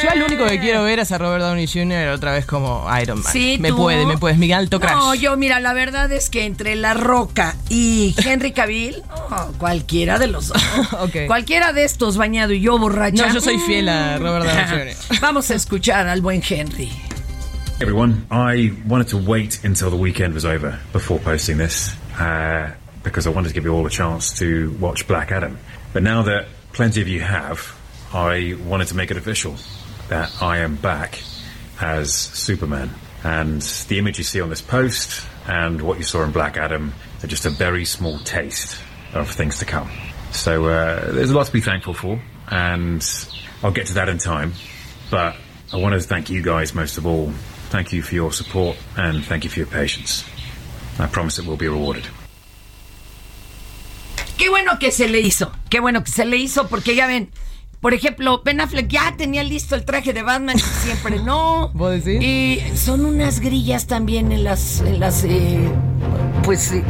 Yo 0.04 0.16
lo 0.16 0.26
único 0.26 0.46
que 0.46 0.60
quiero 0.60 0.84
ver 0.84 1.00
es 1.00 1.12
a 1.12 1.18
Robert 1.18 1.44
Downey 1.44 1.68
Jr. 1.68 2.10
otra 2.10 2.32
vez 2.34 2.46
como 2.46 2.88
Iron 3.02 3.22
Man. 3.22 3.32
Sí, 3.32 3.58
me 3.60 3.70
tú. 3.70 3.78
puede, 3.78 4.06
me 4.06 4.18
puedes, 4.18 4.38
mi 4.38 4.52
alto 4.52 4.80
crash. 4.80 4.94
No, 4.96 5.16
yo, 5.16 5.36
mira, 5.38 5.60
la 5.60 5.74
verdad 5.74 6.12
es 6.12 6.30
que 6.30 6.46
entre 6.46 6.76
La 6.76 6.94
Roca 6.94 7.56
y 7.70 8.16
Henry 8.24 8.52
Cavill, 8.52 9.04
no, 9.30 9.54
cualquiera 9.58 10.20
de 10.20 10.28
los 10.28 10.50
dos. 10.50 10.62
Cualquiera 11.28 11.74
de 11.74 11.84
estos 11.84 12.18
bañado 12.18 12.54
y 12.54 12.62
yo 12.62 12.78
borracha. 12.78 13.28
No, 13.28 13.34
yo 13.34 13.42
soy 13.42 13.58
fiel 13.60 13.90
a 13.90 14.18
Robert 14.18 14.46
Downey 14.46 14.94
Jr. 15.10 15.20
Vamos 15.22 15.50
a 15.52 15.56
escuchar 15.56 16.08
al 16.08 16.22
buen 16.22 16.42
Henry. 16.48 16.92
everyone. 17.80 18.26
I 18.32 18.74
wanted 18.88 19.08
to 19.10 19.18
wait 19.18 19.64
until 19.64 19.90
the 19.90 19.96
weekend 19.98 20.34
was 20.34 20.46
over 20.46 20.80
before 20.94 21.20
posting 21.20 21.58
this 21.58 21.94
uh, 22.20 22.72
because 23.04 23.28
I 23.28 23.30
wanted 23.30 23.50
to 23.50 23.54
give 23.54 23.66
you 23.66 23.74
all 23.74 23.86
a 23.86 23.90
chance 23.90 24.38
to 24.40 24.76
watch 24.80 25.08
Black 25.08 25.32
Adam. 25.32 25.58
But 25.94 26.04
now 26.04 26.24
that 26.24 26.48
plenty 26.74 27.02
of 27.02 27.08
you 27.08 27.22
have, 27.22 27.76
I 28.14 28.56
wanted 28.66 28.88
to 28.90 28.96
make 28.96 29.12
it 29.12 29.18
official 29.18 29.56
that 30.10 30.32
I 30.42 30.60
am 30.60 30.76
back 30.76 31.22
as 31.82 32.14
Superman. 32.14 32.92
And 33.24 33.62
the 33.62 33.98
image 33.98 34.18
you 34.18 34.24
see 34.24 34.42
on 34.42 34.50
this 34.50 34.62
post 34.62 35.26
and 35.48 35.82
what 35.82 35.98
you 35.98 36.04
saw 36.04 36.24
in 36.24 36.32
Black 36.32 36.58
Adam 36.58 36.94
are 37.24 37.28
just 37.28 37.46
a 37.46 37.50
very 37.50 37.86
small 37.86 38.20
taste 38.20 38.80
of 39.14 39.30
things 39.30 39.60
to 39.60 39.66
come. 39.66 39.90
So 40.32 40.66
uh, 40.66 41.12
there's 41.12 41.32
a 41.32 41.36
lot 41.36 41.48
to 41.48 41.54
be 41.54 41.62
thankful 41.62 41.94
for, 41.94 42.22
and 42.50 43.06
I'll 43.64 43.72
get 43.72 43.88
to 43.88 43.96
that 43.96 44.10
in 44.10 44.18
time. 44.18 44.54
But 45.10 45.36
I 45.74 45.78
want 45.78 45.94
to 45.94 46.02
thank 46.02 46.30
you 46.30 46.42
guys 46.42 46.74
most 46.74 46.98
of 46.98 47.06
all. 47.06 47.32
Thank 47.70 47.92
you 47.92 48.02
for 48.02 48.16
your 48.16 48.32
support 48.32 48.78
and 48.96 49.26
thank 49.26 49.44
you 49.44 49.50
for 49.50 49.60
your 49.60 49.68
patience. 49.68 50.24
I 51.00 51.08
promise 51.08 51.40
it 51.40 51.46
will 51.46 51.58
be 51.58 51.68
rewarded. 51.68 52.06
Qué 54.38 54.50
bueno 54.50 54.78
que 54.80 54.92
se 54.92 55.08
le 55.08 55.20
hizo. 55.20 55.52
Qué 55.70 55.80
bueno 55.80 56.04
que 56.04 56.12
se 56.12 56.24
le 56.24 56.38
hizo 56.38 56.68
porque 56.68 56.96
ya 56.96 57.08
ven. 57.08 57.30
Por 57.88 57.94
ejemplo, 57.94 58.42
Ben 58.44 58.60
Affleck 58.60 58.90
ya 58.90 59.16
tenía 59.16 59.46
listo 59.46 59.74
el 59.74 59.86
traje 59.86 60.12
de 60.12 60.22
Batman, 60.22 60.58
y 60.58 60.60
siempre 60.60 61.20
no. 61.20 61.70
¿Vos 61.74 62.04
decís? 62.04 62.22
Y 62.22 62.62
son 62.76 63.06
unas 63.06 63.40
grillas 63.40 63.88
también 63.88 64.34
en 64.34 64.44
las, 64.44 64.82
en 64.82 65.00
las 65.00 65.24
eh, 65.24 65.70
pues 66.44 66.74
eh, 66.74 66.84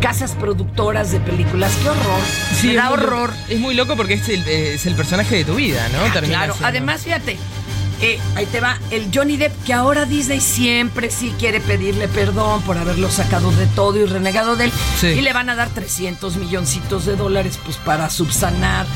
casas 0.00 0.32
productoras 0.32 1.12
de 1.12 1.20
películas. 1.20 1.72
Qué 1.80 1.88
horror. 1.90 2.20
Me 2.64 2.74
da 2.74 2.90
horror. 2.90 3.30
Es 3.48 3.60
muy 3.60 3.76
loco 3.76 3.94
porque 3.94 4.14
es 4.14 4.28
el, 4.28 4.42
es 4.48 4.86
el 4.86 4.96
personaje 4.96 5.36
de 5.36 5.44
tu 5.44 5.54
vida, 5.54 5.88
¿no? 5.90 6.02
Claro, 6.10 6.54
siendo. 6.54 6.66
además 6.66 7.02
fíjate, 7.02 7.38
eh, 8.02 8.18
ahí 8.34 8.46
te 8.46 8.58
va 8.60 8.76
el 8.90 9.08
Johnny 9.14 9.36
Depp, 9.36 9.52
que 9.62 9.72
ahora 9.72 10.04
Disney 10.04 10.40
siempre 10.40 11.12
sí 11.12 11.32
quiere 11.38 11.60
pedirle 11.60 12.08
perdón 12.08 12.62
por 12.62 12.76
haberlo 12.76 13.08
sacado 13.08 13.52
de 13.52 13.66
todo 13.66 14.00
y 14.00 14.04
renegado 14.04 14.56
de 14.56 14.64
él. 14.64 14.72
Sí. 14.98 15.06
Y 15.06 15.20
le 15.20 15.32
van 15.32 15.48
a 15.48 15.54
dar 15.54 15.68
300 15.68 16.38
milloncitos 16.38 17.06
de 17.06 17.14
dólares 17.14 17.56
pues 17.64 17.76
para 17.76 18.10
subsanar 18.10 18.86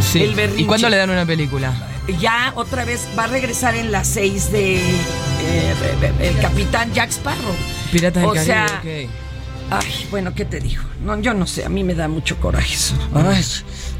Sí. 0.00 0.22
el 0.22 0.34
berrinche. 0.34 0.62
¿Y 0.62 0.66
cuándo 0.66 0.88
le 0.88 0.96
dan 0.96 1.10
una 1.10 1.26
película? 1.26 1.72
Ya 2.20 2.52
otra 2.56 2.84
vez 2.84 3.06
va 3.18 3.24
a 3.24 3.26
regresar 3.26 3.74
en 3.74 3.92
las 3.92 4.08
6 4.08 4.50
de 4.52 4.76
eh, 4.78 5.74
el 6.20 6.38
capitán 6.38 6.92
Jack 6.94 7.10
Sparrow. 7.10 7.54
Piratas 7.92 8.22
del 8.22 8.30
o 8.30 8.34
Caribe, 8.34 8.44
sea. 8.44 8.82
Ay, 9.70 10.06
bueno, 10.10 10.34
¿qué 10.34 10.44
te 10.46 10.60
digo? 10.60 10.82
No, 11.04 11.20
yo 11.20 11.34
no 11.34 11.46
sé, 11.46 11.64
a 11.64 11.68
mí 11.68 11.84
me 11.84 11.94
da 11.94 12.08
mucho 12.08 12.38
coraje 12.40 12.74
eso. 12.74 12.94
Ay, 13.14 13.44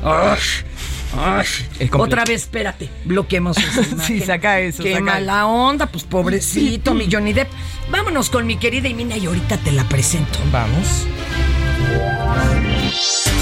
ay, 0.02 0.38
ay. 1.18 1.46
Es. 1.78 1.90
Otra 1.92 2.24
vez, 2.24 2.42
espérate, 2.42 2.88
bloqueemos 3.04 3.58
esa 3.58 3.82
Sí, 4.06 4.20
saca 4.20 4.60
eso, 4.60 4.82
Qué 4.82 4.92
saca 4.92 5.04
mala 5.04 5.46
onda, 5.46 5.86
pues 5.86 6.04
pobrecito, 6.04 6.94
mi 6.94 7.10
Johnny 7.10 7.34
Depp. 7.34 7.48
Vámonos 7.90 8.30
con 8.30 8.46
mi 8.46 8.56
querida 8.56 8.88
Imina 8.88 9.16
y 9.16 9.26
ahorita 9.26 9.58
te 9.58 9.72
la 9.72 9.84
presento. 9.84 10.38
Vamos. 10.50 11.06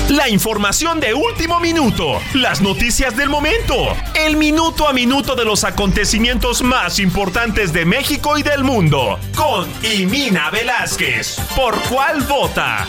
La 0.09 0.29
información 0.29 1.01
de 1.01 1.15
último 1.15 1.59
minuto, 1.59 2.21
las 2.35 2.61
noticias 2.61 3.17
del 3.17 3.29
momento, 3.29 3.75
el 4.15 4.37
minuto 4.37 4.87
a 4.87 4.93
minuto 4.93 5.35
de 5.35 5.45
los 5.45 5.65
acontecimientos 5.65 6.63
más 6.63 7.01
importantes 7.01 7.73
de 7.73 7.85
México 7.85 8.39
y 8.39 8.45
del 8.45 8.63
mundo, 8.63 9.19
con 9.35 9.69
Imina 9.83 10.51
Velázquez. 10.51 11.41
¿Por 11.57 11.75
cuál 11.89 12.23
vota? 12.23 12.87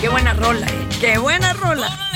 Qué 0.00 0.08
buena 0.08 0.34
rola, 0.34 0.66
eh. 0.68 0.86
Qué 1.00 1.18
buena 1.18 1.52
rola. 1.54 1.88
La 1.88 2.06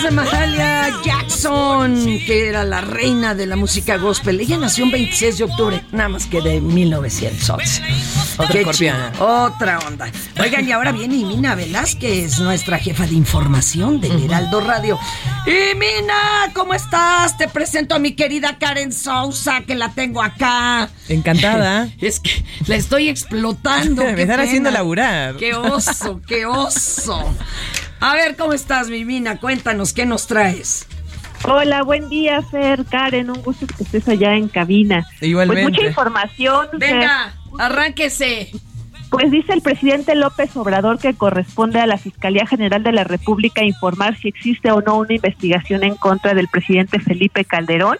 voz 0.00 0.02
de 0.02 0.10
Mahalia 0.10 0.90
Jackson, 1.02 2.04
que 2.26 2.48
era 2.48 2.64
la 2.64 2.80
reina 2.80 3.34
de 3.34 3.46
la 3.46 3.56
música 3.56 3.96
gospel. 3.96 4.40
Ella 4.40 4.56
nació 4.56 4.84
un 4.84 4.92
26 4.92 5.38
de 5.38 5.44
octubre, 5.44 5.84
nada 5.92 6.08
más 6.08 6.26
que 6.26 6.40
de 6.40 6.60
1911. 6.60 7.82
Otra 8.38 8.58
escorpiana. 8.58 9.12
Otra 9.18 9.78
onda. 9.80 10.10
Oigan, 10.40 10.66
y 10.66 10.72
ahora 10.72 10.92
viene 10.92 11.16
Imina 11.16 11.54
Velázquez, 11.54 12.38
nuestra 12.40 12.78
jefa 12.78 13.06
de 13.06 13.14
información 13.14 14.00
del 14.00 14.24
Heraldo 14.24 14.60
Radio. 14.60 14.98
Imina, 15.46 16.50
¿cómo 16.54 16.74
estás? 16.74 17.36
Te 17.36 17.48
presento 17.48 17.94
a 17.94 17.98
mi 17.98 18.12
querida 18.12 18.58
Karen 18.58 18.92
Sousa, 18.92 19.62
que 19.62 19.74
la 19.74 19.90
tengo 19.92 20.22
acá. 20.22 20.88
Encantada. 21.08 21.88
Es 22.00 22.20
que 22.20 22.44
la 22.66 22.76
estoy 22.76 23.08
explotando. 23.08 24.02
Me 24.16 24.22
están 24.22 24.40
haciendo 24.40 24.70
laburar. 24.70 25.36
Qué 25.36 25.54
oso, 25.54 26.20
qué 26.26 26.46
oso. 26.46 27.34
A 28.00 28.14
ver, 28.14 28.34
¿cómo 28.36 28.54
estás, 28.54 28.88
mi 28.88 29.04
Mina? 29.04 29.38
Cuéntanos, 29.38 29.92
¿qué 29.92 30.06
nos 30.06 30.26
traes? 30.26 30.86
Hola, 31.44 31.82
buen 31.82 32.08
día, 32.08 32.40
Fer, 32.42 32.84
Karen, 32.86 33.30
un 33.30 33.42
gusto 33.42 33.66
que 33.66 33.82
estés 33.82 34.08
allá 34.08 34.34
en 34.36 34.48
cabina. 34.48 35.06
Igualmente. 35.20 35.62
Pues 35.62 35.74
mucha 35.74 35.86
información. 35.86 36.68
Fer. 36.70 36.78
Venga, 36.78 37.34
arránquese. 37.58 38.52
Pues 39.10 39.32
dice 39.32 39.52
el 39.52 39.60
presidente 39.60 40.14
López 40.14 40.56
Obrador 40.56 41.00
que 41.00 41.14
corresponde 41.14 41.80
a 41.80 41.86
la 41.86 41.98
Fiscalía 41.98 42.46
General 42.46 42.82
de 42.84 42.92
la 42.92 43.02
República 43.02 43.64
informar 43.64 44.16
si 44.16 44.28
existe 44.28 44.70
o 44.70 44.82
no 44.82 44.98
una 44.98 45.14
investigación 45.14 45.82
en 45.82 45.96
contra 45.96 46.32
del 46.32 46.46
presidente 46.46 47.00
Felipe 47.00 47.44
Calderón. 47.44 47.98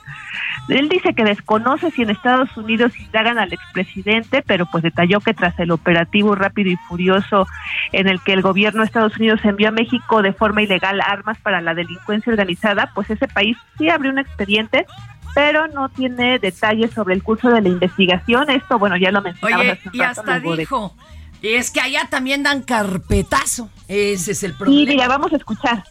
Él 0.69 0.89
dice 0.89 1.13
que 1.15 1.25
desconoce 1.25 1.91
si 1.91 2.03
en 2.03 2.11
Estados 2.11 2.57
Unidos 2.57 2.93
indagan 2.97 3.39
al 3.39 3.53
expresidente, 3.53 4.43
pero 4.47 4.67
pues 4.67 4.85
detalló 4.85 5.19
que 5.19 5.35
tras 5.35 5.59
el 5.59 5.73
operativo 5.73 6.37
rápido 6.37 6.71
y 6.71 6.77
furioso 6.77 7.49
en 7.91 8.07
el 8.07 8.21
que 8.23 8.33
el 8.33 8.43
gobierno 8.43 8.83
de 8.83 8.87
Estados 8.87 9.17
Unidos 9.17 9.41
envió 9.43 9.69
a 9.69 9.73
México 9.73 10.23
de 10.23 10.33
forma 10.33 10.63
ilegal 10.63 11.01
armas 11.01 11.39
para 11.39 11.61
la 11.61 11.75
delincuencia 11.75 12.31
organizada, 12.31 12.93
pues 12.95 13.11
ese 13.11 13.27
país 13.27 13.57
sí 13.79 13.89
abrió 13.89 14.13
un 14.13 14.21
expediente 14.21 14.87
pero 15.35 15.69
no 15.69 15.89
tiene 15.89 16.39
detalles 16.39 16.91
sobre 16.93 17.15
el 17.15 17.23
curso 17.23 17.49
de 17.51 17.61
la 17.63 17.69
investigación. 17.69 18.51
Esto, 18.51 18.79
bueno, 18.79 18.97
ya 18.97 19.11
lo 19.11 19.23
mencionaba 19.23 19.63
Oye, 19.63 19.73
hace 19.73 19.89
un 19.89 19.95
y 19.97 20.01
hasta 20.01 20.23
luego 20.39 20.53
de- 20.53 20.57
dijo, 20.63 20.95
es 21.43 21.71
que 21.71 21.81
allá 21.81 22.07
también 22.11 22.43
dan 22.43 22.63
carpetazo. 22.63 23.71
Ese 23.89 24.33
es 24.33 24.43
el 24.43 24.55
problema. 24.55 24.91
mira, 24.93 25.09
vamos 25.09 25.33
a 25.33 25.37
escuchar. 25.37 25.85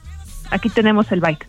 Aquí 0.51 0.69
tenemos 0.69 1.11
el 1.11 1.21
bike. 1.21 1.47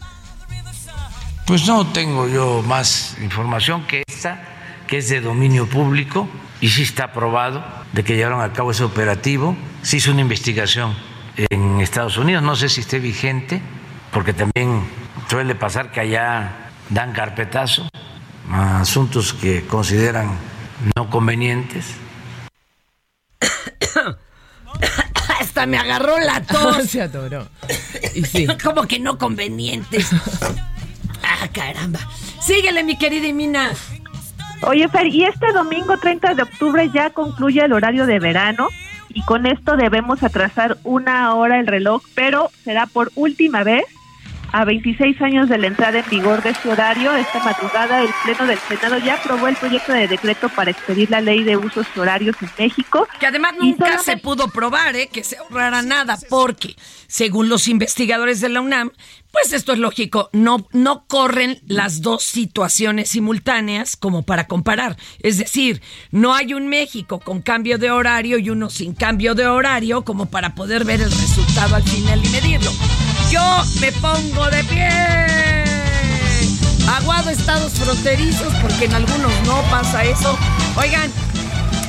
Pues 1.47 1.66
no 1.66 1.86
tengo 1.86 2.28
yo 2.28 2.62
más 2.66 3.16
información 3.20 3.84
que 3.86 4.05
esta, 4.07 4.41
que 4.86 4.99
es 4.99 5.09
de 5.09 5.20
dominio 5.20 5.66
público 5.66 6.28
y 6.61 6.68
sí 6.68 6.82
está 6.82 7.05
aprobado 7.05 7.64
de 7.93 8.05
que 8.05 8.14
llevaron 8.16 8.41
a 8.41 8.53
cabo 8.53 8.70
ese 8.70 8.84
operativo. 8.84 9.57
Se 9.82 9.97
hizo 9.97 10.12
una 10.12 10.20
investigación 10.20 10.95
en 11.36 11.80
Estados 11.80 12.18
Unidos, 12.18 12.43
no 12.43 12.55
sé 12.55 12.68
si 12.68 12.82
esté 12.82 13.01
vigente, 13.01 13.61
porque 14.12 14.32
también 14.32 14.82
suele 15.28 15.55
pasar 15.57 15.91
que 15.91 16.01
allá 16.01 16.59
dan 16.91 17.12
carpetazo 17.12 17.88
a 18.51 18.80
asuntos 18.80 19.32
que 19.32 19.66
consideran 19.66 20.36
no 20.97 21.09
convenientes. 21.09 21.95
Hasta 25.41 25.66
me 25.66 25.78
agarró 25.78 26.18
la 26.18 26.43
tos. 26.47 26.86
Se 26.86 27.03
atoró. 27.03 27.49
Y 28.14 28.24
sí. 28.24 28.47
Como 28.62 28.82
que 28.86 28.99
no 28.99 29.18
convenientes. 29.18 30.11
ah, 31.22 31.49
caramba. 31.53 32.01
Síguele, 32.43 32.82
mi 32.84 32.97
querida 32.99 33.26
Imina. 33.26 33.70
Oye, 34.62 34.88
Fer, 34.88 35.07
y 35.07 35.24
este 35.24 35.53
domingo 35.53 35.97
30 35.97 36.34
de 36.34 36.43
octubre 36.43 36.91
ya 36.93 37.11
concluye 37.11 37.64
el 37.64 37.72
horario 37.72 38.05
de 38.05 38.18
verano 38.18 38.68
y 39.09 39.22
con 39.22 39.47
esto 39.47 39.76
debemos 39.76 40.22
atrasar 40.22 40.76
una 40.84 41.34
hora 41.34 41.59
el 41.59 41.66
reloj, 41.66 42.03
pero 42.14 42.51
será 42.62 42.86
por 42.86 43.11
última 43.14 43.64
vez 43.64 43.84
a 44.53 44.64
26 44.64 45.20
años 45.22 45.48
de 45.48 45.59
la 45.59 45.66
entrada 45.68 45.98
en 46.01 46.05
vigor 46.11 46.42
de 46.42 46.51
este 46.51 46.68
horario. 46.68 47.14
Esta 47.14 47.38
madrugada 47.42 48.03
el 48.03 48.11
Pleno 48.24 48.46
del 48.46 48.59
Senado 48.59 48.98
ya 48.98 49.14
aprobó 49.14 49.48
el 49.48 49.57
proyecto 49.57 49.92
de 49.92 50.09
decreto 50.09 50.48
para 50.48 50.70
expedir 50.70 51.11
la 51.11 51.20
ley 51.20 51.42
de 51.44 51.57
usos 51.57 51.86
horarios 51.96 52.36
en 52.42 52.51
México. 52.59 53.07
Que 53.18 53.26
además 53.26 53.55
nunca 53.59 53.84
solamente- 53.84 54.05
se 54.12 54.16
pudo 54.18 54.48
probar, 54.48 54.96
¿eh? 54.96 55.09
Que 55.12 55.22
se 55.24 55.36
ahorrara 55.38 55.82
nada, 55.82 56.18
porque 56.28 56.76
según 57.07 57.48
los 57.48 57.68
investigadores 57.68 58.40
de 58.40 58.48
la 58.48 58.61
UNAM, 58.61 58.90
pues 59.32 59.53
esto 59.53 59.72
es 59.72 59.78
lógico, 59.78 60.28
no, 60.32 60.66
no 60.72 61.05
corren 61.07 61.61
las 61.66 62.03
dos 62.03 62.24
situaciones 62.24 63.11
simultáneas 63.11 63.96
como 63.96 64.22
para 64.24 64.46
comparar. 64.48 64.96
Es 65.20 65.38
decir, 65.38 65.80
no 66.11 66.34
hay 66.34 66.55
un 66.55 66.68
México 66.68 67.20
con 67.20 67.40
cambio 67.40 67.78
de 67.78 67.90
horario 67.92 68.38
y 68.38 68.51
uno 68.51 68.70
sin 68.70 68.92
cambio 68.94 69.34
de 69.36 69.46
horario 69.46 70.03
como 70.05 70.26
para 70.26 70.55
poder 70.57 70.84
ver 70.84 71.01
el 71.01 71.11
resultado 71.12 71.76
al 71.76 71.84
final 71.84 72.24
y 72.24 72.28
medirlo. 72.30 72.70
Yo 73.30 73.62
me 73.80 73.92
pongo 73.92 74.50
de 74.50 74.64
pie. 74.64 74.88
Aguado 76.88 77.30
estados 77.30 77.72
fronterizos 77.72 78.52
porque 78.62 78.86
en 78.86 78.94
algunos 78.94 79.32
no 79.46 79.62
pasa 79.70 80.04
eso. 80.04 80.36
Oigan, 80.76 81.10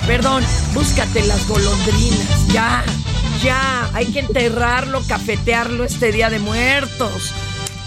Perdón, 0.08 0.44
búscate 0.74 1.26
las 1.26 1.48
golondrinas. 1.48 2.48
Ya, 2.52 2.84
ya. 3.44 3.90
Hay 3.94 4.08
que 4.08 4.20
enterrarlo, 4.20 5.02
cafetearlo 5.08 5.84
este 5.84 6.12
día 6.12 6.30
de 6.30 6.40
muertos. 6.40 7.34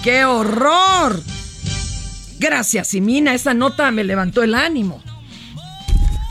¡Qué 0.02 0.24
horror! 0.24 1.20
Gracias, 2.38 2.88
Simina. 2.88 3.34
Esa 3.34 3.54
nota 3.54 3.90
me 3.90 4.04
levantó 4.04 4.42
el 4.42 4.54
ánimo. 4.54 5.02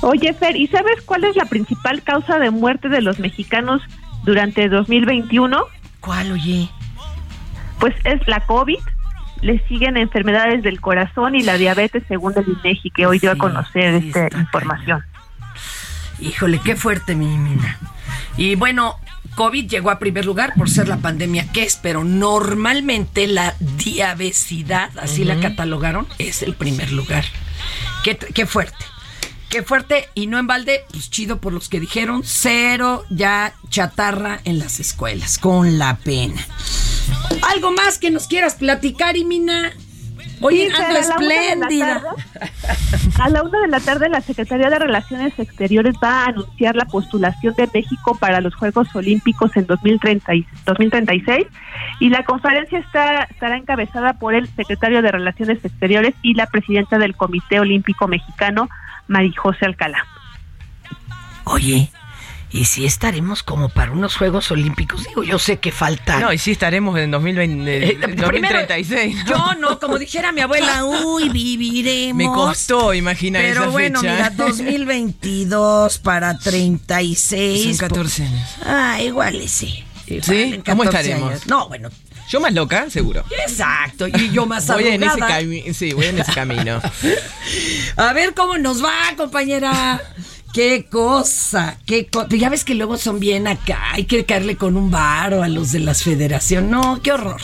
Oye, 0.02 0.34
Fer, 0.34 0.56
¿y 0.56 0.68
sabes 0.68 1.02
cuál 1.06 1.24
es 1.24 1.36
la 1.36 1.46
principal 1.46 2.02
causa 2.04 2.40
de 2.40 2.50
muerte 2.50 2.90
de 2.90 3.02
los 3.02 3.20
mexicanos 3.20 3.82
durante 4.24 4.70
2021? 4.70 5.66
¿Cuál, 6.00 6.32
oye? 6.32 6.70
Pues 7.84 7.96
es 8.06 8.26
la 8.30 8.40
COVID. 8.40 8.80
Le 9.42 9.60
siguen 9.68 9.98
enfermedades 9.98 10.64
del 10.64 10.80
corazón 10.80 11.36
y 11.36 11.44
la 11.44 11.58
diabetes, 11.58 12.02
según 12.08 12.34
el 12.38 12.46
INEGI, 12.48 12.92
que 12.92 13.06
hoy 13.06 13.20
dio 13.20 13.30
a 13.30 13.36
conocer 13.36 13.96
esta 13.96 14.30
información. 14.40 15.04
Híjole, 16.18 16.62
qué 16.64 16.78
fuerte, 16.78 17.14
mi 17.14 17.26
mina. 17.26 17.78
Y 18.38 18.56
bueno, 18.56 18.96
COVID 19.36 19.68
llegó 19.68 19.92
a 19.92 20.00
primer 20.00 20.24
lugar 20.24 20.54
por 20.56 20.70
ser 20.70 20.88
la 20.88 21.00
pandemia 21.00 21.52
que 21.52 21.64
es, 21.64 21.76
pero 21.76 22.06
normalmente 22.06 23.28
la 23.28 23.54
diabesidad, 23.60 24.98
así 24.98 25.26
la 25.26 25.42
catalogaron, 25.42 26.08
es 26.20 26.42
el 26.42 26.54
primer 26.54 26.94
lugar. 26.94 27.26
Qué, 28.06 28.16
qué 28.16 28.46
fuerte. 28.46 28.86
Qué 29.50 29.62
fuerte 29.62 30.08
y 30.14 30.28
no 30.28 30.40
en 30.40 30.48
balde, 30.48 30.86
pues 30.90 31.10
chido 31.10 31.42
por 31.42 31.52
los 31.52 31.68
que 31.68 31.82
dijeron 31.82 32.22
cero 32.24 33.04
ya 33.10 33.54
chatarra 33.70 34.40
en 34.46 34.58
las 34.58 34.80
escuelas, 34.80 35.38
con 35.38 35.78
la 35.78 35.98
pena. 35.98 36.48
¿Algo 37.54 37.72
más 37.72 37.98
que 38.00 38.12
nos 38.12 38.28
quieras 38.28 38.56
platicar, 38.56 39.16
Imina? 39.18 39.72
Oye, 40.42 40.68
Sí, 40.70 40.74
ando 40.82 40.88
Fer, 40.88 40.98
a 40.98 41.08
la 41.08 41.16
una 41.16 41.18
de 41.18 41.26
la 41.28 41.36
espléndida. 41.36 42.02
A 43.20 43.30
la 43.30 43.44
una 43.44 43.60
de 43.62 43.68
la 43.68 43.80
tarde, 43.80 44.10
la 44.10 44.20
Secretaría 44.22 44.70
de 44.70 44.80
Relaciones 44.80 45.38
Exteriores 45.40 45.96
va 46.04 46.24
a 46.24 46.26
anunciar 46.28 46.76
la 46.76 46.86
postulación 46.86 47.54
de 47.56 47.70
México 47.74 48.16
para 48.18 48.42
los 48.42 48.54
Juegos 48.56 48.94
Olímpicos 48.96 49.56
en 49.56 49.66
2030 49.68 50.36
y- 50.36 50.46
2036 50.66 51.46
y 52.00 52.10
la 52.10 52.24
conferencia 52.26 52.80
está, 52.80 53.24
estará 53.24 53.58
encabezada 53.58 54.14
por 54.14 54.34
el 54.36 54.48
secretario 54.56 55.02
de 55.02 55.12
Relaciones 55.12 55.64
Exteriores 55.64 56.14
y 56.22 56.34
la 56.34 56.48
presidenta 56.48 56.98
del 56.98 57.16
Comité 57.16 57.60
Olímpico 57.60 58.08
Mexicano, 58.08 58.68
Marijose 59.08 59.66
Alcalá. 59.66 60.06
Oye, 61.46 61.90
¿y 62.54 62.66
si 62.66 62.86
estaremos 62.86 63.44
como 63.44 63.68
para 63.68 63.92
unos 63.92 64.16
Juegos 64.16 64.50
Olímpicos? 64.52 65.04
Digo, 65.08 65.24
yo 65.24 65.40
sé 65.40 65.58
que 65.58 65.72
falta. 65.72 66.20
No, 66.20 66.32
y 66.32 66.38
sí 66.38 66.52
estaremos 66.52 66.98
en 67.00 67.12
2020, 67.12 67.78
Eh, 67.90 67.96
primero, 67.96 68.22
2036. 68.28 69.16
¿no? 69.16 69.26
Yo 69.26 69.56
no, 69.60 69.80
como 69.80 69.98
dijera 69.98 70.32
mi 70.32 70.42
abuela, 70.42 70.86
uy, 70.86 71.30
viviremos. 71.30 72.16
Me 72.16 72.26
costó 72.26 72.94
imaginar 72.94 73.42
Pero 73.42 73.62
esa 73.64 73.70
bueno, 73.72 74.00
fecha. 74.00 74.14
mira, 74.14 74.30
2022 74.30 75.98
para 76.00 76.38
36. 76.38 77.78
Son 77.78 77.78
14 77.90 78.24
años. 78.24 78.50
Ah, 78.66 79.02
igual 79.02 79.42
sí. 79.50 79.84
Igual 80.08 80.24
¿Sí? 80.24 80.62
¿Cómo 80.66 80.84
14 80.84 81.08
estaremos? 81.08 81.30
años. 81.32 81.48
No, 81.48 81.68
bueno. 81.68 81.90
Yo 82.30 82.40
más 82.40 82.54
loca, 82.54 82.90
seguro. 82.90 83.24
Exacto, 83.46 84.08
y 84.08 84.32
yo 84.32 84.46
más 84.46 84.66
Voy 84.68 84.88
en 84.88 85.04
ese 85.04 85.74
Sí, 85.74 85.94
voy 85.94 86.06
en 86.06 86.20
ese 86.20 86.32
camino. 86.34 86.82
A 87.98 88.14
ver 88.14 88.34
cómo 88.34 88.58
nos 88.58 88.84
va, 88.84 88.94
compañera. 89.18 90.02
Qué 90.54 90.86
cosa, 90.90 91.78
qué 91.86 92.06
cosa. 92.08 92.28
Ya 92.30 92.50
ves 92.50 92.64
que 92.64 92.76
luego 92.76 92.98
son 92.98 93.20
bien 93.20 93.48
acá. 93.48 93.94
Hay 93.94 94.06
que 94.06 94.24
caerle 94.26 94.56
con 94.56 94.78
un 94.78 94.92
varo 94.92 95.42
a 95.42 95.48
los 95.48 95.72
de 95.72 95.80
las 95.80 96.04
federación. 96.04 96.70
No, 96.70 97.02
qué 97.02 97.12
horror. 97.12 97.42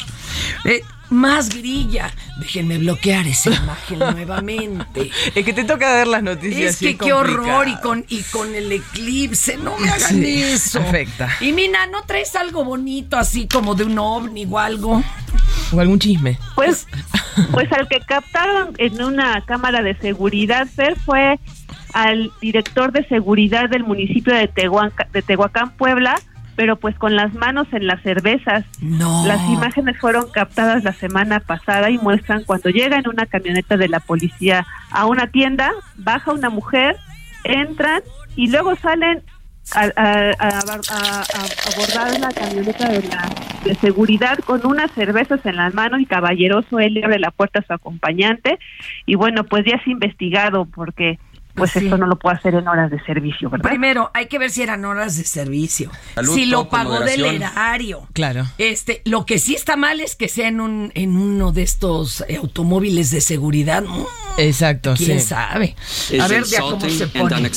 Eh, 0.65 0.83
más 1.09 1.49
grilla. 1.49 2.13
Déjenme 2.39 2.77
bloquear 2.77 3.25
esa 3.25 3.49
imagen 3.63 3.97
nuevamente. 3.97 5.09
Es 5.33 5.43
que 5.43 5.53
te 5.53 5.63
toca 5.63 5.91
ver 5.95 6.05
las 6.07 6.21
noticias. 6.21 6.73
Es 6.73 6.77
que 6.77 6.97
qué 6.97 7.09
complicado. 7.09 7.19
horror 7.47 7.67
y 7.67 7.75
con, 7.81 8.05
y 8.09 8.21
con 8.23 8.53
el 8.53 8.71
eclipse. 8.71 9.57
No 9.57 9.75
me 9.79 9.89
hagan 9.89 10.09
Sí, 10.21 10.43
eso. 10.43 10.79
afecta. 10.79 11.29
Y 11.41 11.51
Mina, 11.51 11.87
¿no 11.87 12.03
traes 12.03 12.35
algo 12.35 12.63
bonito 12.63 13.17
así 13.17 13.47
como 13.47 13.73
de 13.73 13.85
un 13.85 13.97
ovni 13.97 14.45
o 14.47 14.59
algo? 14.59 15.03
O 15.71 15.79
algún 15.79 15.97
chisme. 15.97 16.37
Pues, 16.53 16.85
pues 17.53 17.71
al 17.71 17.87
que 17.87 18.01
captaron 18.01 18.75
en 18.77 19.01
una 19.01 19.43
cámara 19.45 19.81
de 19.81 19.95
seguridad, 19.97 20.67
Fer, 20.67 20.95
fue 20.99 21.39
al 21.93 22.31
director 22.41 22.91
de 22.91 23.03
seguridad 23.07 23.69
del 23.69 23.83
municipio 23.83 24.33
de, 24.33 24.47
Tehuanca- 24.47 25.07
de 25.11 25.21
Tehuacán, 25.21 25.71
Puebla, 25.71 26.15
pero 26.55 26.75
pues 26.75 26.95
con 26.97 27.15
las 27.15 27.33
manos 27.33 27.67
en 27.71 27.87
las 27.87 28.01
cervezas. 28.01 28.65
No. 28.81 29.25
Las 29.25 29.39
imágenes 29.49 29.97
fueron 29.97 30.29
captadas 30.31 30.83
la 30.83 30.91
semana 30.93 31.39
pasada 31.39 31.89
y 31.89 31.97
muestran 31.97 32.43
cuando 32.43 32.69
llega 32.69 32.97
en 32.97 33.07
una 33.07 33.25
camioneta 33.25 33.77
de 33.77 33.87
la 33.87 33.99
policía 34.01 34.65
a 34.91 35.05
una 35.05 35.27
tienda, 35.27 35.71
baja 35.95 36.33
una 36.33 36.49
mujer, 36.49 36.97
entran 37.45 38.01
y 38.35 38.49
luego 38.51 38.75
salen 38.75 39.21
a, 39.75 39.81
a- 39.81 40.33
a- 40.39 40.59
a- 40.59 41.23
abordar 41.73 42.19
la 42.19 42.29
camioneta 42.31 42.89
de, 42.89 43.03
la, 43.07 43.29
de 43.63 43.75
seguridad 43.75 44.37
con 44.39 44.65
unas 44.65 44.91
cervezas 44.91 45.45
en 45.45 45.55
las 45.57 45.73
manos 45.75 46.01
y 46.01 46.05
caballeroso 46.07 46.79
él 46.79 46.95
le 46.95 47.05
abre 47.05 47.19
la 47.19 47.29
puerta 47.31 47.59
a 47.59 47.63
su 47.63 47.71
acompañante 47.73 48.57
y 49.05 49.13
bueno 49.15 49.43
pues 49.43 49.65
ya 49.65 49.75
es 49.75 49.87
investigado 49.87 50.65
porque 50.65 51.19
pues 51.59 51.71
sí. 51.71 51.79
esto 51.85 51.97
no 51.97 52.07
lo 52.07 52.17
puede 52.17 52.37
hacer 52.37 52.55
en 52.55 52.67
horas 52.67 52.89
de 52.91 52.99
servicio, 53.03 53.49
¿verdad? 53.49 53.69
Primero, 53.69 54.11
hay 54.13 54.27
que 54.27 54.39
ver 54.39 54.49
si 54.49 54.61
eran 54.61 54.83
horas 54.85 55.17
de 55.17 55.23
servicio. 55.23 55.91
Salud, 56.15 56.35
si 56.35 56.45
lo 56.45 56.69
pagó 56.69 56.99
del 57.01 57.23
erario. 57.25 58.07
Claro. 58.13 58.45
Este, 58.57 59.01
lo 59.05 59.25
que 59.25 59.39
sí 59.39 59.55
está 59.55 59.75
mal 59.75 59.99
es 59.99 60.15
que 60.15 60.27
sea 60.27 60.47
en 60.47 60.61
un 60.61 60.91
en 60.95 61.15
uno 61.15 61.51
de 61.51 61.63
estos 61.63 62.23
eh, 62.27 62.37
automóviles 62.37 63.11
de 63.11 63.21
seguridad. 63.21 63.83
Mm, 63.83 64.05
Exacto, 64.37 64.93
¿Quién 64.95 65.19
sí. 65.19 65.27
sabe? 65.27 65.75
Is 66.11 66.21
A 66.21 66.27
ver 66.27 66.43
ya 66.45 66.61
cómo 66.61 66.79
se 66.81 67.03
and 67.03 67.13
pone. 67.13 67.47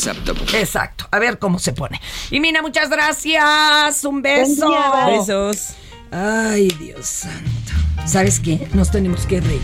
Exacto. 0.59 1.07
A 1.11 1.19
ver 1.19 1.39
cómo 1.39 1.59
se 1.59 1.73
pone. 1.73 2.01
Y 2.31 2.41
Mina, 2.41 2.63
muchas 2.63 2.91
gracias. 2.91 4.05
Un 4.05 4.23
beso. 4.23 4.75
Besos. 5.07 5.75
Ay, 6.11 6.69
Dios 6.79 7.07
santo. 7.07 7.73
¿Sabes 8.05 8.41
qué? 8.41 8.69
Nos 8.75 8.91
tenemos 8.91 9.27
que 9.27 9.41
reír. 9.41 9.63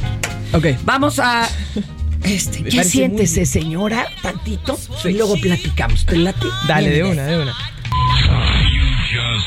Ok. 0.52 0.66
Vamos 0.84 1.18
a. 1.18 1.48
Este, 2.22 2.68
ya 2.70 2.84
siéntese, 2.84 3.40
muy- 3.40 3.46
señora, 3.46 4.06
tantito, 4.22 4.78
y 5.04 5.12
luego 5.12 5.36
platicamos. 5.40 6.04
¿Te 6.04 6.16
late? 6.16 6.46
Dale, 6.66 6.90
de 6.90 7.04
una, 7.04 7.24
de 7.24 7.40
una. 7.42 7.54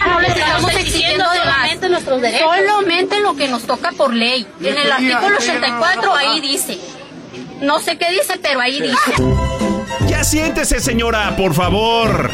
No 0.08 0.20
les 0.20 0.36
estamos 0.36 0.72
exigiendo 0.76 1.26
solamente 1.26 1.90
nuestros 1.90 2.22
derechos. 2.22 2.48
Solamente 2.48 3.20
lo 3.22 3.36
que 3.36 3.48
nos 3.48 3.64
toca 3.64 3.92
por 3.92 4.14
ley. 4.14 4.48
En 4.62 4.78
el 4.78 4.92
artículo 4.92 5.38
84 5.38 6.16
ahí 6.16 6.40
dice. 6.42 6.78
No 7.62 7.80
sé 7.80 7.98
qué 7.98 8.10
dice, 8.12 8.40
pero 8.42 8.60
ahí 8.60 8.82
dice. 8.82 9.24
Ya 10.08 10.24
siéntese, 10.24 10.80
señora, 10.80 11.36
por 11.36 11.54
favor. 11.54 12.32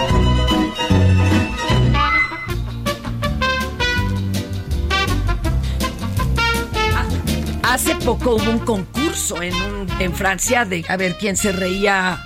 Hace 7.63 7.95
poco 7.95 8.35
hubo 8.35 8.51
un 8.51 8.59
concurso 8.59 8.96
en, 9.41 9.53
un- 9.55 9.87
en 9.99 10.13
Francia 10.13 10.63
de 10.65 10.85
a 10.87 10.95
ver 10.97 11.15
quién 11.17 11.35
se 11.37 11.51
reía 11.51 12.19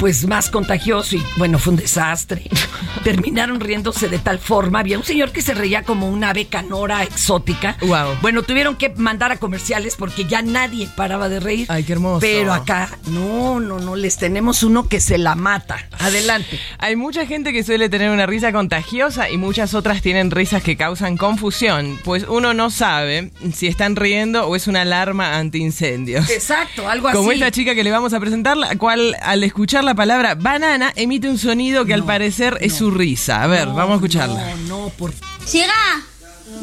pues 0.00 0.26
más 0.26 0.48
contagioso 0.48 1.16
y 1.16 1.22
bueno, 1.36 1.58
fue 1.58 1.74
un 1.74 1.78
desastre. 1.78 2.48
Terminaron 3.04 3.60
riéndose 3.60 4.08
de 4.08 4.18
tal 4.18 4.38
forma. 4.38 4.80
Había 4.80 4.96
un 4.96 5.04
señor 5.04 5.30
que 5.30 5.42
se 5.42 5.52
reía 5.52 5.82
como 5.82 6.08
una 6.08 6.30
ave 6.30 6.46
canora 6.46 7.02
exótica. 7.02 7.76
Wow. 7.82 8.16
Bueno, 8.22 8.42
tuvieron 8.42 8.76
que 8.76 8.88
mandar 8.88 9.30
a 9.30 9.36
comerciales 9.36 9.96
porque 9.96 10.24
ya 10.24 10.40
nadie 10.40 10.88
paraba 10.96 11.28
de 11.28 11.38
reír. 11.38 11.66
Ay, 11.68 11.84
qué 11.84 11.92
hermoso. 11.92 12.20
Pero 12.20 12.54
acá, 12.54 12.88
no, 13.08 13.60
no, 13.60 13.78
no, 13.78 13.94
les 13.94 14.16
tenemos 14.16 14.62
uno 14.62 14.88
que 14.88 15.00
se 15.00 15.18
la 15.18 15.34
mata. 15.34 15.86
Adelante. 15.98 16.58
Hay 16.78 16.96
mucha 16.96 17.26
gente 17.26 17.52
que 17.52 17.62
suele 17.62 17.90
tener 17.90 18.10
una 18.10 18.24
risa 18.24 18.52
contagiosa 18.52 19.28
y 19.28 19.36
muchas 19.36 19.74
otras 19.74 20.00
tienen 20.00 20.30
risas 20.30 20.62
que 20.62 20.78
causan 20.78 21.18
confusión, 21.18 21.98
pues 22.04 22.24
uno 22.26 22.54
no 22.54 22.70
sabe 22.70 23.32
si 23.52 23.66
están 23.66 23.96
riendo 23.96 24.46
o 24.46 24.56
es 24.56 24.66
una 24.66 24.80
alarma 24.80 25.36
antiincendios. 25.36 26.30
Exacto, 26.30 26.88
algo 26.88 27.08
así. 27.08 27.18
Como 27.18 27.32
esta 27.32 27.50
chica 27.50 27.74
que 27.74 27.84
le 27.84 27.90
vamos 27.90 28.14
a 28.14 28.20
presentar, 28.20 28.56
la 28.56 28.76
cual 28.76 29.14
al 29.20 29.44
escuchar 29.44 29.84
la 29.90 29.94
palabra 29.96 30.36
banana 30.36 30.92
emite 30.94 31.28
un 31.28 31.36
sonido 31.36 31.84
que 31.84 31.94
al 31.94 32.04
parecer 32.04 32.56
es 32.60 32.74
su 32.74 32.92
risa. 32.92 33.42
A 33.42 33.48
ver, 33.48 33.66
vamos 33.66 33.90
a 33.90 33.94
escucharla. 33.94 34.54
No, 34.68 34.84
no, 34.84 34.88
por 34.90 35.12
Llega. 35.50 35.74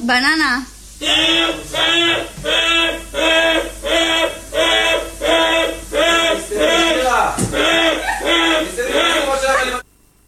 Banana. 0.03 0.65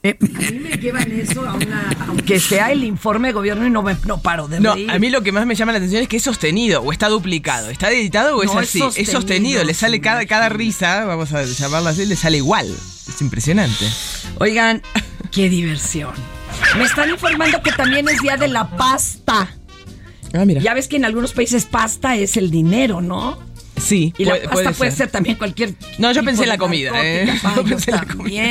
Eh, 0.01 0.17
a 0.21 0.51
mí 0.51 0.59
me 0.59 0.69
llevan 0.77 1.11
eso 1.11 1.45
a 1.45 1.55
una. 1.55 1.89
Aunque 2.07 2.39
sea 2.39 2.71
el 2.71 2.85
informe 2.85 3.29
de 3.29 3.33
gobierno 3.33 3.67
y 3.67 3.69
no, 3.69 3.83
me, 3.83 3.97
no 4.05 4.21
paro 4.21 4.47
de 4.47 4.59
No, 4.61 4.73
reír. 4.75 4.89
a 4.89 4.97
mí 4.97 5.09
lo 5.09 5.21
que 5.23 5.31
más 5.33 5.45
me 5.45 5.55
llama 5.55 5.73
la 5.73 5.79
atención 5.79 6.01
es 6.01 6.07
que 6.07 6.17
es 6.17 6.23
sostenido 6.23 6.81
o 6.81 6.91
está 6.93 7.09
duplicado. 7.09 7.69
¿Está 7.69 7.91
editado 7.91 8.37
o 8.37 8.43
es 8.43 8.53
No, 8.53 8.61
es 8.61 8.69
así? 8.69 8.79
sostenido, 8.79 9.03
es 9.03 9.11
sostenido, 9.11 9.63
le 9.65 9.73
sale 9.73 9.99
cada, 9.99 10.25
cada 10.25 10.47
risa, 10.47 11.03
vamos 11.05 11.33
a 11.33 11.43
llamarla 11.43 11.89
así, 11.89 12.05
le 12.05 12.15
sale 12.15 12.37
igual. 12.37 12.67
Es 13.07 13.21
impresionante. 13.21 13.85
Oigan, 14.39 14.81
qué 15.31 15.49
diversión. 15.49 16.13
Me 16.77 16.85
están 16.85 17.09
informando 17.09 17.61
que 17.61 17.71
también 17.73 18.07
es 18.07 18.21
día 18.21 18.37
de 18.37 18.47
la 18.47 18.69
pasta. 18.69 19.53
Ah, 20.33 20.45
mira. 20.45 20.61
Ya 20.61 20.73
ves 20.73 20.87
que 20.87 20.95
en 20.95 21.05
algunos 21.05 21.33
países 21.33 21.65
pasta 21.65 22.15
es 22.15 22.37
el 22.37 22.51
dinero, 22.51 23.01
¿no? 23.01 23.37
Sí, 23.79 24.13
Y 24.17 24.25
la 24.25 24.31
puede- 24.31 24.43
pasta 24.43 24.53
puede 24.63 24.73
puede, 24.75 24.91
ser. 24.91 25.09
también 25.11 25.35
cualquier. 25.37 25.73
No, 25.97 26.11
yo 26.11 26.23
pensé 26.23 26.43
en 26.43 26.49
la 26.49 26.57
comida, 26.57 26.91
¿eh? 26.95 27.25
Yo 27.55 27.63
pensé 27.63 27.91
en 27.91 27.97
la 27.97 28.05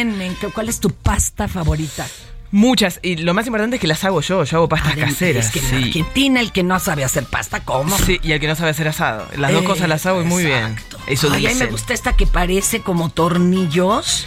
me 0.05 0.33
¿Cuál 0.55 0.68
es 0.68 0.81
tu 0.81 0.91
pasta 0.91 1.49
favorita? 1.49 2.07
Muchas. 2.51 2.99
Y 3.03 3.16
lo 3.16 3.35
más 3.35 3.47
importante 3.47 3.76
es 3.76 3.81
que 3.81 3.87
las 3.87 4.03
hago 4.05 4.22
yo. 4.22 4.43
Yo 4.43 4.57
hago 4.57 4.68
pastas 4.70 4.93
Además, 4.93 5.11
caseras. 5.12 5.47
Es 5.47 5.53
que 5.53 5.59
en 5.59 5.66
sí. 5.66 5.76
Argentina 5.89 6.41
el 6.41 6.51
que 6.51 6.62
no 6.62 6.81
sabe 6.81 7.05
hacer 7.05 7.24
pasta, 7.24 7.61
¿cómo? 7.62 7.99
Sí, 7.99 8.18
y 8.22 8.33
el 8.33 8.41
que 8.41 8.47
no 8.49 8.57
sabe 8.57 8.70
hacer 8.70 8.89
asado. 8.89 9.29
Las 9.37 9.53
dos 9.53 9.64
cosas 9.64 9.87
las 9.87 10.07
hago 10.07 10.22
y 10.22 10.24
muy 10.24 10.45
bien. 10.47 10.76
Eso 11.07 11.31
Ay, 11.31 11.47
a 11.47 11.51
mí 11.51 11.57
me 11.57 11.66
gusta 11.66 11.93
esta 11.93 12.16
que 12.16 12.26
parece 12.26 12.81
como 12.81 13.11
tornillos. 13.11 14.26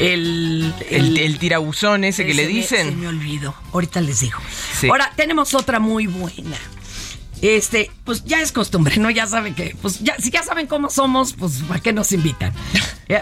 El, 0.00 0.74
El, 0.90 1.16
el 1.18 1.38
tirabuzón 1.38 2.02
ese 2.02 2.26
que 2.26 2.34
le 2.34 2.42
me- 2.42 2.48
dicen. 2.48 2.88
se 2.88 2.96
me 2.96 3.06
olvidó. 3.06 3.54
Ahorita 3.72 4.00
les 4.00 4.18
digo. 4.20 4.38
Sí. 4.80 4.88
Ahora, 4.88 5.12
tenemos 5.14 5.54
otra 5.54 5.78
muy 5.78 6.08
buena. 6.08 6.56
Este, 7.42 7.90
pues 8.04 8.24
ya 8.24 8.40
es 8.40 8.52
costumbre, 8.52 8.96
¿no? 8.96 9.10
Ya 9.10 9.26
saben 9.26 9.54
que, 9.54 9.76
pues 9.82 10.00
ya, 10.00 10.16
si 10.18 10.30
ya 10.30 10.42
saben 10.42 10.66
cómo 10.66 10.88
somos, 10.90 11.34
pues 11.34 11.62
¿para 11.68 11.80
qué 11.80 11.92
nos 11.92 12.12
invitan? 12.12 12.52
Eh, 13.06 13.20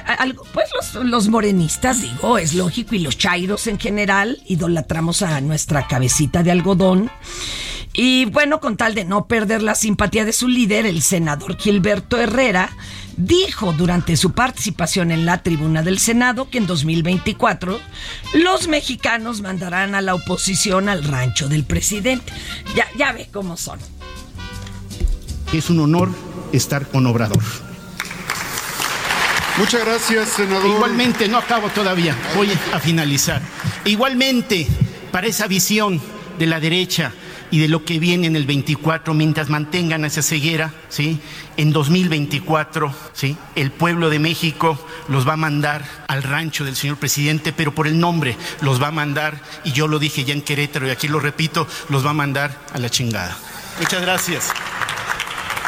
pues 0.53 0.67
los, 0.77 1.05
los 1.07 1.29
morenistas, 1.29 2.01
digo, 2.01 2.39
es 2.39 2.55
lógico, 2.55 2.95
y 2.95 3.01
los 3.01 3.19
chairos 3.19 3.67
en 3.67 3.81
general, 3.81 4.41
idolatramos 4.47 5.23
a 5.23 5.41
nuestra 5.41 5.89
cabecita 5.89 6.45
de 6.45 6.53
algodón. 6.53 7.11
Y 7.93 8.27
bueno, 8.27 8.61
con 8.61 8.77
tal 8.77 8.95
de 8.95 9.05
no 9.05 9.27
perder 9.27 9.61
la 9.61 9.75
simpatía 9.75 10.25
de 10.25 10.33
su 10.33 10.47
líder, 10.47 10.87
el 10.87 11.03
senador 11.03 11.59
Gilberto 11.59 12.17
Herrera, 12.17 12.71
dijo 13.17 13.73
durante 13.73 14.17
su 14.17 14.33
participación 14.33 15.11
en 15.11 15.27
la 15.27 15.43
tribuna 15.43 15.83
del 15.83 15.99
Senado 15.99 16.49
que 16.49 16.59
en 16.59 16.67
2024 16.67 17.79
los 18.35 18.69
mexicanos 18.69 19.43
mandarán 19.43 19.95
a 19.95 20.01
la 20.01 20.15
oposición 20.15 20.89
al 20.89 21.05
rancho 21.05 21.49
del 21.49 21.65
presidente. 21.65 22.33
Ya, 22.75 22.87
ya 22.97 23.13
ve 23.13 23.29
cómo 23.33 23.57
son. 23.57 23.79
Es 25.53 25.69
un 25.69 25.81
honor 25.81 26.09
estar 26.53 26.89
con 26.89 27.07
Obrador. 27.07 27.43
Muchas 29.59 29.85
gracias, 29.85 30.31
senador. 30.31 30.67
Igualmente, 30.67 31.29
no 31.29 31.37
acabo 31.37 31.69
todavía, 31.69 32.17
voy 32.35 32.49
a 32.73 32.79
finalizar. 32.81 33.43
Igualmente, 33.85 34.67
para 35.11 35.27
esa 35.27 35.47
visión 35.47 36.01
de 36.39 36.47
la 36.47 36.59
derecha 36.59 37.13
y 37.51 37.59
de 37.59 37.69
lo 37.69 37.85
que 37.85 37.99
viene 37.99 38.29
en 38.29 38.35
el 38.35 38.47
24, 38.47 39.13
mientras 39.13 39.51
mantengan 39.51 40.07
esa 40.07 40.23
ceguera, 40.23 40.73
¿sí? 40.89 41.21
En 41.59 41.71
2024, 41.71 42.95
¿sí? 43.13 43.37
El 43.55 43.71
pueblo 43.71 44.09
de 44.09 44.19
México 44.19 44.79
los 45.09 45.29
va 45.29 45.35
a 45.35 45.37
mandar 45.37 45.85
al 46.09 46.23
rancho 46.23 46.65
del 46.65 46.77
señor 46.77 46.97
presidente, 46.97 47.53
pero 47.53 47.75
por 47.75 47.87
el 47.87 48.01
nombre 48.01 48.39
los 48.63 48.83
va 48.83 48.89
a 48.89 48.93
mandar, 48.93 49.39
y 49.65 49.73
yo 49.73 49.87
lo 49.87 49.99
dije 49.99 50.25
ya 50.25 50.33
en 50.33 50.41
Querétaro 50.41 50.89
y 50.89 50.91
aquí 50.91 51.09
lo 51.09 51.21
repito, 51.21 51.69
los 51.91 52.07
va 52.07 52.11
a 52.11 52.15
mandar 52.15 52.59
a 52.73 52.79
la 52.79 52.89
chingada. 52.89 53.37
Muchas 53.79 54.01
gracias. 54.01 54.51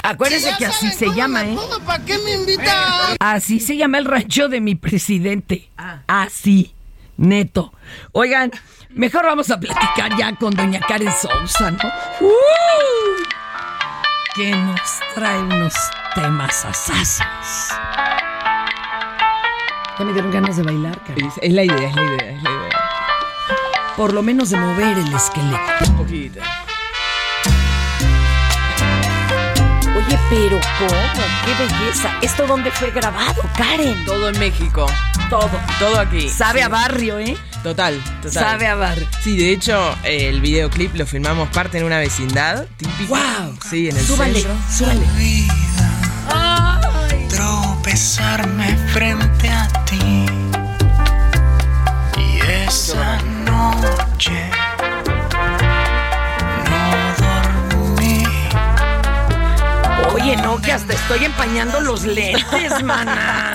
Acuérdense 0.04 0.54
que 0.58 0.66
así 0.66 0.90
se 0.90 1.14
llama, 1.14 1.44
¿eh? 1.44 1.56
¿Para 1.86 2.04
qué 2.04 2.18
me 2.18 2.32
invitan? 2.34 3.16
Así 3.18 3.58
se 3.58 3.78
llama 3.78 3.96
el 3.96 4.04
rancho 4.04 4.48
de 4.50 4.60
mi 4.60 4.74
presidente. 4.74 5.70
Así, 6.06 6.74
neto. 7.16 7.72
Oigan, 8.12 8.50
mejor 8.90 9.24
vamos 9.24 9.50
a 9.50 9.58
platicar 9.58 10.14
ya 10.18 10.36
con 10.36 10.54
doña 10.54 10.80
Karen 10.80 11.10
Sousa, 11.10 11.70
¿no? 11.70 11.88
¡Uh! 12.20 13.22
Que 14.34 14.50
nos 14.50 15.00
trae 15.14 15.38
unos 15.38 15.72
temas 16.14 16.64
asazos. 16.66 17.18
Ya 19.98 20.04
me 20.04 20.12
dieron 20.12 20.30
ganas 20.30 20.58
de 20.58 20.64
bailar, 20.64 21.02
Karen. 21.04 21.26
Es, 21.26 21.34
es 21.40 21.52
la 21.52 21.64
idea, 21.64 21.88
es 21.88 21.96
la 21.96 22.02
idea, 22.02 22.30
es 22.30 22.42
la 22.42 22.50
idea. 22.50 22.70
Por 23.96 24.12
lo 24.12 24.22
menos 24.22 24.50
de 24.50 24.58
mover 24.58 24.98
el 24.98 25.14
esqueleto. 25.14 25.58
Un 25.88 25.96
poquito. 25.96 26.40
Oye, 30.06 30.18
pero 30.30 30.60
¿cómo? 30.78 31.00
¡Qué 31.44 31.54
belleza! 31.54 32.10
¿Esto 32.22 32.46
dónde 32.46 32.70
fue 32.70 32.90
grabado, 32.90 33.42
Karen? 33.56 34.04
Todo 34.04 34.28
en 34.28 34.38
México. 34.38 34.86
Todo. 35.30 35.50
Todo 35.78 35.98
aquí. 36.00 36.28
Sabe 36.28 36.58
Sí. 36.60 36.64
a 36.64 36.68
barrio, 36.68 37.18
¿eh? 37.18 37.36
Total, 37.62 37.98
total. 38.22 38.32
Sabe 38.32 38.66
a 38.66 38.74
barrio. 38.74 39.06
Sí, 39.22 39.36
de 39.38 39.52
hecho, 39.52 39.96
el 40.04 40.40
videoclip 40.42 40.94
lo 40.96 41.06
filmamos 41.06 41.48
parte 41.48 41.78
en 41.78 41.84
una 41.84 41.98
vecindad 41.98 42.66
típica. 42.76 43.08
¡Wow! 43.08 43.58
Sí, 43.70 43.88
en 43.88 43.96
el 43.96 44.04
Súbale, 44.04 44.34
centro. 44.42 44.54
súbale. 44.70 45.00
tropezarme 47.28 48.76
frente 48.92 49.48
a 49.48 49.66
ti. 49.84 50.26
Y 52.16 52.40
esa 52.66 53.18
noche 53.44 54.50
Oye, 60.24 60.36
no, 60.38 60.58
que 60.58 60.72
hasta 60.72 60.94
estoy 60.94 61.24
empañando 61.26 61.80
los 61.80 62.04
lentes, 62.04 62.82
mana. 62.84 63.54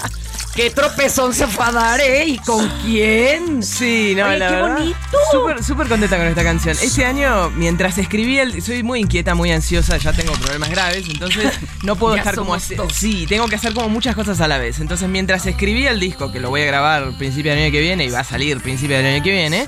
Qué 0.55 0.69
tropezón 0.69 1.33
se 1.33 1.47
fue 1.47 1.65
a 1.65 1.71
dar, 1.71 1.99
¿eh? 1.99 2.25
¿Y 2.27 2.37
con 2.37 2.67
quién? 2.83 3.63
Sí, 3.63 4.13
no, 4.15 4.27
Oye, 4.27 4.37
la 4.37 4.49
qué 4.49 4.55
verdad. 4.55 4.77
bonito. 4.77 4.97
Súper, 5.31 5.63
súper 5.63 5.87
contenta 5.87 6.17
con 6.17 6.27
esta 6.27 6.43
canción. 6.43 6.77
Este 6.79 7.05
año, 7.05 7.49
mientras 7.51 7.97
escribía, 7.97 8.43
el, 8.43 8.61
soy 8.61 8.83
muy 8.83 8.99
inquieta, 8.99 9.33
muy 9.33 9.51
ansiosa, 9.51 9.97
ya 9.97 10.13
tengo 10.13 10.33
problemas 10.33 10.69
graves, 10.69 11.05
entonces 11.09 11.53
no 11.83 11.95
puedo 11.95 12.15
estar 12.15 12.35
como 12.35 12.53
así. 12.53 12.75
Sí, 12.93 13.25
tengo 13.27 13.47
que 13.47 13.55
hacer 13.55 13.73
como 13.73 13.89
muchas 13.89 14.13
cosas 14.13 14.39
a 14.39 14.47
la 14.47 14.59
vez. 14.59 14.79
Entonces, 14.79 15.09
mientras 15.09 15.47
escribía 15.47 15.89
el 15.89 15.99
disco, 15.99 16.31
que 16.31 16.39
lo 16.39 16.49
voy 16.51 16.61
a 16.61 16.65
grabar 16.65 17.17
principio 17.17 17.51
del 17.51 17.63
año 17.63 17.71
que 17.71 17.81
viene 17.81 18.05
y 18.05 18.09
va 18.11 18.19
a 18.19 18.23
salir 18.23 18.61
principio 18.61 18.97
del 18.97 19.07
año 19.07 19.23
que 19.23 19.31
viene. 19.31 19.67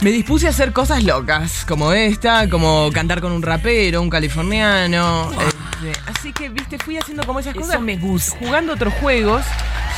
Me 0.00 0.10
dispuse 0.10 0.46
a 0.46 0.50
hacer 0.50 0.72
cosas 0.72 1.02
locas, 1.02 1.64
como 1.66 1.92
esta, 1.92 2.48
como 2.50 2.90
cantar 2.92 3.20
con 3.22 3.32
un 3.32 3.40
rapero, 3.42 4.02
un 4.02 4.10
californiano. 4.10 5.30
este, 5.32 5.98
así 6.06 6.32
que, 6.32 6.50
viste, 6.50 6.78
fui 6.78 6.98
haciendo 6.98 7.24
como 7.24 7.40
esas 7.40 7.54
Eso 7.56 7.64
cosas. 7.64 7.80
me 7.80 7.96
gusta. 7.96 8.36
Jugando 8.38 8.74
otros 8.74 8.92
juegos. 8.94 9.42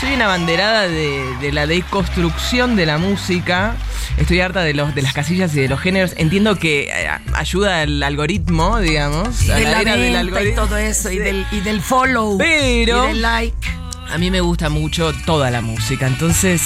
Soy 0.01 0.13
una 0.13 0.27
banderada 0.29 0.87
de, 0.87 1.25
de 1.41 1.53
la 1.53 1.67
deconstrucción 1.67 2.77
de 2.77 2.87
la 2.87 2.99
música. 2.99 3.75
Estoy 4.19 4.41
harta 4.41 4.61
de, 4.61 4.75
los, 4.75 4.95
de 4.95 5.03
las 5.03 5.13
casillas 5.13 5.55
y 5.57 5.61
de 5.61 5.69
los 5.69 5.81
géneros. 5.81 6.13
Entiendo 6.19 6.57
que 6.57 6.89
eh, 6.91 7.09
ayuda 7.35 7.81
al 7.81 8.03
algoritmo, 8.03 8.79
digamos. 8.79 9.49
a 9.51 9.55
De 9.57 9.65
la 9.65 9.81
era 9.81 9.97
del 9.97 10.01
venta 10.03 10.11
y 10.11 10.15
algoritmo. 10.15 10.63
todo 10.67 10.77
eso, 10.77 11.11
y 11.11 11.19
del, 11.19 11.47
y 11.51 11.61
del 11.61 11.81
follow. 11.81 12.37
Pero- 12.39 13.05
Y 13.07 13.09
del 13.09 13.23
like. 13.23 13.69
A 14.13 14.19
mí 14.19 14.31
me 14.31 14.41
gusta 14.41 14.69
mucho 14.71 15.13
toda 15.27 15.51
la 15.51 15.61
música, 15.61 16.07
entonces 16.07 16.63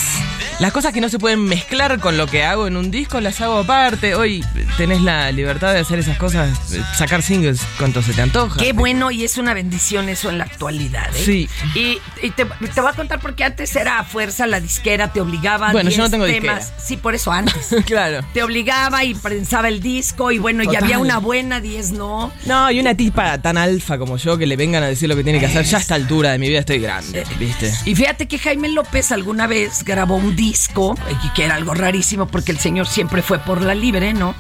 las 0.61 0.73
cosas 0.73 0.93
que 0.93 1.01
no 1.01 1.09
se 1.09 1.19
pueden 1.19 1.43
mezclar 1.43 1.99
con 1.99 2.17
lo 2.19 2.27
que 2.27 2.45
hago 2.45 2.67
en 2.67 2.77
un 2.77 2.91
disco 2.91 3.19
las 3.21 3.41
hago 3.41 3.59
aparte. 3.61 4.15
Hoy 4.15 4.45
tenés 4.77 5.01
la 5.01 5.33
libertad 5.33 5.73
de 5.73 5.81
hacer 5.81 5.99
esas 5.99 6.19
cosas, 6.19 6.73
eh, 6.75 6.83
sacar 6.97 7.23
singles 7.23 7.63
cuanto 7.79 8.03
se 8.03 8.13
te 8.13 8.21
antoja. 8.23 8.61
Qué 8.61 8.73
bueno 8.75 9.11
y 9.11 9.25
es 9.25 9.39
una 9.39 9.55
bendición 9.55 10.09
eso 10.11 10.29
en 10.29 10.37
la 10.39 10.45
actualidad, 10.45 11.09
¿eh? 11.17 11.23
Sí. 11.25 11.49
Y, 11.75 11.99
y 12.23 12.31
te, 12.31 12.45
te 12.45 12.81
voy 12.81 12.91
a 12.91 12.95
contar 12.95 13.21
porque 13.21 13.43
antes 13.43 13.75
era 13.75 13.99
a 14.01 14.05
fuerza 14.05 14.47
la 14.47 14.61
disquera, 14.61 15.11
te 15.13 15.21
obligaba 15.23 15.73
Bueno, 15.73 15.89
yo 15.91 15.97
10 15.97 15.99
no 15.99 16.11
tengo 16.11 16.27
temas. 16.27 16.59
disquera. 16.67 16.81
Sí, 16.85 16.97
por 16.99 17.15
eso 17.15 17.33
antes. 17.33 17.75
claro. 17.87 18.21
Te 18.35 18.43
obligaba 18.43 19.03
y 19.03 19.15
prensaba 19.15 19.69
el 19.69 19.81
disco 19.81 20.31
y 20.31 20.39
bueno, 20.39 20.63
y 20.63 20.67
Total. 20.67 20.85
había 20.85 20.99
una 20.99 21.19
buena, 21.19 21.61
10 21.61 21.93
no. 21.93 22.31
No, 22.45 22.71
y 22.71 22.79
una 22.81 22.95
tipa 22.95 23.39
tan 23.39 23.57
alfa 23.57 23.97
como 23.99 24.19
yo 24.19 24.37
que 24.37 24.47
le 24.47 24.57
vengan 24.57 24.83
a 24.83 24.87
decir 24.89 25.09
lo 25.09 25.17
que 25.17 25.25
tiene 25.25 25.41
que 25.41 25.47
hacer, 25.47 25.65
ya 25.65 25.79
a 25.79 25.81
esta 25.81 25.95
altura 25.95 26.33
de 26.33 26.39
mi 26.39 26.49
vida 26.49 26.61
estoy 26.61 26.79
grande, 26.81 27.25
¿viste? 27.39 27.73
Y 27.85 27.95
fíjate 27.95 28.29
que 28.29 28.39
Jaime 28.39 28.69
López 28.69 29.13
alguna 29.13 29.47
vez 29.47 29.85
grabó 29.85 30.17
un 30.17 30.37
disco, 30.37 30.97
eh, 31.09 31.15
que 31.35 31.45
era 31.45 31.55
algo 31.57 31.75
rarísimo 31.75 32.27
porque 32.27 32.53
el 32.53 32.59
señor 32.59 32.87
siempre 32.87 33.23
fue 33.23 33.39
por 33.39 33.63
la 33.63 33.75
libre, 33.75 34.13
¿no? 34.15 34.35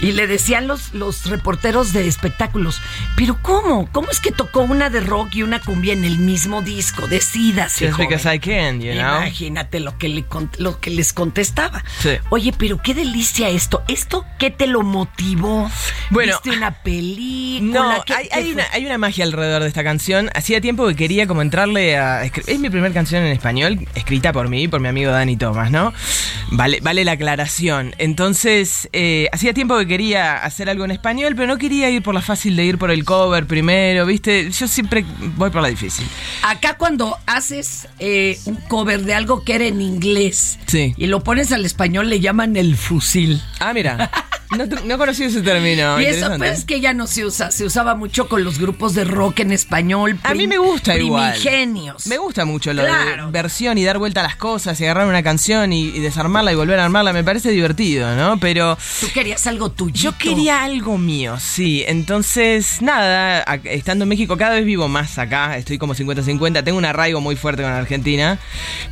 Y 0.00 0.12
le 0.12 0.26
decían 0.26 0.66
los, 0.66 0.94
los 0.94 1.26
reporteros 1.26 1.92
de 1.92 2.06
espectáculos, 2.06 2.80
pero 3.16 3.38
¿cómo? 3.42 3.88
¿Cómo 3.92 4.10
es 4.10 4.20
que 4.20 4.32
tocó 4.32 4.60
una 4.62 4.90
de 4.90 5.00
rock 5.00 5.34
y 5.34 5.42
una 5.42 5.60
cumbia 5.60 5.92
en 5.92 6.04
el 6.04 6.18
mismo 6.18 6.62
disco? 6.62 7.06
Decídase, 7.06 7.86
Just 7.86 7.96
joven. 7.96 8.08
because 8.08 8.34
I 8.34 8.38
can, 8.38 8.80
you 8.80 8.92
know. 8.92 9.20
Imagínate 9.22 9.80
lo 9.80 9.96
que, 9.98 10.08
le 10.08 10.24
lo 10.58 10.80
que 10.80 10.90
les 10.90 11.12
contestaba. 11.12 11.84
Sí. 12.00 12.10
Oye, 12.30 12.52
pero 12.56 12.80
qué 12.82 12.94
delicia 12.94 13.48
esto. 13.48 13.82
¿Esto 13.88 14.24
qué 14.38 14.50
te 14.50 14.66
lo 14.66 14.82
motivó? 14.82 15.70
Bueno, 16.10 16.32
¿Viste 16.42 16.56
una 16.56 16.72
película? 16.82 17.96
No, 17.96 18.04
¿Qué- 18.04 18.14
hay, 18.14 18.28
qué 18.28 18.34
hay 18.34 18.42
fue? 18.44 18.52
una, 18.54 18.64
hay 18.72 18.86
una 18.86 18.98
magia 18.98 19.24
alrededor 19.24 19.62
de 19.62 19.68
esta 19.68 19.84
canción. 19.84 20.30
Hacía 20.34 20.60
tiempo 20.60 20.86
que 20.88 20.96
quería 20.96 21.26
como 21.26 21.42
entrarle 21.42 21.96
a... 21.98 22.24
Es 22.46 22.58
mi 22.58 22.70
primera 22.70 22.92
canción 22.94 23.24
en 23.24 23.32
español, 23.32 23.78
escrita 23.94 24.32
por 24.32 24.48
mí 24.48 24.64
y 24.64 24.68
por 24.68 24.80
mi 24.80 24.88
amigo 24.88 25.10
Dani 25.10 25.36
Thomas, 25.36 25.70
¿no? 25.70 25.92
Vale, 26.52 26.78
vale 26.82 27.04
la 27.04 27.12
aclaración. 27.12 27.94
Entonces, 27.98 28.88
eh, 28.92 29.28
hacía 29.32 29.54
tiempo 29.54 29.78
que 29.78 29.86
quería 29.86 30.36
hacer 30.44 30.68
algo 30.70 30.84
en 30.84 30.90
español, 30.90 31.34
pero 31.36 31.46
no 31.46 31.58
quería 31.58 31.90
ir 31.90 32.02
por 32.02 32.14
la 32.14 32.20
fácil 32.22 32.56
de 32.56 32.64
ir 32.64 32.78
por 32.78 32.90
el 32.90 33.04
cover 33.04 33.46
primero, 33.46 34.06
¿viste? 34.06 34.50
Yo 34.50 34.68
siempre 34.68 35.04
voy 35.36 35.50
por 35.50 35.62
la 35.62 35.68
difícil. 35.68 36.06
Acá 36.42 36.74
cuando 36.76 37.16
haces 37.26 37.88
eh, 37.98 38.38
un 38.46 38.56
cover 38.56 39.02
de 39.02 39.14
algo 39.14 39.44
que 39.44 39.54
era 39.54 39.66
en 39.66 39.80
inglés 39.80 40.58
Sí. 40.66 40.94
y 40.96 41.06
lo 41.06 41.22
pones 41.24 41.52
al 41.52 41.64
español 41.64 42.08
le 42.10 42.20
llaman 42.20 42.56
el 42.56 42.76
fusil. 42.76 43.42
Ah, 43.58 43.72
mira. 43.72 44.10
No, 44.56 44.66
no 44.66 44.98
conocí 44.98 45.24
ese 45.24 45.42
término. 45.42 46.00
y 46.00 46.06
eso 46.06 46.28
pues 46.36 46.58
es 46.60 46.64
que 46.64 46.80
ya 46.80 46.92
no 46.92 47.06
se 47.06 47.24
usa, 47.24 47.50
se 47.52 47.64
usaba 47.64 47.94
mucho 47.94 48.28
con 48.28 48.42
los 48.42 48.58
grupos 48.58 48.94
de 48.94 49.04
rock 49.04 49.40
en 49.40 49.52
español. 49.52 50.18
A 50.24 50.34
mí 50.34 50.46
me 50.48 50.58
gusta 50.58 50.96
igual. 50.98 51.32
Primigenios. 51.34 52.06
Me 52.08 52.18
gusta 52.18 52.44
mucho 52.44 52.72
lo 52.72 52.82
Claro. 52.82 53.26
de 53.26 53.32
versión 53.32 53.78
y 53.78 53.84
dar 53.84 53.98
vuelta 53.98 54.20
a 54.20 54.22
las 54.24 54.36
cosas 54.36 54.80
y 54.80 54.84
agarrar 54.84 55.06
una 55.06 55.22
canción 55.22 55.72
y, 55.72 55.84
y 55.84 56.00
desarmarla 56.00 56.52
y 56.52 56.56
volver 56.56 56.80
a 56.80 56.84
armarla. 56.84 57.12
Me 57.12 57.22
parece 57.22 57.50
divertido, 57.52 58.14
¿no? 58.16 58.40
Pero 58.40 58.76
Tú 59.00 59.06
querías 59.14 59.46
algo 59.46 59.70
tuyo. 59.70 60.10
yo 60.10 60.18
quería 60.18 60.64
algo 60.64 60.98
mío, 60.98 61.38
sí. 61.40 61.84
Entonces, 61.86 62.82
nada, 62.82 63.42
estando 63.64 64.02
en 64.04 64.08
México 64.08 64.36
cada 64.36 64.54
vez 64.56 64.64
vivo 64.64 64.88
más 64.88 65.16
acá. 65.18 65.56
Estoy 65.56 65.78
como 65.78 65.94
50-50. 65.94 66.64
Tengo 66.64 66.76
un 66.78 66.84
arraigo 66.84 67.20
muy 67.20 67.36
fuerte 67.36 67.62
con 67.62 67.70
Argentina. 67.72 68.38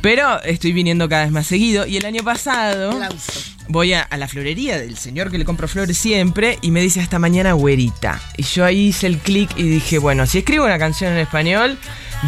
Pero 0.01 0.41
estoy 0.43 0.71
viniendo 0.71 1.09
cada 1.09 1.23
vez 1.23 1.31
más 1.33 1.47
seguido. 1.47 1.85
Y 1.85 1.97
el 1.97 2.05
año 2.05 2.23
pasado 2.23 2.91
voy 3.69 3.93
a, 3.93 4.07
la 4.17 4.27
florería 4.27 4.79
del 4.79 4.97
señor 4.97 5.31
que 5.31 5.37
le 5.37 5.45
compro 5.45 5.67
flores 5.67 5.97
siempre 5.97 6.57
y 6.61 6.71
me 6.71 6.81
dice 6.81 6.99
hasta 6.99 7.19
mañana 7.19 7.53
güerita. 7.53 8.19
Y 8.35 8.43
yo 8.43 8.65
ahí 8.65 8.87
hice 8.87 9.07
el 9.07 9.19
clic 9.19 9.51
y 9.55 9.63
dije, 9.63 9.99
bueno, 9.99 10.25
si 10.25 10.39
escribo 10.39 10.65
una 10.65 10.79
canción 10.79 11.13
en 11.13 11.19
español, 11.19 11.77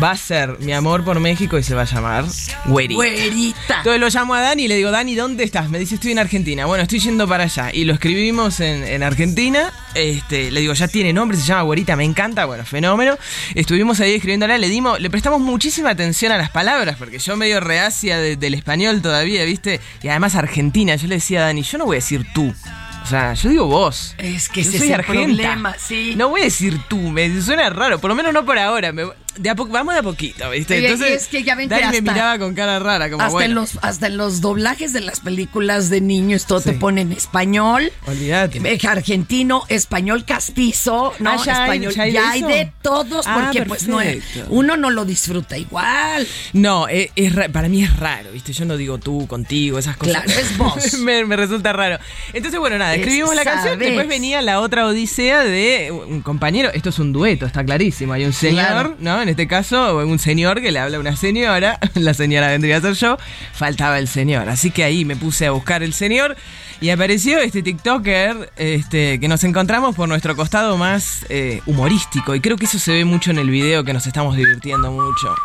va 0.01 0.11
a 0.11 0.17
ser 0.17 0.57
mi 0.59 0.71
amor 0.73 1.03
por 1.03 1.19
México 1.19 1.57
y 1.57 1.63
se 1.63 1.75
va 1.75 1.81
a 1.81 1.85
llamar 1.85 2.25
güerita. 2.65 2.95
Güerita. 2.95 3.77
Entonces 3.77 3.99
lo 3.99 4.09
llamo 4.09 4.33
a 4.35 4.41
Dani 4.41 4.63
y 4.63 4.67
le 4.67 4.75
digo, 4.75 4.91
Dani, 4.91 5.15
¿dónde 5.15 5.43
estás? 5.43 5.69
Me 5.69 5.79
dice, 5.79 5.95
estoy 5.95 6.11
en 6.11 6.19
Argentina. 6.19 6.65
Bueno, 6.65 6.83
estoy 6.83 6.99
yendo 6.99 7.27
para 7.27 7.43
allá. 7.45 7.71
Y 7.73 7.83
lo 7.85 7.93
escribimos 7.93 8.59
en, 8.61 8.83
en 8.83 9.03
Argentina 9.03 9.71
Este, 9.93 10.49
le 10.51 10.61
digo, 10.61 10.73
ya 10.73 10.87
tiene 10.87 11.11
nombre, 11.11 11.37
se 11.37 11.43
llama 11.45 11.63
Güerita, 11.63 11.95
me 11.95 12.05
encanta, 12.05 12.45
bueno, 12.45 12.63
fenómeno. 12.65 13.17
Estuvimos 13.55 13.99
ahí 13.99 14.13
escribiéndola, 14.13 14.57
le 14.57 14.69
dimos, 14.69 14.99
le 15.01 15.09
prestamos 15.09 15.41
muchísima 15.41 15.89
atención 15.89 16.31
a 16.31 16.37
las 16.37 16.49
palabras, 16.51 16.95
porque 16.97 17.19
yo 17.19 17.35
medio 17.35 17.59
reacia 17.59 18.17
de- 18.17 18.37
del 18.37 18.53
español 18.53 19.01
todavía, 19.01 19.43
¿viste? 19.43 19.81
Y 20.01 20.07
además 20.07 20.35
argentina, 20.35 20.95
yo 20.95 21.07
le 21.07 21.15
decía 21.15 21.41
a 21.41 21.45
Dani, 21.47 21.63
yo 21.63 21.77
no 21.77 21.85
voy 21.85 21.95
a 21.95 21.99
decir 21.99 22.25
tú. 22.33 22.53
O 23.03 23.07
sea, 23.07 23.33
yo 23.33 23.49
digo 23.49 23.65
vos. 23.65 24.13
Es 24.19 24.47
que 24.47 24.63
Yo 24.63 24.69
soy 24.71 24.79
es 24.79 24.85
el 24.85 24.93
argenta. 24.93 25.25
problema, 25.25 25.75
sí. 25.77 26.13
No 26.15 26.29
voy 26.29 26.41
a 26.41 26.43
decir 26.45 26.79
tú, 26.87 26.97
me 26.97 27.41
suena 27.41 27.69
raro, 27.71 27.99
por 27.99 28.09
lo 28.09 28.15
menos 28.15 28.31
no 28.31 28.45
por 28.45 28.57
ahora. 28.59 28.93
me- 28.93 29.03
de 29.38 29.49
a 29.49 29.53
vamos 29.53 29.93
de 29.93 29.99
a 29.99 30.03
poquito, 30.03 30.49
¿viste? 30.49 30.77
Oye, 30.77 30.88
Entonces, 30.91 31.23
es 31.23 31.27
que 31.27 31.43
ya 31.43 31.55
ven 31.55 31.69
que 31.69 31.75
Dani 31.75 31.84
me 31.91 31.97
hasta- 31.99 32.11
miraba 32.13 32.39
con 32.39 32.53
cara 32.53 32.79
rara, 32.79 33.09
como 33.09 33.23
hasta, 33.23 33.45
en 33.45 33.55
los, 33.55 33.79
hasta 33.82 34.07
en 34.07 34.17
los 34.17 34.41
doblajes 34.41 34.93
de 34.93 35.01
las 35.01 35.19
películas 35.21 35.89
de 35.89 36.01
niños, 36.01 36.45
todo 36.45 36.61
te 36.61 36.73
ponen 36.73 37.11
español, 37.11 37.91
Olvídate. 38.07 38.59
eh, 38.63 38.79
argentino, 38.88 39.63
español 39.69 40.25
castizo, 40.25 41.13
¿no? 41.19 41.32
Ah, 41.32 41.38
ya 41.45 41.63
español, 41.63 41.93
hay 41.97 42.11
ya 42.11 42.29
hay 42.32 42.41
de 42.43 42.71
todos, 42.82 43.25
Ah, 43.27 43.41
porque 43.43 43.63
pues 43.65 43.88
no 43.88 44.01
es- 44.01 44.17
perfecto. 44.17 44.47
uno 44.49 44.77
no 44.77 44.89
lo 44.89 45.05
disfruta 45.05 45.57
igual. 45.57 46.27
No, 46.53 46.88
eh, 46.89 47.11
es, 47.15 47.34
ra- 47.34 47.49
para 47.49 47.69
mí 47.69 47.84
es 47.84 47.97
raro, 47.97 48.32
¿viste? 48.32 48.53
Yo 48.53 48.65
no 48.65 48.77
digo 48.77 48.97
tú, 48.97 49.27
contigo, 49.27 49.79
esas 49.79 49.97
cosas. 49.97 50.23
Claro, 50.23 50.39
es 50.39 50.57
vos. 50.57 50.93
me, 50.99 51.25
me 51.25 51.36
resulta 51.36 51.73
raro. 51.73 51.97
Entonces, 52.34 52.59
bueno, 52.59 52.77
nada, 52.77 52.93
Es- 52.95 52.99
escribimos 53.01 53.36
la 53.36 53.43
canción, 53.43 53.73
sabes. 53.73 53.88
después 53.88 54.07
venía 54.07 54.41
la 54.41 54.59
otra 54.59 54.86
odisea 54.86 55.41
de 55.43 55.91
un 55.91 56.21
compañero. 56.21 56.69
Esto 56.73 56.89
es 56.89 56.99
un 56.99 57.13
dueto, 57.13 57.45
está 57.45 57.63
clarísimo. 57.63 58.13
Hay 58.13 58.25
un 58.25 58.34
señor, 58.34 58.65
Claro. 58.65 58.95
¿no? 58.99 59.20
En 59.22 59.30
este 59.30 59.47
caso, 59.47 59.97
un 59.97 60.19
señor 60.19 60.61
que 60.61 60.72
le 60.72 60.80
habla 60.80 60.97
a 60.97 60.99
una 60.99 61.15
señora. 61.15 61.80
La 61.95 62.13
señora 62.13 62.47
vendría 62.47 62.78
a 62.78 62.82
ser 62.82 62.93
yo. 62.93 63.17
Faltaba 63.53 63.99
el 63.99 64.07
señor. 64.07 64.49
Así 64.49 64.72
que 64.72 64.84
ahí 64.84 65.05
me 65.05 65.15
puse 65.15 65.45
a 65.45 65.51
buscar 65.51 65.84
el 65.84 65.93
señor. 65.93 66.36
Y 66.80 66.89
apareció 66.89 67.39
este 67.39 67.61
TikToker 67.61 68.51
este, 68.55 69.19
que 69.19 69.28
nos 69.28 69.43
encontramos 69.43 69.95
por 69.95 70.09
nuestro 70.09 70.36
costado 70.36 70.78
más 70.78 71.26
eh, 71.30 71.61
humorístico. 71.65 72.34
Y 72.34 72.41
creo 72.41 72.57
que 72.57 72.65
eso 72.65 72.80
se 72.80 72.91
ve 72.91 73.05
mucho 73.05 73.32
en 73.32 73.38
el 73.38 73.49
video, 73.49 73.84
que 73.84 73.93
nos 73.93 74.07
estamos 74.07 74.36
divirtiendo 74.36 74.91
mucho. 74.91 75.36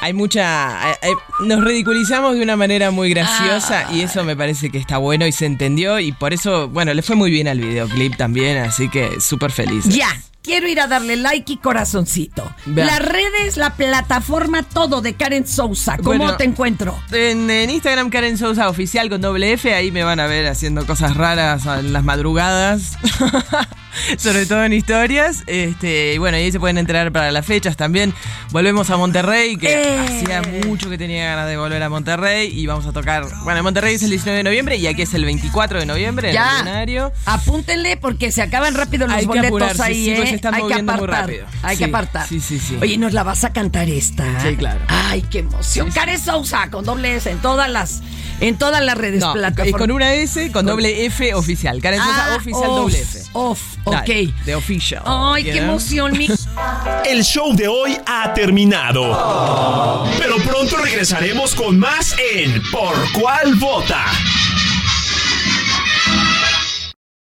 Hay 0.00 0.12
mucha. 0.12 0.96
nos 1.40 1.64
ridiculizamos 1.64 2.36
de 2.36 2.42
una 2.42 2.56
manera 2.56 2.90
muy 2.90 3.10
graciosa 3.10 3.92
y 3.92 4.02
eso 4.02 4.22
me 4.24 4.36
parece 4.36 4.70
que 4.70 4.78
está 4.78 4.98
bueno 4.98 5.26
y 5.26 5.32
se 5.32 5.46
entendió. 5.46 5.98
Y 5.98 6.12
por 6.12 6.32
eso, 6.32 6.68
bueno, 6.68 6.94
le 6.94 7.02
fue 7.02 7.16
muy 7.16 7.30
bien 7.30 7.48
al 7.48 7.60
videoclip 7.60 8.16
también, 8.16 8.58
así 8.58 8.88
que 8.88 9.20
súper 9.20 9.50
feliz. 9.50 9.84
Ya, 9.86 10.08
quiero 10.48 10.66
ir 10.66 10.80
a 10.80 10.86
darle 10.86 11.16
like 11.16 11.52
y 11.52 11.56
corazoncito. 11.58 12.50
Vea. 12.64 12.86
Las 12.86 13.00
redes, 13.00 13.58
la 13.58 13.74
plataforma, 13.74 14.62
todo 14.62 15.02
de 15.02 15.12
Karen 15.12 15.46
Sousa. 15.46 15.98
¿Cómo 15.98 16.08
Bueno, 16.16 16.36
te 16.38 16.44
encuentro? 16.44 16.98
En, 17.12 17.50
en 17.50 17.68
Instagram 17.68 18.08
Karen 18.08 18.38
Sousa 18.38 18.70
oficial 18.70 19.10
con 19.10 19.20
doble 19.20 19.52
F, 19.52 19.74
ahí 19.74 19.92
me 19.92 20.04
van 20.04 20.20
a 20.20 20.26
ver 20.26 20.46
haciendo 20.46 20.86
cosas 20.86 21.18
raras 21.18 21.66
en 21.66 21.92
las 21.92 22.02
madrugadas. 22.02 22.96
Sobre 24.18 24.46
todo 24.46 24.64
en 24.64 24.72
historias. 24.72 25.42
Este, 25.46 26.14
y 26.14 26.18
bueno, 26.18 26.36
y 26.38 26.42
ahí 26.42 26.52
se 26.52 26.60
pueden 26.60 26.78
enterar 26.78 27.12
para 27.12 27.30
las 27.32 27.44
fechas 27.46 27.76
también. 27.76 28.14
Volvemos 28.50 28.90
a 28.90 28.96
Monterrey, 28.96 29.56
que 29.56 29.68
Eh. 29.82 29.98
hacía 30.00 30.42
mucho 30.66 30.88
que 30.90 30.98
tenía 30.98 31.26
ganas 31.30 31.48
de 31.48 31.56
volver 31.56 31.82
a 31.82 31.88
Monterrey. 31.88 32.50
Y 32.52 32.66
vamos 32.66 32.86
a 32.86 32.92
tocar. 32.92 33.24
Bueno, 33.44 33.58
en 33.58 33.64
Monterrey 33.64 33.94
es 33.94 34.02
el 34.02 34.10
19 34.10 34.38
de 34.38 34.44
noviembre 34.44 34.76
y 34.76 34.86
aquí 34.86 35.02
es 35.02 35.14
el 35.14 35.24
24 35.24 35.80
de 35.80 35.86
noviembre 35.86 36.30
en 36.30 36.36
el 36.36 36.42
escenario. 36.42 37.12
Apúntenle 37.26 37.96
porque 37.96 38.30
se 38.32 38.42
acaban 38.42 38.74
rápido 38.74 39.06
los 39.06 39.16
Hay 39.16 39.26
boletos 39.26 39.48
apurarse, 39.48 39.82
ahí, 39.82 40.04
sí, 40.06 40.14
pues 40.16 40.30
¿eh? 40.30 40.34
están 40.34 40.54
Hay 40.54 40.66
que 40.66 40.74
apartar. 40.74 41.08
rápido. 41.08 41.46
Hay 41.62 41.76
Sí, 41.76 41.84
que 41.84 41.88
apartar. 41.88 42.26
sí, 42.28 42.40
sí, 42.40 42.58
sí. 42.58 42.78
Oye, 42.80 42.96
¿nos 42.98 43.12
la 43.12 43.22
vas 43.22 43.44
a 43.44 43.52
cantar 43.52 43.88
esta? 43.88 44.24
Sí, 44.42 44.56
claro. 44.56 44.80
Ay, 44.88 45.22
qué 45.30 45.40
emoción. 45.40 45.90
Karen 45.90 46.18
Sousa 46.18 46.70
con 46.70 46.84
doble 46.84 47.16
S 47.16 47.30
en 47.30 47.38
todas 47.38 47.68
las, 47.70 48.02
en 48.40 48.56
todas 48.56 48.84
las 48.84 48.96
redes 48.96 49.20
No, 49.20 49.32
plataformas. 49.32 49.78
con 49.80 49.90
una 49.90 50.14
S, 50.14 50.50
con 50.52 50.66
doble 50.66 51.06
F 51.06 51.34
oficial. 51.34 51.80
Karen 51.80 52.00
Sousa 52.00 52.26
Ah, 52.32 52.36
oficial 52.36 52.68
off, 52.70 52.76
doble 52.76 53.00
F. 53.00 53.18
Off, 53.32 53.60
ok. 53.84 54.08
De 54.44 54.54
official. 54.54 55.02
Ay, 55.06 55.44
qué 55.44 55.52
know? 55.54 55.64
emoción, 55.70 56.12
mi. 56.16 56.28
El 57.06 57.24
show 57.24 57.54
de 57.54 57.68
hoy 57.68 57.96
ha 58.06 58.32
terminado. 58.34 60.04
Pero 60.18 60.36
pronto 60.38 60.76
regresaremos 60.76 61.54
con 61.54 61.78
más 61.78 62.14
en 62.34 62.62
Por 62.70 62.94
cuál 63.12 63.54
vota. 63.56 64.04